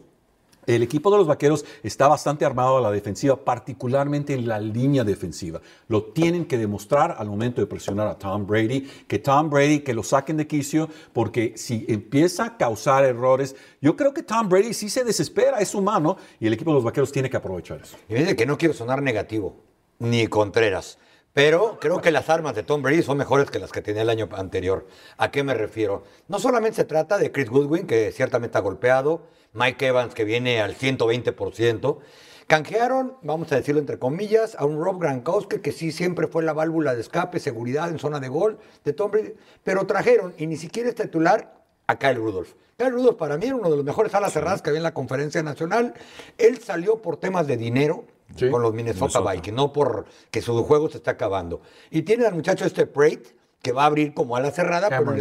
el 0.66 0.82
equipo 0.82 1.10
de 1.10 1.18
los 1.18 1.26
Vaqueros 1.26 1.64
está 1.82 2.08
bastante 2.08 2.44
armado 2.44 2.78
a 2.78 2.80
la 2.80 2.90
defensiva, 2.90 3.36
particularmente 3.36 4.34
en 4.34 4.48
la 4.48 4.58
línea 4.58 5.04
defensiva. 5.04 5.60
Lo 5.88 6.04
tienen 6.04 6.44
que 6.46 6.58
demostrar 6.58 7.16
al 7.18 7.28
momento 7.28 7.60
de 7.60 7.66
presionar 7.66 8.08
a 8.08 8.18
Tom 8.18 8.46
Brady, 8.46 8.82
que 9.06 9.18
Tom 9.18 9.50
Brady, 9.50 9.80
que 9.80 9.94
lo 9.94 10.02
saquen 10.02 10.36
de 10.36 10.46
quicio, 10.46 10.88
porque 11.12 11.54
si 11.56 11.84
empieza 11.88 12.44
a 12.44 12.56
causar 12.56 13.04
errores, 13.04 13.54
yo 13.80 13.96
creo 13.96 14.12
que 14.12 14.22
Tom 14.22 14.48
Brady 14.48 14.74
sí 14.74 14.90
se 14.90 15.04
desespera, 15.04 15.58
es 15.58 15.74
humano, 15.74 16.16
y 16.40 16.46
el 16.46 16.52
equipo 16.52 16.70
de 16.70 16.76
los 16.76 16.84
Vaqueros 16.84 17.12
tiene 17.12 17.30
que 17.30 17.36
aprovechar 17.36 17.80
eso. 17.80 17.96
Y 18.08 18.14
dice 18.14 18.36
que 18.36 18.46
no 18.46 18.58
quiero 18.58 18.74
sonar 18.74 19.02
negativo, 19.02 19.56
ni 19.98 20.26
Contreras. 20.26 20.98
Pero 21.36 21.78
creo 21.78 22.00
que 22.00 22.10
las 22.10 22.30
armas 22.30 22.54
de 22.54 22.62
Tom 22.62 22.80
Brady 22.80 23.02
son 23.02 23.18
mejores 23.18 23.50
que 23.50 23.58
las 23.58 23.70
que 23.70 23.82
tenía 23.82 24.00
el 24.00 24.08
año 24.08 24.26
anterior. 24.32 24.86
¿A 25.18 25.30
qué 25.30 25.42
me 25.44 25.52
refiero? 25.52 26.04
No 26.28 26.38
solamente 26.38 26.76
se 26.76 26.84
trata 26.84 27.18
de 27.18 27.30
Chris 27.30 27.50
Goodwin, 27.50 27.86
que 27.86 28.10
ciertamente 28.10 28.56
ha 28.56 28.62
golpeado, 28.62 29.26
Mike 29.56 29.86
Evans, 29.86 30.14
que 30.14 30.24
viene 30.24 30.60
al 30.60 30.76
120%. 30.76 31.98
Canjearon, 32.46 33.16
vamos 33.22 33.50
a 33.50 33.56
decirlo 33.56 33.80
entre 33.80 33.98
comillas, 33.98 34.54
a 34.56 34.64
un 34.64 34.80
Rob 34.80 35.00
Gronkowski 35.00 35.58
que 35.58 35.72
sí 35.72 35.90
siempre 35.90 36.28
fue 36.28 36.44
la 36.44 36.52
válvula 36.52 36.94
de 36.94 37.00
escape, 37.00 37.40
seguridad 37.40 37.90
en 37.90 37.98
zona 37.98 38.20
de 38.20 38.28
gol 38.28 38.58
de 38.84 38.92
Tom 38.92 39.10
Brady, 39.10 39.34
pero 39.64 39.84
trajeron, 39.86 40.32
y 40.38 40.46
ni 40.46 40.56
siquiera 40.56 40.88
es 40.88 40.94
titular, 40.94 41.56
a 41.88 41.98
Kyle 41.98 42.16
Rudolph. 42.16 42.52
Kyle 42.76 42.90
Rudolph 42.90 43.16
para 43.16 43.36
mí 43.36 43.46
era 43.46 43.56
uno 43.56 43.70
de 43.70 43.76
los 43.76 43.84
mejores 43.84 44.14
alas 44.14 44.32
cerradas 44.32 44.60
que 44.60 44.70
había 44.70 44.78
en 44.78 44.84
la 44.84 44.94
conferencia 44.94 45.42
nacional. 45.42 45.94
Él 46.36 46.58
salió 46.58 47.00
por 47.00 47.16
temas 47.16 47.46
de 47.46 47.56
dinero 47.56 48.04
con 48.50 48.60
los 48.60 48.74
Minnesota, 48.74 49.20
Vikings, 49.20 49.56
no 49.56 49.72
por 49.72 50.04
que 50.30 50.42
su 50.42 50.62
juego 50.64 50.88
se 50.90 50.98
está 50.98 51.12
acabando. 51.12 51.62
Y 51.90 52.02
tiene 52.02 52.26
al 52.26 52.34
muchacho 52.34 52.64
este 52.64 52.86
Prate, 52.86 53.36
que 53.66 53.72
va 53.72 53.82
a 53.82 53.86
abrir 53.86 54.14
como 54.14 54.36
ala 54.36 54.52
cerrada, 54.52 54.88
pero 54.88 55.12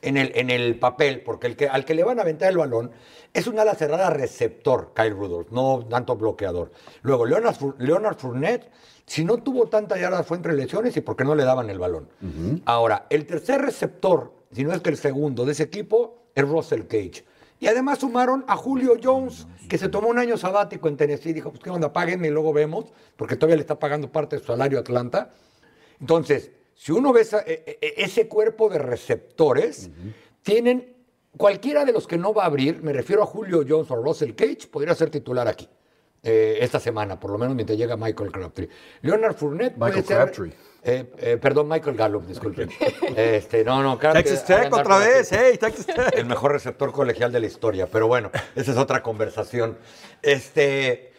en 0.00 0.16
el, 0.16 0.30
en 0.36 0.48
el 0.48 0.78
papel, 0.78 1.22
porque 1.22 1.48
el 1.48 1.56
que, 1.56 1.66
al 1.66 1.84
que 1.84 1.96
le 1.96 2.04
van 2.04 2.20
a 2.20 2.22
aventar 2.22 2.48
el 2.48 2.56
balón 2.56 2.92
es 3.34 3.48
un 3.48 3.58
ala 3.58 3.74
cerrada 3.74 4.10
receptor, 4.10 4.92
Kyle 4.94 5.10
Rudolph, 5.10 5.50
no 5.50 5.84
tanto 5.90 6.14
bloqueador. 6.14 6.70
Luego, 7.02 7.26
Leonard, 7.26 7.56
Leonard 7.78 8.16
Fournette, 8.16 8.70
si 9.06 9.24
no 9.24 9.38
tuvo 9.38 9.66
tanta 9.66 9.98
yarda 9.98 10.22
fue 10.22 10.36
entre 10.36 10.52
lesiones 10.52 10.96
y 10.96 11.00
porque 11.00 11.24
no 11.24 11.34
le 11.34 11.42
daban 11.42 11.68
el 11.68 11.80
balón. 11.80 12.08
Ahora, 12.64 13.06
el 13.10 13.26
tercer 13.26 13.60
receptor, 13.60 14.34
si 14.52 14.62
no 14.62 14.72
es 14.72 14.80
que 14.82 14.90
el 14.90 14.96
segundo 14.96 15.44
de 15.44 15.50
ese 15.50 15.64
equipo, 15.64 16.26
es 16.36 16.46
Russell 16.46 16.82
Cage. 16.82 17.24
Y 17.58 17.66
además 17.66 17.98
sumaron 17.98 18.44
a 18.46 18.56
Julio 18.56 18.98
Jones, 19.02 19.48
que 19.68 19.78
se 19.78 19.88
tomó 19.88 20.06
un 20.06 20.20
año 20.20 20.36
sabático 20.36 20.86
en 20.86 20.96
Tennessee. 20.96 21.32
Dijo, 21.32 21.50
pues 21.50 21.60
qué 21.60 21.70
onda, 21.70 21.92
páguenme 21.92 22.28
y 22.28 22.30
luego 22.30 22.52
vemos, 22.52 22.84
porque 23.16 23.34
todavía 23.34 23.56
le 23.56 23.62
está 23.62 23.80
pagando 23.80 24.12
parte 24.12 24.36
de 24.36 24.42
su 24.42 24.46
salario 24.46 24.78
a 24.78 24.82
Atlanta. 24.82 25.32
Entonces, 26.00 26.52
si 26.80 26.92
uno 26.92 27.12
ve 27.12 27.26
e, 27.46 27.78
e, 27.78 27.94
ese 27.98 28.26
cuerpo 28.26 28.70
de 28.70 28.78
receptores, 28.78 29.90
tienen 30.42 30.96
cualquiera 31.36 31.84
de 31.84 31.92
los 31.92 32.06
que 32.06 32.16
no 32.16 32.32
va 32.32 32.44
a 32.44 32.46
abrir, 32.46 32.82
me 32.82 32.94
refiero 32.94 33.22
a 33.22 33.26
Julio 33.26 33.66
Jones 33.68 33.90
o 33.90 33.96
Russell 33.96 34.32
Cage, 34.32 34.66
podría 34.70 34.94
ser 34.94 35.10
titular 35.10 35.46
aquí. 35.46 35.68
Eh, 36.22 36.56
esta 36.62 36.80
semana, 36.80 37.20
por 37.20 37.32
lo 37.32 37.36
menos 37.36 37.54
mientras 37.54 37.78
llega 37.78 37.98
Michael 37.98 38.32
Crabtree. 38.32 38.70
Leonard 39.02 39.34
Fournette 39.34 39.76
Michael 39.76 40.04
Crabtree. 40.04 40.52
Eh, 40.82 41.12
eh, 41.18 41.36
perdón, 41.36 41.68
Michael 41.68 41.96
Gallup, 41.96 42.24
disculpen. 42.24 42.70
Este, 43.14 43.62
no, 43.62 43.82
no, 43.82 43.98
Texas 43.98 44.46
Tech 44.46 44.72
otra 44.72 44.96
vez, 44.96 45.30
hey, 45.32 45.58
Texas 45.60 45.84
Tech. 45.84 46.14
El 46.14 46.24
mejor 46.24 46.52
receptor 46.52 46.92
colegial 46.92 47.30
de 47.30 47.40
la 47.40 47.46
historia, 47.46 47.88
pero 47.92 48.06
bueno, 48.06 48.30
esa 48.54 48.70
es 48.70 48.78
otra 48.78 49.02
conversación. 49.02 49.76
Este, 50.22 51.09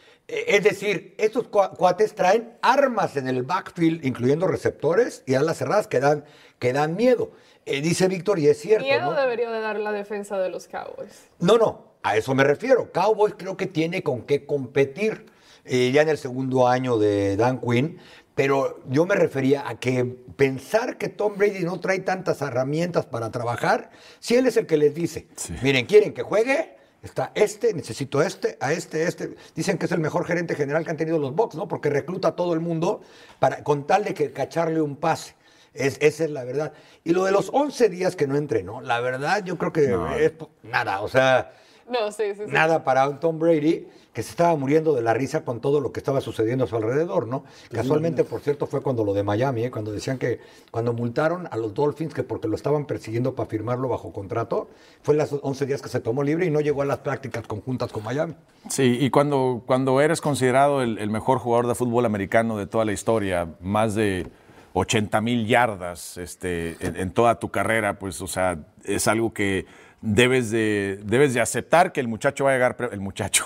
es 0.48 0.64
decir, 0.64 1.16
estos 1.18 1.48
cuates 1.48 2.16
traen 2.16 2.54
armas 2.62 3.18
en 3.18 3.28
el 3.28 3.44
backfield, 3.44 4.06
incluyendo 4.06 4.48
receptores 4.48 5.24
y 5.26 5.36
alas 5.36 5.58
cerradas 5.58 5.88
que 5.88 6.00
dan, 6.00 6.24
que 6.60 6.74
dan 6.74 6.96
miedo. 6.96 7.32
dice 7.66 8.08
Víctor, 8.08 8.40
y 8.40 8.48
es 8.48 8.60
cierto. 8.60 8.86
Miedo 8.86 9.14
debería 9.14 9.52
de 9.52 9.60
dar 9.60 9.80
la 9.80 9.92
defensa 9.92 10.40
de 10.40 10.50
los 10.50 10.68
Cowboys. 10.68 11.28
No, 11.40 11.58
no, 11.58 11.96
a 12.04 12.18
eso 12.18 12.34
me 12.34 12.44
refiero. 12.44 12.92
Cowboys 12.92 13.36
creo 13.38 13.58
que 13.58 13.68
tiene 13.68 14.04
con 14.04 14.22
qué 14.22 14.46
competir 14.46 15.26
eh, 15.66 15.92
ya 15.92 16.02
en 16.02 16.10
el 16.10 16.18
segundo 16.18 16.68
año 16.68 16.98
de 16.98 17.38
Dan 17.38 17.60
Quinn, 17.60 18.00
pero 18.34 18.80
yo 18.90 19.06
me 19.06 19.14
refería 19.14 19.68
a 19.68 19.80
que 19.80 20.06
pensar 20.36 20.98
que 20.98 21.08
Tom 21.10 21.38
Brady 21.38 21.64
no 21.64 21.80
trae 21.80 22.00
tantas 22.00 22.42
herramientas 22.42 23.06
para 23.06 23.30
trabajar, 23.30 23.92
si 24.20 24.36
él 24.36 24.48
es 24.48 24.58
el 24.58 24.66
que 24.66 24.78
les 24.78 24.96
dice, 24.96 25.28
miren, 25.62 25.86
¿quieren 25.86 26.14
que 26.14 26.24
juegue? 26.24 26.81
Está 27.02 27.32
este, 27.34 27.74
necesito 27.74 28.22
este, 28.22 28.58
a 28.60 28.74
este, 28.74 29.08
este. 29.08 29.36
Dicen 29.56 29.78
que 29.78 29.88
es 29.88 29.92
el 29.92 30.00
mejor 30.00 30.26
gerente 30.26 30.54
general 30.54 30.84
que 30.84 30.92
han 30.92 30.98
tenido 30.98 31.18
los 31.18 31.34
Bucks, 31.34 31.56
¿no? 31.56 31.68
Porque 31.68 31.90
recluta 31.90 32.30
a 32.30 32.36
todo 32.36 32.54
el 32.54 32.60
mundo 32.60 33.02
para, 33.40 33.64
con 33.64 33.88
tal 33.88 34.04
de 34.04 34.14
que 34.14 34.32
cacharle 34.32 34.82
un 34.82 34.96
pase. 34.96 35.36
Es, 35.74 35.98
esa 36.00 36.26
es 36.26 36.30
la 36.30 36.44
verdad. 36.44 36.74
Y 37.04 37.14
lo 37.14 37.24
de 37.24 37.32
los 37.32 37.50
11 37.52 37.90
días 37.90 38.16
que 38.16 38.28
no 38.28 38.36
entrenó, 38.36 38.82
la 38.82 39.00
verdad 39.00 39.44
yo 39.44 39.58
creo 39.58 39.74
que 39.74 39.96
es 40.20 40.34
nada. 40.62 41.02
O 41.02 41.08
sea, 41.08 41.54
no, 41.90 42.12
sí, 42.12 42.24
sí, 42.36 42.44
Nada 42.48 42.84
para 42.84 43.08
un 43.08 43.20
Tom 43.20 43.40
Brady 43.40 43.88
que 44.14 44.24
se 44.24 44.32
estaba 44.32 44.56
muriendo 44.58 44.94
de 44.94 45.02
la 45.02 45.14
risa 45.14 45.46
con 45.46 45.62
todo 45.62 45.80
lo 45.80 45.94
que 45.94 46.00
estaba 46.00 46.20
sucediendo 46.20 46.66
a 46.66 46.68
su 46.68 46.76
alrededor, 46.76 47.28
¿no? 47.28 47.46
Casualmente, 47.72 48.26
por 48.26 48.42
cierto, 48.42 48.68
fue 48.68 48.82
cuando 48.82 49.06
lo 49.06 49.14
de 49.14 49.24
Miami, 49.24 49.64
¿eh? 49.64 49.72
cuando 49.72 49.92
decían 49.92 50.18
que 50.18 50.40
cuando 50.70 50.92
multaron 50.92 51.48
a 51.50 51.56
los 51.56 51.74
Dolphins 51.74 52.14
que 52.14 52.24
porque 52.24 52.50
lo 52.50 52.56
estaban 52.56 52.86
persiguiendo 52.86 53.36
para 53.36 53.50
firmarlo 53.50 53.88
bajo 53.88 54.12
contrato, 54.12 54.68
fue 55.02 55.16
las 55.16 55.34
11 55.42 55.66
días 55.66 55.82
que 55.82 55.88
se 55.88 56.02
tomó 56.02 56.24
libre 56.24 56.46
y 56.46 56.50
no 56.50 56.60
llegó 56.60 56.82
a 56.82 56.86
las 56.86 57.00
prácticas 57.00 57.48
conjuntas 57.48 57.92
con 57.92 58.04
Miami. 58.04 58.36
Sí, 58.70 58.98
y 59.00 59.10
cuando, 59.10 59.64
cuando 59.66 60.02
eres 60.02 60.20
considerado 60.20 60.82
el, 60.82 61.10
mejor 61.10 61.40
jugador 61.40 61.68
de 61.68 61.76
fútbol 61.76 62.06
americano 62.06 62.58
de 62.58 62.68
toda 62.68 62.84
la 62.84 62.92
historia, 62.92 63.48
más 63.62 63.96
de 63.96 64.28
80 64.74 65.22
mil 65.22 65.48
yardas 65.48 66.18
este, 66.18 66.78
en 66.80 67.12
toda 67.12 67.40
tu 67.40 67.50
carrera, 67.50 68.00
pues, 68.00 68.22
o 68.22 68.28
sea, 68.28 68.58
es 68.84 69.08
algo 69.08 69.34
que 69.34 69.66
debes 70.02 70.52
de, 70.52 71.00
debes 71.04 71.34
de 71.34 71.42
aceptar 71.42 71.92
que 71.92 72.00
el 72.00 72.08
muchacho 72.08 72.46
va 72.46 72.52
a 72.52 72.54
llegar, 72.54 72.78
el 72.92 73.00
muchacho, 73.00 73.46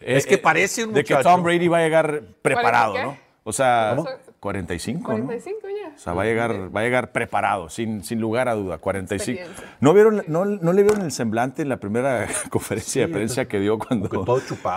es 0.00 0.26
que 0.26 0.38
parece 0.38 0.84
un 0.84 0.90
muchacho. 0.90 1.14
De 1.14 1.18
que 1.18 1.22
Tom 1.22 1.42
Brady 1.42 1.68
va 1.68 1.78
a 1.78 1.82
llegar 1.82 2.22
preparado, 2.42 3.02
¿no? 3.02 3.16
O 3.44 3.52
sea, 3.52 3.96
45, 4.40 5.04
45 5.04 5.68
ya. 5.68 5.92
O 5.94 5.98
sea, 5.98 6.14
va 6.14 6.22
a 6.22 6.24
llegar, 6.24 6.74
va 6.74 6.80
a 6.80 6.82
llegar 6.82 7.12
preparado, 7.12 7.68
sin, 7.68 8.02
sin 8.02 8.20
lugar 8.20 8.48
a 8.48 8.54
duda. 8.54 8.78
45. 8.78 9.42
¿No, 9.80 9.92
vieron, 9.92 10.22
no, 10.28 10.46
¿No 10.46 10.72
le 10.72 10.82
vieron 10.82 11.02
el 11.02 11.12
semblante 11.12 11.60
en 11.60 11.68
la 11.68 11.76
primera 11.76 12.26
conferencia 12.50 13.06
de 13.06 13.12
prensa 13.12 13.44
que 13.44 13.60
dio 13.60 13.78
cuando, 13.78 14.08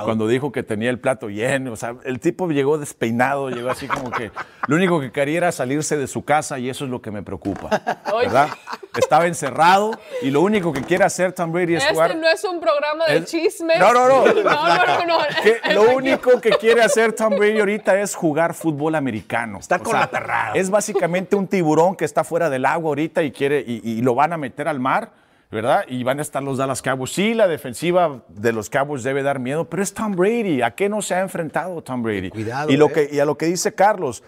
cuando 0.03 0.27
dijo 0.27 0.51
que 0.51 0.63
tenía 0.63 0.89
el 0.89 0.99
plato 0.99 1.29
lleno? 1.29 1.71
O 1.71 1.75
sea, 1.77 1.95
el 2.03 2.19
tipo 2.19 2.49
llegó 2.49 2.77
despeinado, 2.77 3.49
llegó 3.49 3.69
así 3.69 3.87
como 3.87 4.11
que 4.11 4.31
lo 4.67 4.75
único 4.75 4.99
que 4.99 5.13
quería 5.13 5.37
era 5.37 5.51
salirse 5.53 5.95
de 5.95 6.07
su 6.07 6.25
casa 6.25 6.59
y 6.59 6.69
eso 6.69 6.83
es 6.83 6.91
lo 6.91 7.01
que 7.01 7.11
me 7.11 7.23
preocupa. 7.23 7.69
¿Verdad? 8.21 8.49
Estaba 8.97 9.27
encerrado 9.27 9.97
y 10.21 10.29
lo 10.29 10.41
único 10.41 10.73
que 10.73 10.81
quiere 10.81 11.05
hacer 11.05 11.31
Tom 11.31 11.53
Brady 11.53 11.75
es 11.75 11.83
este 11.83 11.93
jugar. 11.93 12.17
no 12.17 12.27
es 12.27 12.43
un 12.43 12.59
programa 12.59 13.05
de 13.07 13.23
chismes. 13.23 13.79
No, 13.79 13.93
no, 13.93 14.07
no. 14.09 14.25
no, 14.25 14.43
no, 14.43 15.05
no 15.05 15.73
lo 15.73 15.95
único 15.95 16.41
que 16.41 16.51
quiere 16.51 16.81
hacer 16.81 17.13
Tom 17.13 17.35
Brady 17.35 17.59
ahorita 17.59 17.99
es 17.99 18.13
jugar 18.13 18.53
fútbol 18.53 18.95
americano. 18.95 19.52
Está 19.59 19.79
con 19.79 19.93
la 19.93 20.07
terrada. 20.07 20.53
Es 20.53 20.69
básicamente 20.69 21.35
un 21.35 21.47
tiburón 21.47 21.95
que 21.95 22.05
está 22.05 22.23
fuera 22.23 22.49
del 22.49 22.65
agua 22.65 22.89
ahorita 22.89 23.23
y, 23.23 23.31
quiere, 23.31 23.63
y, 23.65 24.01
lo 24.01 24.15
van 24.15 24.33
a 24.33 24.37
meter 24.37 24.67
al 24.67 24.79
mar, 24.79 25.11
¿verdad? 25.51 25.85
Y 25.87 26.03
van 26.03 26.19
a 26.19 26.21
estar 26.21 26.41
los 26.41 26.57
Dallas 26.57 26.81
Cowboys. 26.81 27.11
Sí, 27.11 27.33
la 27.33 27.47
defensiva 27.47 28.23
de 28.27 28.53
los 28.53 28.69
Cowboys 28.69 29.03
debe 29.03 29.23
dar 29.23 29.39
miedo, 29.39 29.69
pero 29.69 29.83
es 29.83 29.93
Tom 29.93 30.15
Brady. 30.15 30.61
¿A 30.61 30.71
qué 30.71 30.89
no 30.89 31.01
se 31.01 31.15
ha 31.15 31.21
enfrentado 31.21 31.81
Tom 31.81 32.03
Brady? 32.03 32.29
Cuidado. 32.29 32.71
Y, 32.71 32.77
lo 32.77 32.87
eh. 32.89 32.93
que, 32.93 33.09
y 33.11 33.19
a 33.19 33.25
lo 33.25 33.37
que 33.37 33.45
dice 33.45 33.73
Carlos, 33.73 34.23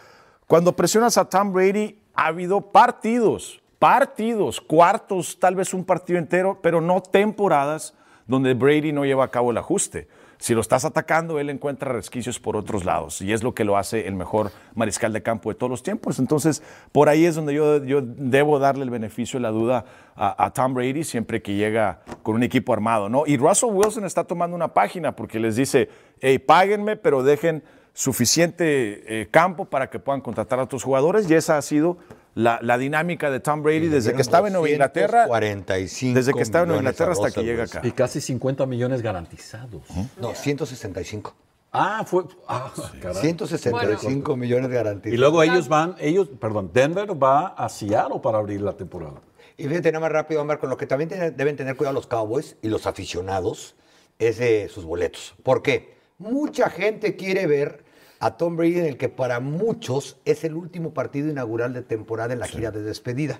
cuando 0.47 0.75
presionas 0.75 1.17
a 1.17 1.25
Tom 1.25 1.53
Brady, 1.53 1.99
ha 2.13 2.27
habido 2.27 2.61
partidos, 2.61 3.61
partidos, 3.79 4.61
cuartos, 4.61 5.39
tal 5.39 5.55
vez 5.55 5.73
un 5.73 5.83
partido 5.83 6.19
entero, 6.19 6.59
pero 6.61 6.81
no 6.81 7.01
temporadas 7.01 7.93
donde 8.27 8.53
Brady 8.53 8.91
no 8.91 9.05
lleva 9.05 9.25
a 9.25 9.31
cabo 9.31 9.51
el 9.51 9.57
ajuste. 9.57 10.07
Si 10.45 10.53
lo 10.53 10.61
estás 10.61 10.85
atacando, 10.85 11.39
él 11.39 11.49
encuentra 11.49 11.91
resquicios 11.91 12.39
por 12.39 12.55
otros 12.55 12.85
lados 12.85 13.19
y 13.19 13.33
es 13.33 13.41
lo 13.41 13.55
que 13.55 13.63
lo 13.63 13.77
hace 13.77 14.07
el 14.07 14.13
mejor 14.13 14.51
mariscal 14.75 15.11
de 15.11 15.23
campo 15.23 15.49
de 15.49 15.55
todos 15.55 15.71
los 15.71 15.81
tiempos. 15.81 16.19
Entonces, 16.19 16.61
por 16.91 17.09
ahí 17.09 17.25
es 17.25 17.33
donde 17.33 17.55
yo, 17.55 17.83
yo 17.83 17.99
debo 18.03 18.59
darle 18.59 18.83
el 18.83 18.91
beneficio 18.91 19.39
de 19.39 19.41
la 19.41 19.49
duda 19.49 19.85
a, 20.15 20.51
Tom 20.53 20.75
Brady 20.75 21.03
siempre 21.03 21.41
que 21.41 21.55
llega 21.55 22.01
con 22.21 22.35
un 22.35 22.43
equipo 22.43 22.73
armado, 22.73 23.09
¿no? 23.09 23.23
Y 23.25 23.37
Russell 23.37 23.71
Wilson 23.71 24.05
está 24.05 24.23
tomando 24.23 24.55
una 24.55 24.67
página 24.67 25.15
porque 25.15 25.39
les 25.39 25.55
dice, 25.55 25.89
hey, 26.21 26.37
páguenme, 26.37 26.95
pero 26.95 27.23
dejen 27.23 27.63
suficiente 27.95 29.21
eh, 29.21 29.27
campo 29.31 29.65
para 29.65 29.89
que 29.89 29.97
puedan 29.97 30.21
contratar 30.21 30.59
a 30.59 30.65
otros 30.65 30.83
jugadores 30.83 31.27
y 31.27 31.33
esa 31.33 31.57
ha 31.57 31.61
sido 31.63 31.97
la, 32.35 32.77
dinámica 32.77 33.31
de 33.31 33.39
Tom 33.39 33.63
Brady 33.63 33.87
desde 33.87 34.13
que 34.13 34.21
estaba 34.21 34.47
en 34.47 34.53
Nueva 34.53 34.69
Inglaterra. 34.69 35.25
45 35.27 36.15
desde 36.15 36.33
que 36.33 36.41
estaba 36.41 36.63
en 36.63 36.67
Nueva 36.67 36.81
Inglaterra 36.81 37.13
hasta 37.13 37.31
que 37.31 37.43
llega 37.43 37.63
acá. 37.63 37.81
Y 37.83 37.91
casi 37.91 38.21
50 38.21 38.65
millones 38.65 39.01
garantizados. 39.01 39.83
No, 40.19 40.35
165. 40.35 41.33
Ah, 41.71 42.03
fue. 42.05 42.23
Ah, 42.47 42.71
165 43.13 44.35
millones 44.35 44.69
garantizados. 44.69 45.13
Y 45.13 45.17
luego 45.17 45.43
ellos 45.43 45.67
van, 45.67 45.95
ellos, 45.99 46.29
perdón, 46.39 46.71
Denver 46.73 47.21
va 47.21 47.47
a 47.47 47.67
Seattle 47.69 48.19
para 48.21 48.37
abrir 48.37 48.61
la 48.61 48.73
temporada. 48.73 49.21
Y 49.57 49.67
fíjate, 49.67 49.91
nada 49.91 50.01
más 50.01 50.11
rápido, 50.11 50.41
Omar, 50.41 50.59
con 50.59 50.69
lo 50.69 50.77
que 50.77 50.85
también 50.85 51.09
deben 51.09 51.55
tener 51.55 51.77
cuidado 51.77 51.93
los 51.93 52.07
Cowboys 52.07 52.57
y 52.61 52.67
los 52.67 52.85
aficionados 52.85 53.75
es 54.19 54.37
de 54.37 54.69
sus 54.69 54.83
boletos. 54.83 55.35
¿Por 55.43 55.61
qué? 55.61 55.95
Mucha 56.17 56.69
gente 56.69 57.15
quiere 57.15 57.47
ver 57.47 57.84
a 58.19 58.37
Tom 58.37 58.55
Brady 58.55 58.79
en 58.79 58.85
el 58.85 58.97
que 58.97 59.09
para 59.09 59.39
muchos 59.39 60.17
es 60.25 60.43
el 60.43 60.55
último 60.55 60.93
partido 60.93 61.29
inaugural 61.29 61.73
de 61.73 61.81
temporada 61.81 62.33
en 62.33 62.39
la 62.39 62.47
gira 62.47 62.71
de 62.71 62.81
despedida. 62.81 63.39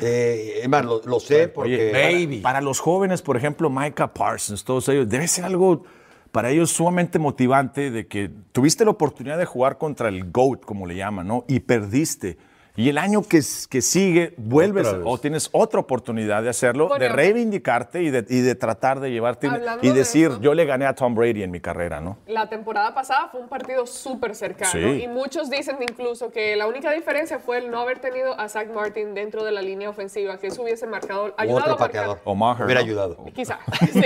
Eh, 0.00 0.66
lo, 1.04 1.20
sé 1.20 1.48
porque... 1.48 2.40
para, 2.42 2.60
los 2.60 2.80
jóvenes, 2.80 3.22
por 3.22 3.36
ejemplo, 3.36 3.70
Micah 3.70 4.12
Parsons, 4.12 4.64
todos 4.64 4.88
ellos, 4.88 5.08
debe 5.08 5.28
ser 5.28 5.44
algo 5.44 5.84
para 6.32 6.50
ellos 6.50 6.70
sumamente 6.70 7.18
motivante 7.18 7.90
de 7.90 8.06
que 8.06 8.30
tuviste 8.52 8.84
la 8.84 8.90
oportunidad 8.90 9.38
de 9.38 9.44
jugar 9.44 9.76
contra 9.76 10.08
el 10.08 10.30
GOAT, 10.30 10.64
como 10.64 10.86
le 10.86 10.96
llaman, 10.96 11.26
¿no? 11.26 11.44
Y 11.46 11.60
perdiste. 11.60 12.38
Y 12.74 12.88
el 12.88 12.96
año 12.96 13.22
que, 13.22 13.40
que 13.68 13.82
sigue, 13.82 14.32
vuelves 14.38 14.88
o 15.04 15.18
tienes 15.18 15.50
otra 15.52 15.80
oportunidad 15.80 16.42
de 16.42 16.48
hacerlo, 16.48 16.88
de 16.98 17.10
reivindicarte 17.10 18.02
y 18.02 18.10
de, 18.10 18.24
y 18.26 18.40
de, 18.40 18.54
tratar 18.54 19.00
de 19.00 19.10
llevarte 19.10 19.48
y 19.82 19.90
decir, 19.90 20.38
yo 20.40 20.54
le 20.54 20.64
gané 20.64 20.86
a 20.86 20.94
Tom 20.94 21.14
Brady 21.14 21.42
en 21.42 21.50
mi 21.50 21.60
carrera, 21.60 22.00
¿no? 22.00 22.16
La 22.26 22.48
temporada 22.48 22.94
pasada 22.94 23.28
fue 23.28 23.40
un 23.40 23.48
partido 23.48 23.86
súper 23.86 24.34
cercano 24.34 24.94
y 24.94 25.06
muchos 25.06 25.50
dicen 25.50 25.76
incluso 25.82 26.30
que 26.30 26.56
la 26.56 26.66
única 26.66 26.90
diferencia 26.92 27.38
fue 27.38 27.58
el 27.58 27.70
no 27.70 27.80
haber 27.80 27.98
tenido 27.98 28.38
a 28.40 28.48
Zach 28.48 28.68
Martin 28.72 29.12
dentro 29.12 29.44
de 29.44 29.52
la 29.52 29.60
línea 29.60 29.90
ofensiva, 29.90 30.38
que 30.38 30.46
eso 30.46 30.62
hubiese 30.62 30.86
marcado, 30.86 31.34
ayudado 31.36 31.74
otro 31.74 31.76
pateador. 31.76 32.20
O 32.24 32.34
Maher, 32.34 32.64
Hubiera 32.64 32.80
ayudado. 32.80 33.18
Quizá, 33.34 33.58
sí. 33.92 34.02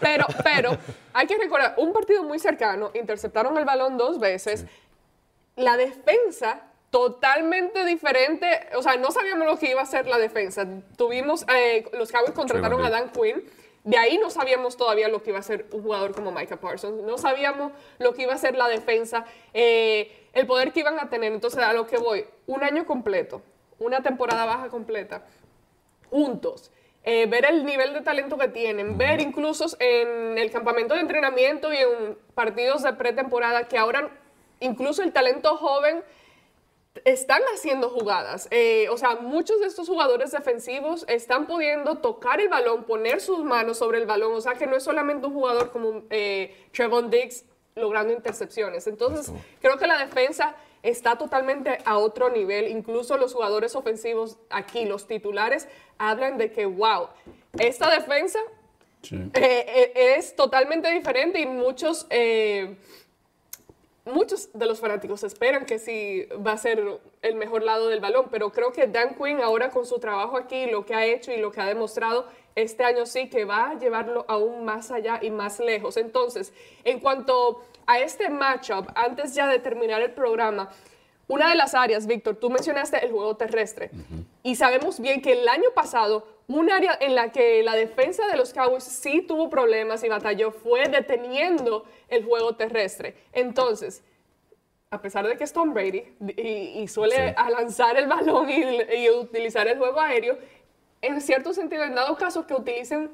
pero, 0.00 0.26
pero 0.44 0.78
hay 1.12 1.26
que 1.26 1.36
recordar, 1.36 1.74
un 1.78 1.92
partido 1.92 2.22
muy 2.22 2.38
cercano, 2.38 2.92
interceptaron 2.94 3.58
el 3.58 3.64
balón 3.64 3.98
dos 3.98 4.20
veces, 4.20 4.64
la 5.56 5.76
defensa 5.76 6.62
totalmente 6.94 7.84
diferente. 7.84 8.46
O 8.76 8.82
sea, 8.82 8.96
no 8.96 9.10
sabíamos 9.10 9.48
lo 9.48 9.58
que 9.58 9.68
iba 9.68 9.82
a 9.82 9.84
ser 9.84 10.06
la 10.06 10.16
defensa. 10.16 10.64
Tuvimos, 10.96 11.44
eh, 11.52 11.84
los 11.92 12.12
Cowboys 12.12 12.30
contrataron 12.30 12.84
a 12.84 12.88
Dan 12.88 13.10
Quinn. 13.10 13.42
De 13.82 13.98
ahí 13.98 14.16
no 14.16 14.30
sabíamos 14.30 14.76
todavía 14.76 15.08
lo 15.08 15.20
que 15.20 15.30
iba 15.30 15.40
a 15.40 15.42
ser 15.42 15.66
un 15.72 15.82
jugador 15.82 16.14
como 16.14 16.30
Micah 16.30 16.60
Parsons. 16.60 17.02
No 17.02 17.18
sabíamos 17.18 17.72
lo 17.98 18.14
que 18.14 18.22
iba 18.22 18.32
a 18.32 18.38
ser 18.38 18.54
la 18.54 18.68
defensa, 18.68 19.24
eh, 19.52 20.28
el 20.34 20.46
poder 20.46 20.72
que 20.72 20.80
iban 20.80 21.00
a 21.00 21.08
tener. 21.10 21.32
Entonces, 21.32 21.58
a 21.64 21.72
lo 21.72 21.88
que 21.88 21.98
voy, 21.98 22.26
un 22.46 22.62
año 22.62 22.86
completo, 22.86 23.42
una 23.80 24.00
temporada 24.04 24.44
baja 24.44 24.68
completa, 24.68 25.26
juntos. 26.10 26.70
Eh, 27.02 27.26
ver 27.26 27.44
el 27.44 27.64
nivel 27.64 27.92
de 27.92 28.02
talento 28.02 28.38
que 28.38 28.46
tienen, 28.46 28.96
ver 28.96 29.20
incluso 29.20 29.66
en 29.80 30.38
el 30.38 30.48
campamento 30.52 30.94
de 30.94 31.00
entrenamiento 31.00 31.72
y 31.72 31.78
en 31.78 32.16
partidos 32.36 32.84
de 32.84 32.92
pretemporada 32.92 33.66
que 33.66 33.78
ahora 33.78 34.10
incluso 34.60 35.02
el 35.02 35.12
talento 35.12 35.56
joven 35.56 36.04
están 37.04 37.42
haciendo 37.52 37.90
jugadas. 37.90 38.46
Eh, 38.50 38.88
o 38.90 38.96
sea, 38.96 39.16
muchos 39.16 39.60
de 39.60 39.66
estos 39.66 39.88
jugadores 39.88 40.30
defensivos 40.30 41.04
están 41.08 41.46
pudiendo 41.46 41.98
tocar 41.98 42.40
el 42.40 42.48
balón, 42.48 42.84
poner 42.84 43.20
sus 43.20 43.44
manos 43.44 43.78
sobre 43.78 43.98
el 43.98 44.06
balón. 44.06 44.32
O 44.32 44.40
sea, 44.40 44.54
que 44.54 44.66
no 44.66 44.76
es 44.76 44.84
solamente 44.84 45.26
un 45.26 45.34
jugador 45.34 45.70
como 45.72 46.02
eh, 46.10 46.54
Trevon 46.72 47.10
Diggs 47.10 47.44
logrando 47.74 48.12
intercepciones. 48.12 48.86
Entonces, 48.86 49.32
creo 49.60 49.76
que 49.76 49.88
la 49.88 49.98
defensa 49.98 50.54
está 50.82 51.18
totalmente 51.18 51.78
a 51.84 51.98
otro 51.98 52.30
nivel. 52.30 52.68
Incluso 52.68 53.16
los 53.16 53.34
jugadores 53.34 53.74
ofensivos 53.74 54.38
aquí, 54.48 54.84
los 54.84 55.08
titulares, 55.08 55.66
hablan 55.98 56.38
de 56.38 56.52
que, 56.52 56.66
wow, 56.66 57.08
esta 57.58 57.90
defensa 57.90 58.38
eh, 59.34 60.14
es 60.16 60.36
totalmente 60.36 60.90
diferente 60.92 61.40
y 61.40 61.46
muchos 61.46 62.06
muchos 64.04 64.50
de 64.52 64.66
los 64.66 64.80
fanáticos 64.80 65.24
esperan 65.24 65.64
que 65.64 65.78
sí 65.78 66.26
va 66.46 66.52
a 66.52 66.58
ser 66.58 67.00
el 67.22 67.34
mejor 67.36 67.62
lado 67.62 67.88
del 67.88 68.00
balón, 68.00 68.26
pero 68.30 68.50
creo 68.50 68.72
que 68.72 68.86
Dan 68.86 69.14
Quinn 69.14 69.40
ahora 69.40 69.70
con 69.70 69.86
su 69.86 69.98
trabajo 69.98 70.36
aquí, 70.36 70.66
lo 70.66 70.84
que 70.84 70.94
ha 70.94 71.06
hecho 71.06 71.32
y 71.32 71.38
lo 71.38 71.50
que 71.50 71.60
ha 71.60 71.66
demostrado 71.66 72.26
este 72.54 72.84
año 72.84 73.06
sí 73.06 73.28
que 73.28 73.44
va 73.44 73.70
a 73.70 73.78
llevarlo 73.78 74.24
aún 74.28 74.64
más 74.64 74.90
allá 74.90 75.18
y 75.22 75.30
más 75.30 75.58
lejos. 75.58 75.96
Entonces, 75.96 76.52
en 76.84 77.00
cuanto 77.00 77.62
a 77.86 77.98
este 77.98 78.28
matchup, 78.28 78.88
antes 78.94 79.34
ya 79.34 79.48
de 79.48 79.58
terminar 79.58 80.02
el 80.02 80.12
programa, 80.12 80.70
una 81.26 81.48
de 81.48 81.56
las 81.56 81.74
áreas, 81.74 82.06
Víctor, 82.06 82.36
tú 82.36 82.50
mencionaste 82.50 83.04
el 83.04 83.10
juego 83.10 83.36
terrestre 83.36 83.90
y 84.42 84.56
sabemos 84.56 85.00
bien 85.00 85.22
que 85.22 85.32
el 85.32 85.48
año 85.48 85.70
pasado 85.74 86.26
un 86.46 86.70
área 86.70 86.96
en 87.00 87.14
la 87.14 87.32
que 87.32 87.62
la 87.62 87.74
defensa 87.74 88.26
de 88.26 88.36
los 88.36 88.52
Cowboys 88.52 88.84
sí 88.84 89.22
tuvo 89.22 89.48
problemas 89.48 90.04
y 90.04 90.08
batalló 90.08 90.52
fue 90.52 90.88
deteniendo 90.88 91.84
el 92.08 92.24
juego 92.24 92.54
terrestre. 92.56 93.14
Entonces, 93.32 94.02
a 94.90 95.00
pesar 95.00 95.26
de 95.26 95.36
que 95.36 95.44
es 95.44 95.52
Tom 95.52 95.72
Brady 95.72 96.04
y, 96.36 96.86
suele 96.88 97.34
lanzar 97.50 97.96
el 97.96 98.06
balón 98.06 98.48
y, 98.50 99.10
utilizar 99.10 99.66
el 99.66 99.78
juego 99.78 100.00
aéreo, 100.00 100.38
en 101.02 101.20
cierto 101.20 101.52
sentido, 101.52 101.84
en 101.84 101.94
dado 101.94 102.16
caso 102.16 102.46
que 102.46 102.54
utilicen 102.54 103.10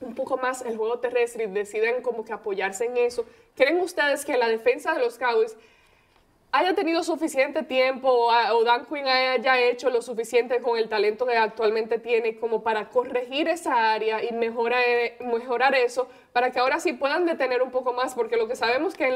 un 0.00 0.14
poco 0.14 0.36
más 0.36 0.62
el 0.62 0.76
juego 0.76 0.98
terrestre 0.98 1.44
y 1.44 1.46
deciden 1.46 2.02
como 2.02 2.24
que 2.24 2.32
apoyarse 2.32 2.86
en 2.86 2.96
eso, 2.96 3.24
¿creen 3.54 3.80
ustedes 3.80 4.24
que 4.24 4.36
la 4.36 4.48
defensa 4.48 4.92
de 4.92 5.00
los 5.00 5.18
Cowboys 5.18 5.56
haya 6.56 6.72
tenido 6.72 7.02
suficiente 7.02 7.64
tiempo 7.64 8.08
o 8.08 8.64
Dan 8.64 8.86
Quinn 8.86 9.08
haya 9.08 9.60
hecho 9.60 9.90
lo 9.90 10.00
suficiente 10.00 10.60
con 10.60 10.78
el 10.78 10.88
talento 10.88 11.26
que 11.26 11.36
actualmente 11.36 11.98
tiene 11.98 12.36
como 12.36 12.62
para 12.62 12.90
corregir 12.90 13.48
esa 13.48 13.92
área 13.92 14.22
y 14.22 14.32
mejorar, 14.32 14.84
mejorar 15.18 15.74
eso 15.74 16.08
para 16.32 16.52
que 16.52 16.60
ahora 16.60 16.78
sí 16.78 16.92
puedan 16.92 17.26
detener 17.26 17.60
un 17.60 17.72
poco 17.72 17.92
más, 17.92 18.14
porque 18.14 18.36
lo 18.36 18.46
que 18.46 18.54
sabemos 18.54 18.94
que 18.94 19.06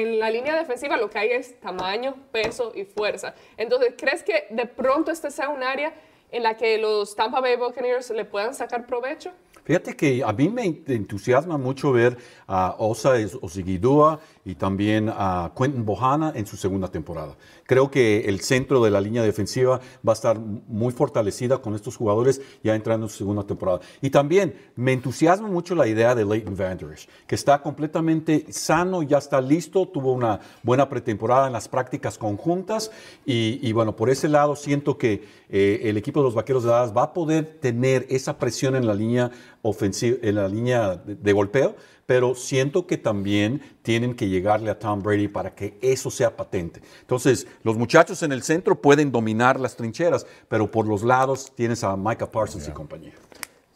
en 0.00 0.18
la, 0.18 0.28
línea 0.30 0.56
defensiva 0.56 0.96
lo 0.96 1.08
que 1.08 1.18
hay 1.18 1.30
es 1.30 1.60
tamaño, 1.60 2.16
peso 2.32 2.72
y 2.74 2.84
fuerza. 2.84 3.32
Entonces, 3.56 3.94
¿crees 3.96 4.24
que 4.24 4.46
de 4.50 4.66
pronto 4.66 5.12
este 5.12 5.30
sea 5.30 5.50
un 5.50 5.62
área 5.62 5.92
en 6.32 6.42
la 6.42 6.56
que 6.56 6.78
los 6.78 7.14
Tampa 7.14 7.40
Bay 7.40 7.56
Buccaneers 7.56 8.10
le 8.10 8.24
puedan 8.24 8.54
sacar 8.54 8.86
provecho? 8.86 9.30
Fíjate 9.68 9.96
que 9.96 10.24
a 10.24 10.32
mí 10.32 10.48
me 10.48 10.64
entusiasma 10.86 11.58
mucho 11.58 11.92
ver 11.92 12.16
a 12.46 12.74
Osa 12.78 13.12
Osigidua 13.42 14.18
y 14.42 14.54
también 14.54 15.10
a 15.14 15.52
Quentin 15.54 15.84
Bohana 15.84 16.32
en 16.34 16.46
su 16.46 16.56
segunda 16.56 16.88
temporada. 16.88 17.36
Creo 17.66 17.90
que 17.90 18.20
el 18.20 18.40
centro 18.40 18.82
de 18.82 18.90
la 18.90 18.98
línea 18.98 19.22
defensiva 19.22 19.78
va 20.08 20.12
a 20.12 20.14
estar 20.14 20.38
muy 20.38 20.90
fortalecida 20.94 21.58
con 21.58 21.74
estos 21.74 21.98
jugadores 21.98 22.40
ya 22.64 22.74
entrando 22.74 23.04
en 23.04 23.10
su 23.10 23.18
segunda 23.18 23.42
temporada. 23.42 23.80
Y 24.00 24.08
también 24.08 24.54
me 24.74 24.94
entusiasma 24.94 25.48
mucho 25.48 25.74
la 25.74 25.86
idea 25.86 26.14
de 26.14 26.24
Leighton 26.24 26.56
Vanderish, 26.56 27.06
que 27.26 27.34
está 27.34 27.60
completamente 27.60 28.46
sano, 28.50 29.02
ya 29.02 29.18
está 29.18 29.38
listo, 29.38 29.86
tuvo 29.86 30.14
una 30.14 30.40
buena 30.62 30.88
pretemporada 30.88 31.46
en 31.46 31.52
las 31.52 31.68
prácticas 31.68 32.16
conjuntas 32.16 32.90
y, 33.26 33.70
bueno, 33.72 33.94
por 33.94 34.08
ese 34.08 34.30
lado 34.30 34.56
siento 34.56 34.96
que 34.96 35.37
eh, 35.48 35.80
el 35.84 35.96
equipo 35.96 36.20
de 36.20 36.24
los 36.24 36.34
Vaqueros 36.34 36.64
de 36.64 36.70
Dallas 36.70 36.96
va 36.96 37.04
a 37.04 37.12
poder 37.12 37.44
tener 37.60 38.06
esa 38.08 38.38
presión 38.38 38.76
en 38.76 38.86
la 38.86 38.94
línea 38.94 39.30
ofensiva, 39.62 40.18
en 40.22 40.34
la 40.34 40.48
línea 40.48 40.96
de 40.96 41.32
golpeo 41.32 41.74
pero 42.08 42.34
siento 42.34 42.86
que 42.86 42.96
también 42.96 43.60
tienen 43.82 44.14
que 44.14 44.30
llegarle 44.30 44.70
a 44.70 44.78
Tom 44.78 45.02
Brady 45.02 45.28
para 45.28 45.54
que 45.54 45.76
eso 45.82 46.10
sea 46.10 46.34
patente. 46.34 46.80
Entonces, 47.02 47.46
los 47.62 47.76
muchachos 47.76 48.22
en 48.22 48.32
el 48.32 48.42
centro 48.42 48.80
pueden 48.80 49.12
dominar 49.12 49.60
las 49.60 49.76
trincheras, 49.76 50.26
pero 50.48 50.70
por 50.70 50.88
los 50.88 51.02
lados 51.02 51.52
tienes 51.54 51.84
a 51.84 51.94
Micah 51.98 52.30
Parsons 52.30 52.66
y 52.66 52.70
compañía. 52.70 53.12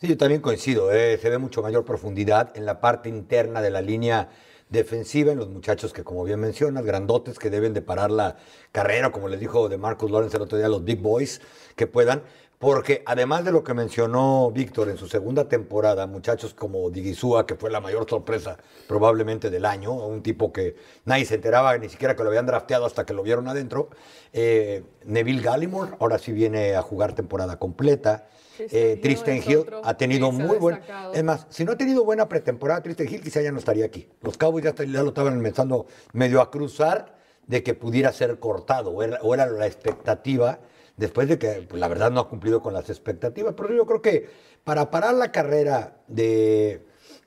Sí, 0.01 0.09
yo 0.09 0.17
también 0.17 0.41
coincido, 0.41 0.91
eh, 0.91 1.19
se 1.21 1.29
ve 1.29 1.37
mucho 1.37 1.61
mayor 1.61 1.85
profundidad 1.85 2.57
en 2.57 2.65
la 2.65 2.81
parte 2.81 3.11
interna 3.11 3.61
de 3.61 3.69
la 3.69 3.83
línea 3.83 4.31
defensiva 4.73 5.33
en 5.33 5.39
los 5.39 5.49
muchachos 5.49 5.93
que, 5.93 6.03
como 6.03 6.25
bien 6.25 6.41
mencionas, 6.41 6.85
grandotes 6.85 7.39
que 7.39 7.51
deben 7.51 7.75
de 7.75 7.83
parar 7.83 8.11
la 8.11 8.37
carrera, 8.73 9.13
como 9.13 9.29
les 9.29 9.39
dijo 9.39 9.69
de 9.69 9.79
Marcus 9.79 10.11
Lawrence 10.11 10.37
el 10.37 10.43
otro 10.43 10.59
día, 10.59 10.69
los 10.69 10.85
big 10.85 11.01
boys 11.01 11.41
que 11.77 11.87
puedan 11.87 12.23
porque 12.63 13.03
además 13.07 13.45
de 13.45 13.51
lo 13.51 13.65
que 13.65 13.75
mencionó 13.75 14.53
Víctor 14.53 14.89
en 14.89 14.97
su 14.97 15.09
segunda 15.09 15.49
temporada, 15.49 16.07
muchachos 16.07 16.55
como 16.55 16.91
Digizúa, 16.91 17.45
que 17.45 17.57
fue 17.57 17.73
la 17.73 17.81
mayor 17.81 18.09
sorpresa 18.09 18.57
probablemente 18.87 19.51
del 19.51 19.65
año, 19.65 19.93
un 19.93 20.23
tipo 20.23 20.53
que 20.53 20.77
nadie 21.05 21.25
se 21.25 21.35
enteraba 21.35 21.77
ni 21.79 21.89
siquiera 21.89 22.15
que 22.15 22.23
lo 22.23 22.29
habían 22.29 22.47
drafteado 22.47 22.87
hasta 22.87 23.05
que 23.05 23.15
lo 23.15 23.25
vieron 23.25 23.49
adentro, 23.49 23.89
eh, 24.33 24.85
Neville 25.05 25.43
Gallimore, 25.43 25.97
ahora 25.99 26.19
sí 26.19 26.31
viene 26.31 26.77
a 26.77 26.83
jugar 26.83 27.17
temporada 27.17 27.59
completa. 27.59 28.29
Eh, 28.59 28.99
Tristan 29.03 29.37
Hill 29.37 29.67
ha 29.83 29.97
tenido 29.97 30.31
muy 30.31 30.59
buen. 30.59 30.81
Es 31.15 31.25
más, 31.25 31.47
si 31.49 31.65
no 31.65 31.73
ha 31.73 31.77
tenido 31.77 32.05
buena 32.05 32.29
pretemporada, 32.29 32.83
Tristan 32.83 33.09
Hill 33.09 33.21
quizá 33.21 33.41
ya 33.41 33.53
no 33.53 33.59
estaría 33.59 33.85
aquí. 33.85 34.09
Los 34.21 34.37
Cowboys 34.37 34.65
ya, 34.65 34.75
lo 34.85 35.09
estaban 35.09 35.35
empezando 35.35 35.87
medio 36.13 36.41
a 36.41 36.51
cruzar 36.51 37.17
de 37.47 37.63
que 37.63 37.75
pudiera 37.75 38.13
ser 38.13 38.39
cortado, 38.39 38.91
o 38.91 39.35
era 39.35 39.47
la 39.47 39.67
expectativa 39.67 40.61
después 40.97 41.29
de 41.29 41.39
que 41.39 41.67
pues, 41.69 41.81
la 41.81 41.89
verdad 41.89 42.11
no 42.11 42.21
ha 42.21 42.29
cumplido 42.29 42.63
con 42.63 42.75
las 42.75 42.91
expectativas. 42.91 43.55
Pero 43.57 43.75
yo 43.75 43.87
creo 43.87 44.03
que 44.03 44.29
para 44.65 44.91
parar 44.91 45.15
la 45.15 45.33
carrera 45.33 45.97
de 46.07 46.83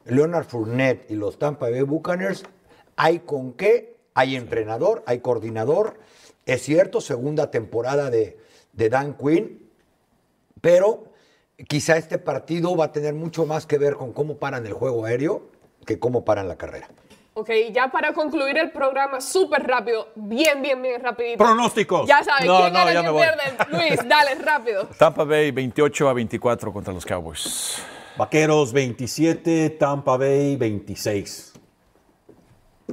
Leonard 0.06 0.46
Fournette 0.46 1.12
y 1.12 1.16
los 1.16 1.38
Tampa 1.38 1.70
Bay 1.70 1.82
Buccaneers, 1.82 2.44
hay 2.96 3.20
con 3.20 3.54
qué, 3.54 3.98
hay 4.14 4.36
entrenador, 4.36 5.04
hay 5.06 5.20
coordinador. 5.20 5.98
Es 6.46 6.62
cierto, 6.62 7.02
segunda 7.02 7.52
temporada 7.52 8.10
de, 8.10 8.38
de 8.74 8.90
Dan 8.90 9.18
Quinn, 9.18 9.70
pero 10.62 11.06
quizá 11.68 11.98
este 11.98 12.18
partido 12.18 12.76
va 12.76 12.86
a 12.86 12.92
tener 12.92 13.14
mucho 13.14 13.46
más 13.46 13.66
que 13.66 13.78
ver 13.78 13.96
con 13.96 14.14
cómo 14.14 14.38
paran 14.38 14.66
el 14.66 14.74
juego 14.74 15.06
aéreo 15.06 15.50
que 15.86 16.00
cómo 16.00 16.26
paran 16.26 16.48
la 16.48 16.58
carrera. 16.58 16.90
Ok, 17.38 17.50
ya 17.74 17.92
para 17.92 18.14
concluir 18.14 18.58
el 18.58 18.72
programa, 18.72 19.20
súper 19.20 19.64
rápido, 19.68 20.08
bien, 20.16 20.62
bien, 20.62 20.82
bien 20.82 21.04
rapidito. 21.04 21.44
Pronósticos. 21.44 22.08
Ya 22.08 22.24
saben, 22.24 22.48
¿quién 22.48 22.74
gana, 22.74 22.92
quién 22.92 23.14
pierde? 23.14 23.44
Luis, 23.90 24.08
dale, 24.08 24.36
rápido. 24.36 24.88
Tampa 24.98 25.26
Bay 25.26 25.52
28 25.52 26.10
a 26.10 26.14
24 26.14 26.72
contra 26.72 26.94
los 26.94 27.06
Cowboys. 27.06 27.84
Vaqueros 28.16 28.72
27, 28.72 29.72
Tampa 29.72 30.16
Bay 30.16 30.56
26. 30.56 31.54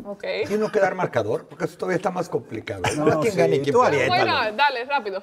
Ok. 0.05 0.25
¿Quién 0.49 0.59
no 0.59 0.73
quedar 0.73 0.97
marcador? 0.97 1.47
Porque 1.47 1.67
eso 1.67 1.77
todavía 1.77 1.97
está 1.97 2.11
más 2.11 2.29
complicado. 2.29 2.83
No, 2.97 3.21
¿Quién 3.21 3.37
gana 3.37 3.55
y 3.55 3.61
quién 3.61 3.77
pierde? 3.79 4.09
Bueno, 4.09 4.35
dale, 4.57 4.85
rápido. 4.87 5.23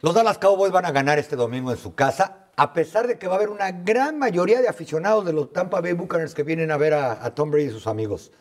Los 0.00 0.14
Dallas 0.14 0.38
Cowboys 0.38 0.70
van 0.70 0.86
a 0.86 0.92
ganar 0.92 1.18
este 1.18 1.34
domingo 1.34 1.72
en 1.72 1.76
su 1.76 1.96
casa 1.96 2.49
a 2.60 2.74
pesar 2.74 3.06
de 3.06 3.18
que 3.18 3.26
va 3.26 3.32
a 3.32 3.36
haber 3.36 3.48
una 3.48 3.70
gran 3.70 4.18
mayoría 4.18 4.60
de 4.60 4.68
aficionados 4.68 5.24
de 5.24 5.32
los 5.32 5.50
Tampa 5.50 5.80
Bay 5.80 5.94
Buccaneers 5.94 6.34
que 6.34 6.42
vienen 6.42 6.70
a 6.70 6.76
ver 6.76 6.92
a, 6.92 7.34
Tom 7.34 7.50
Brady 7.50 7.68
y 7.68 7.70
sus 7.70 7.86
amigos. 7.86 8.32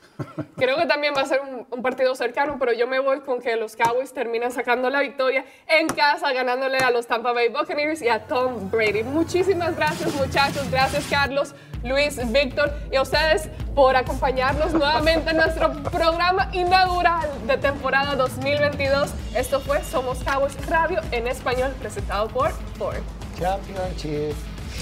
Creo 0.58 0.76
que 0.76 0.86
también 0.86 1.14
va 1.16 1.22
a 1.22 1.26
ser 1.26 1.40
un, 1.40 1.82
partido 1.82 2.14
cercano, 2.16 2.58
pero 2.60 2.74
yo 2.74 2.86
me 2.86 3.00
voy 3.00 3.22
con 3.22 3.40
que 3.40 3.56
los 3.56 3.78
Cowboys 3.78 4.12
terminan 4.12 4.52
sacando 4.52 4.90
la 4.90 5.00
victoria 5.00 5.46
en 5.68 5.88
casa, 5.88 6.34
ganándole 6.34 6.80
a 6.80 6.92
los 6.92 7.08
Tampa 7.08 7.32
Bay 7.32 7.48
Buccaneers 7.48 8.02
y 8.02 8.10
a 8.10 8.28
Tom 8.28 8.70
Brady. 8.70 9.04
Muchísimas 9.04 9.78
gracias, 9.78 10.14
muchachos. 10.14 10.70
Gracias, 10.70 11.08
Carlos, 11.10 11.56
Luis, 11.86 12.20
Víctor 12.30 12.74
y 12.92 12.98
a 12.98 13.04
ustedes 13.04 13.48
por 13.74 13.96
acompañarnos 13.96 14.74
nuevamente 14.74 15.30
en 15.30 15.38
nuestro 15.38 15.72
programa 15.84 16.50
inaugural 16.52 17.30
de 17.48 17.58
temporada 17.58 18.18
2022. 18.18 19.12
Esto 19.34 19.62
fue 19.62 19.82
Somos 19.82 20.22
Cowboys 20.26 20.58
Radio 20.68 21.00
en 21.14 21.26
español, 21.26 21.72
presentado 21.80 22.28
por 22.28 22.52
Ford. 22.78 23.02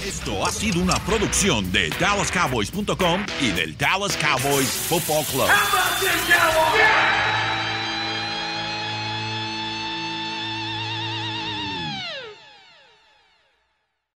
Esto 0.06 0.46
ha 0.46 0.50
sido 0.52 0.80
una 0.80 0.94
producción 1.04 1.70
de 1.72 1.90
DallasCowboys.com 2.00 3.26
y 3.40 3.50
del 3.50 3.76
Dallas 3.76 4.16
Cowboys 4.16 4.68
Football 4.68 5.24
Club. 5.24 5.48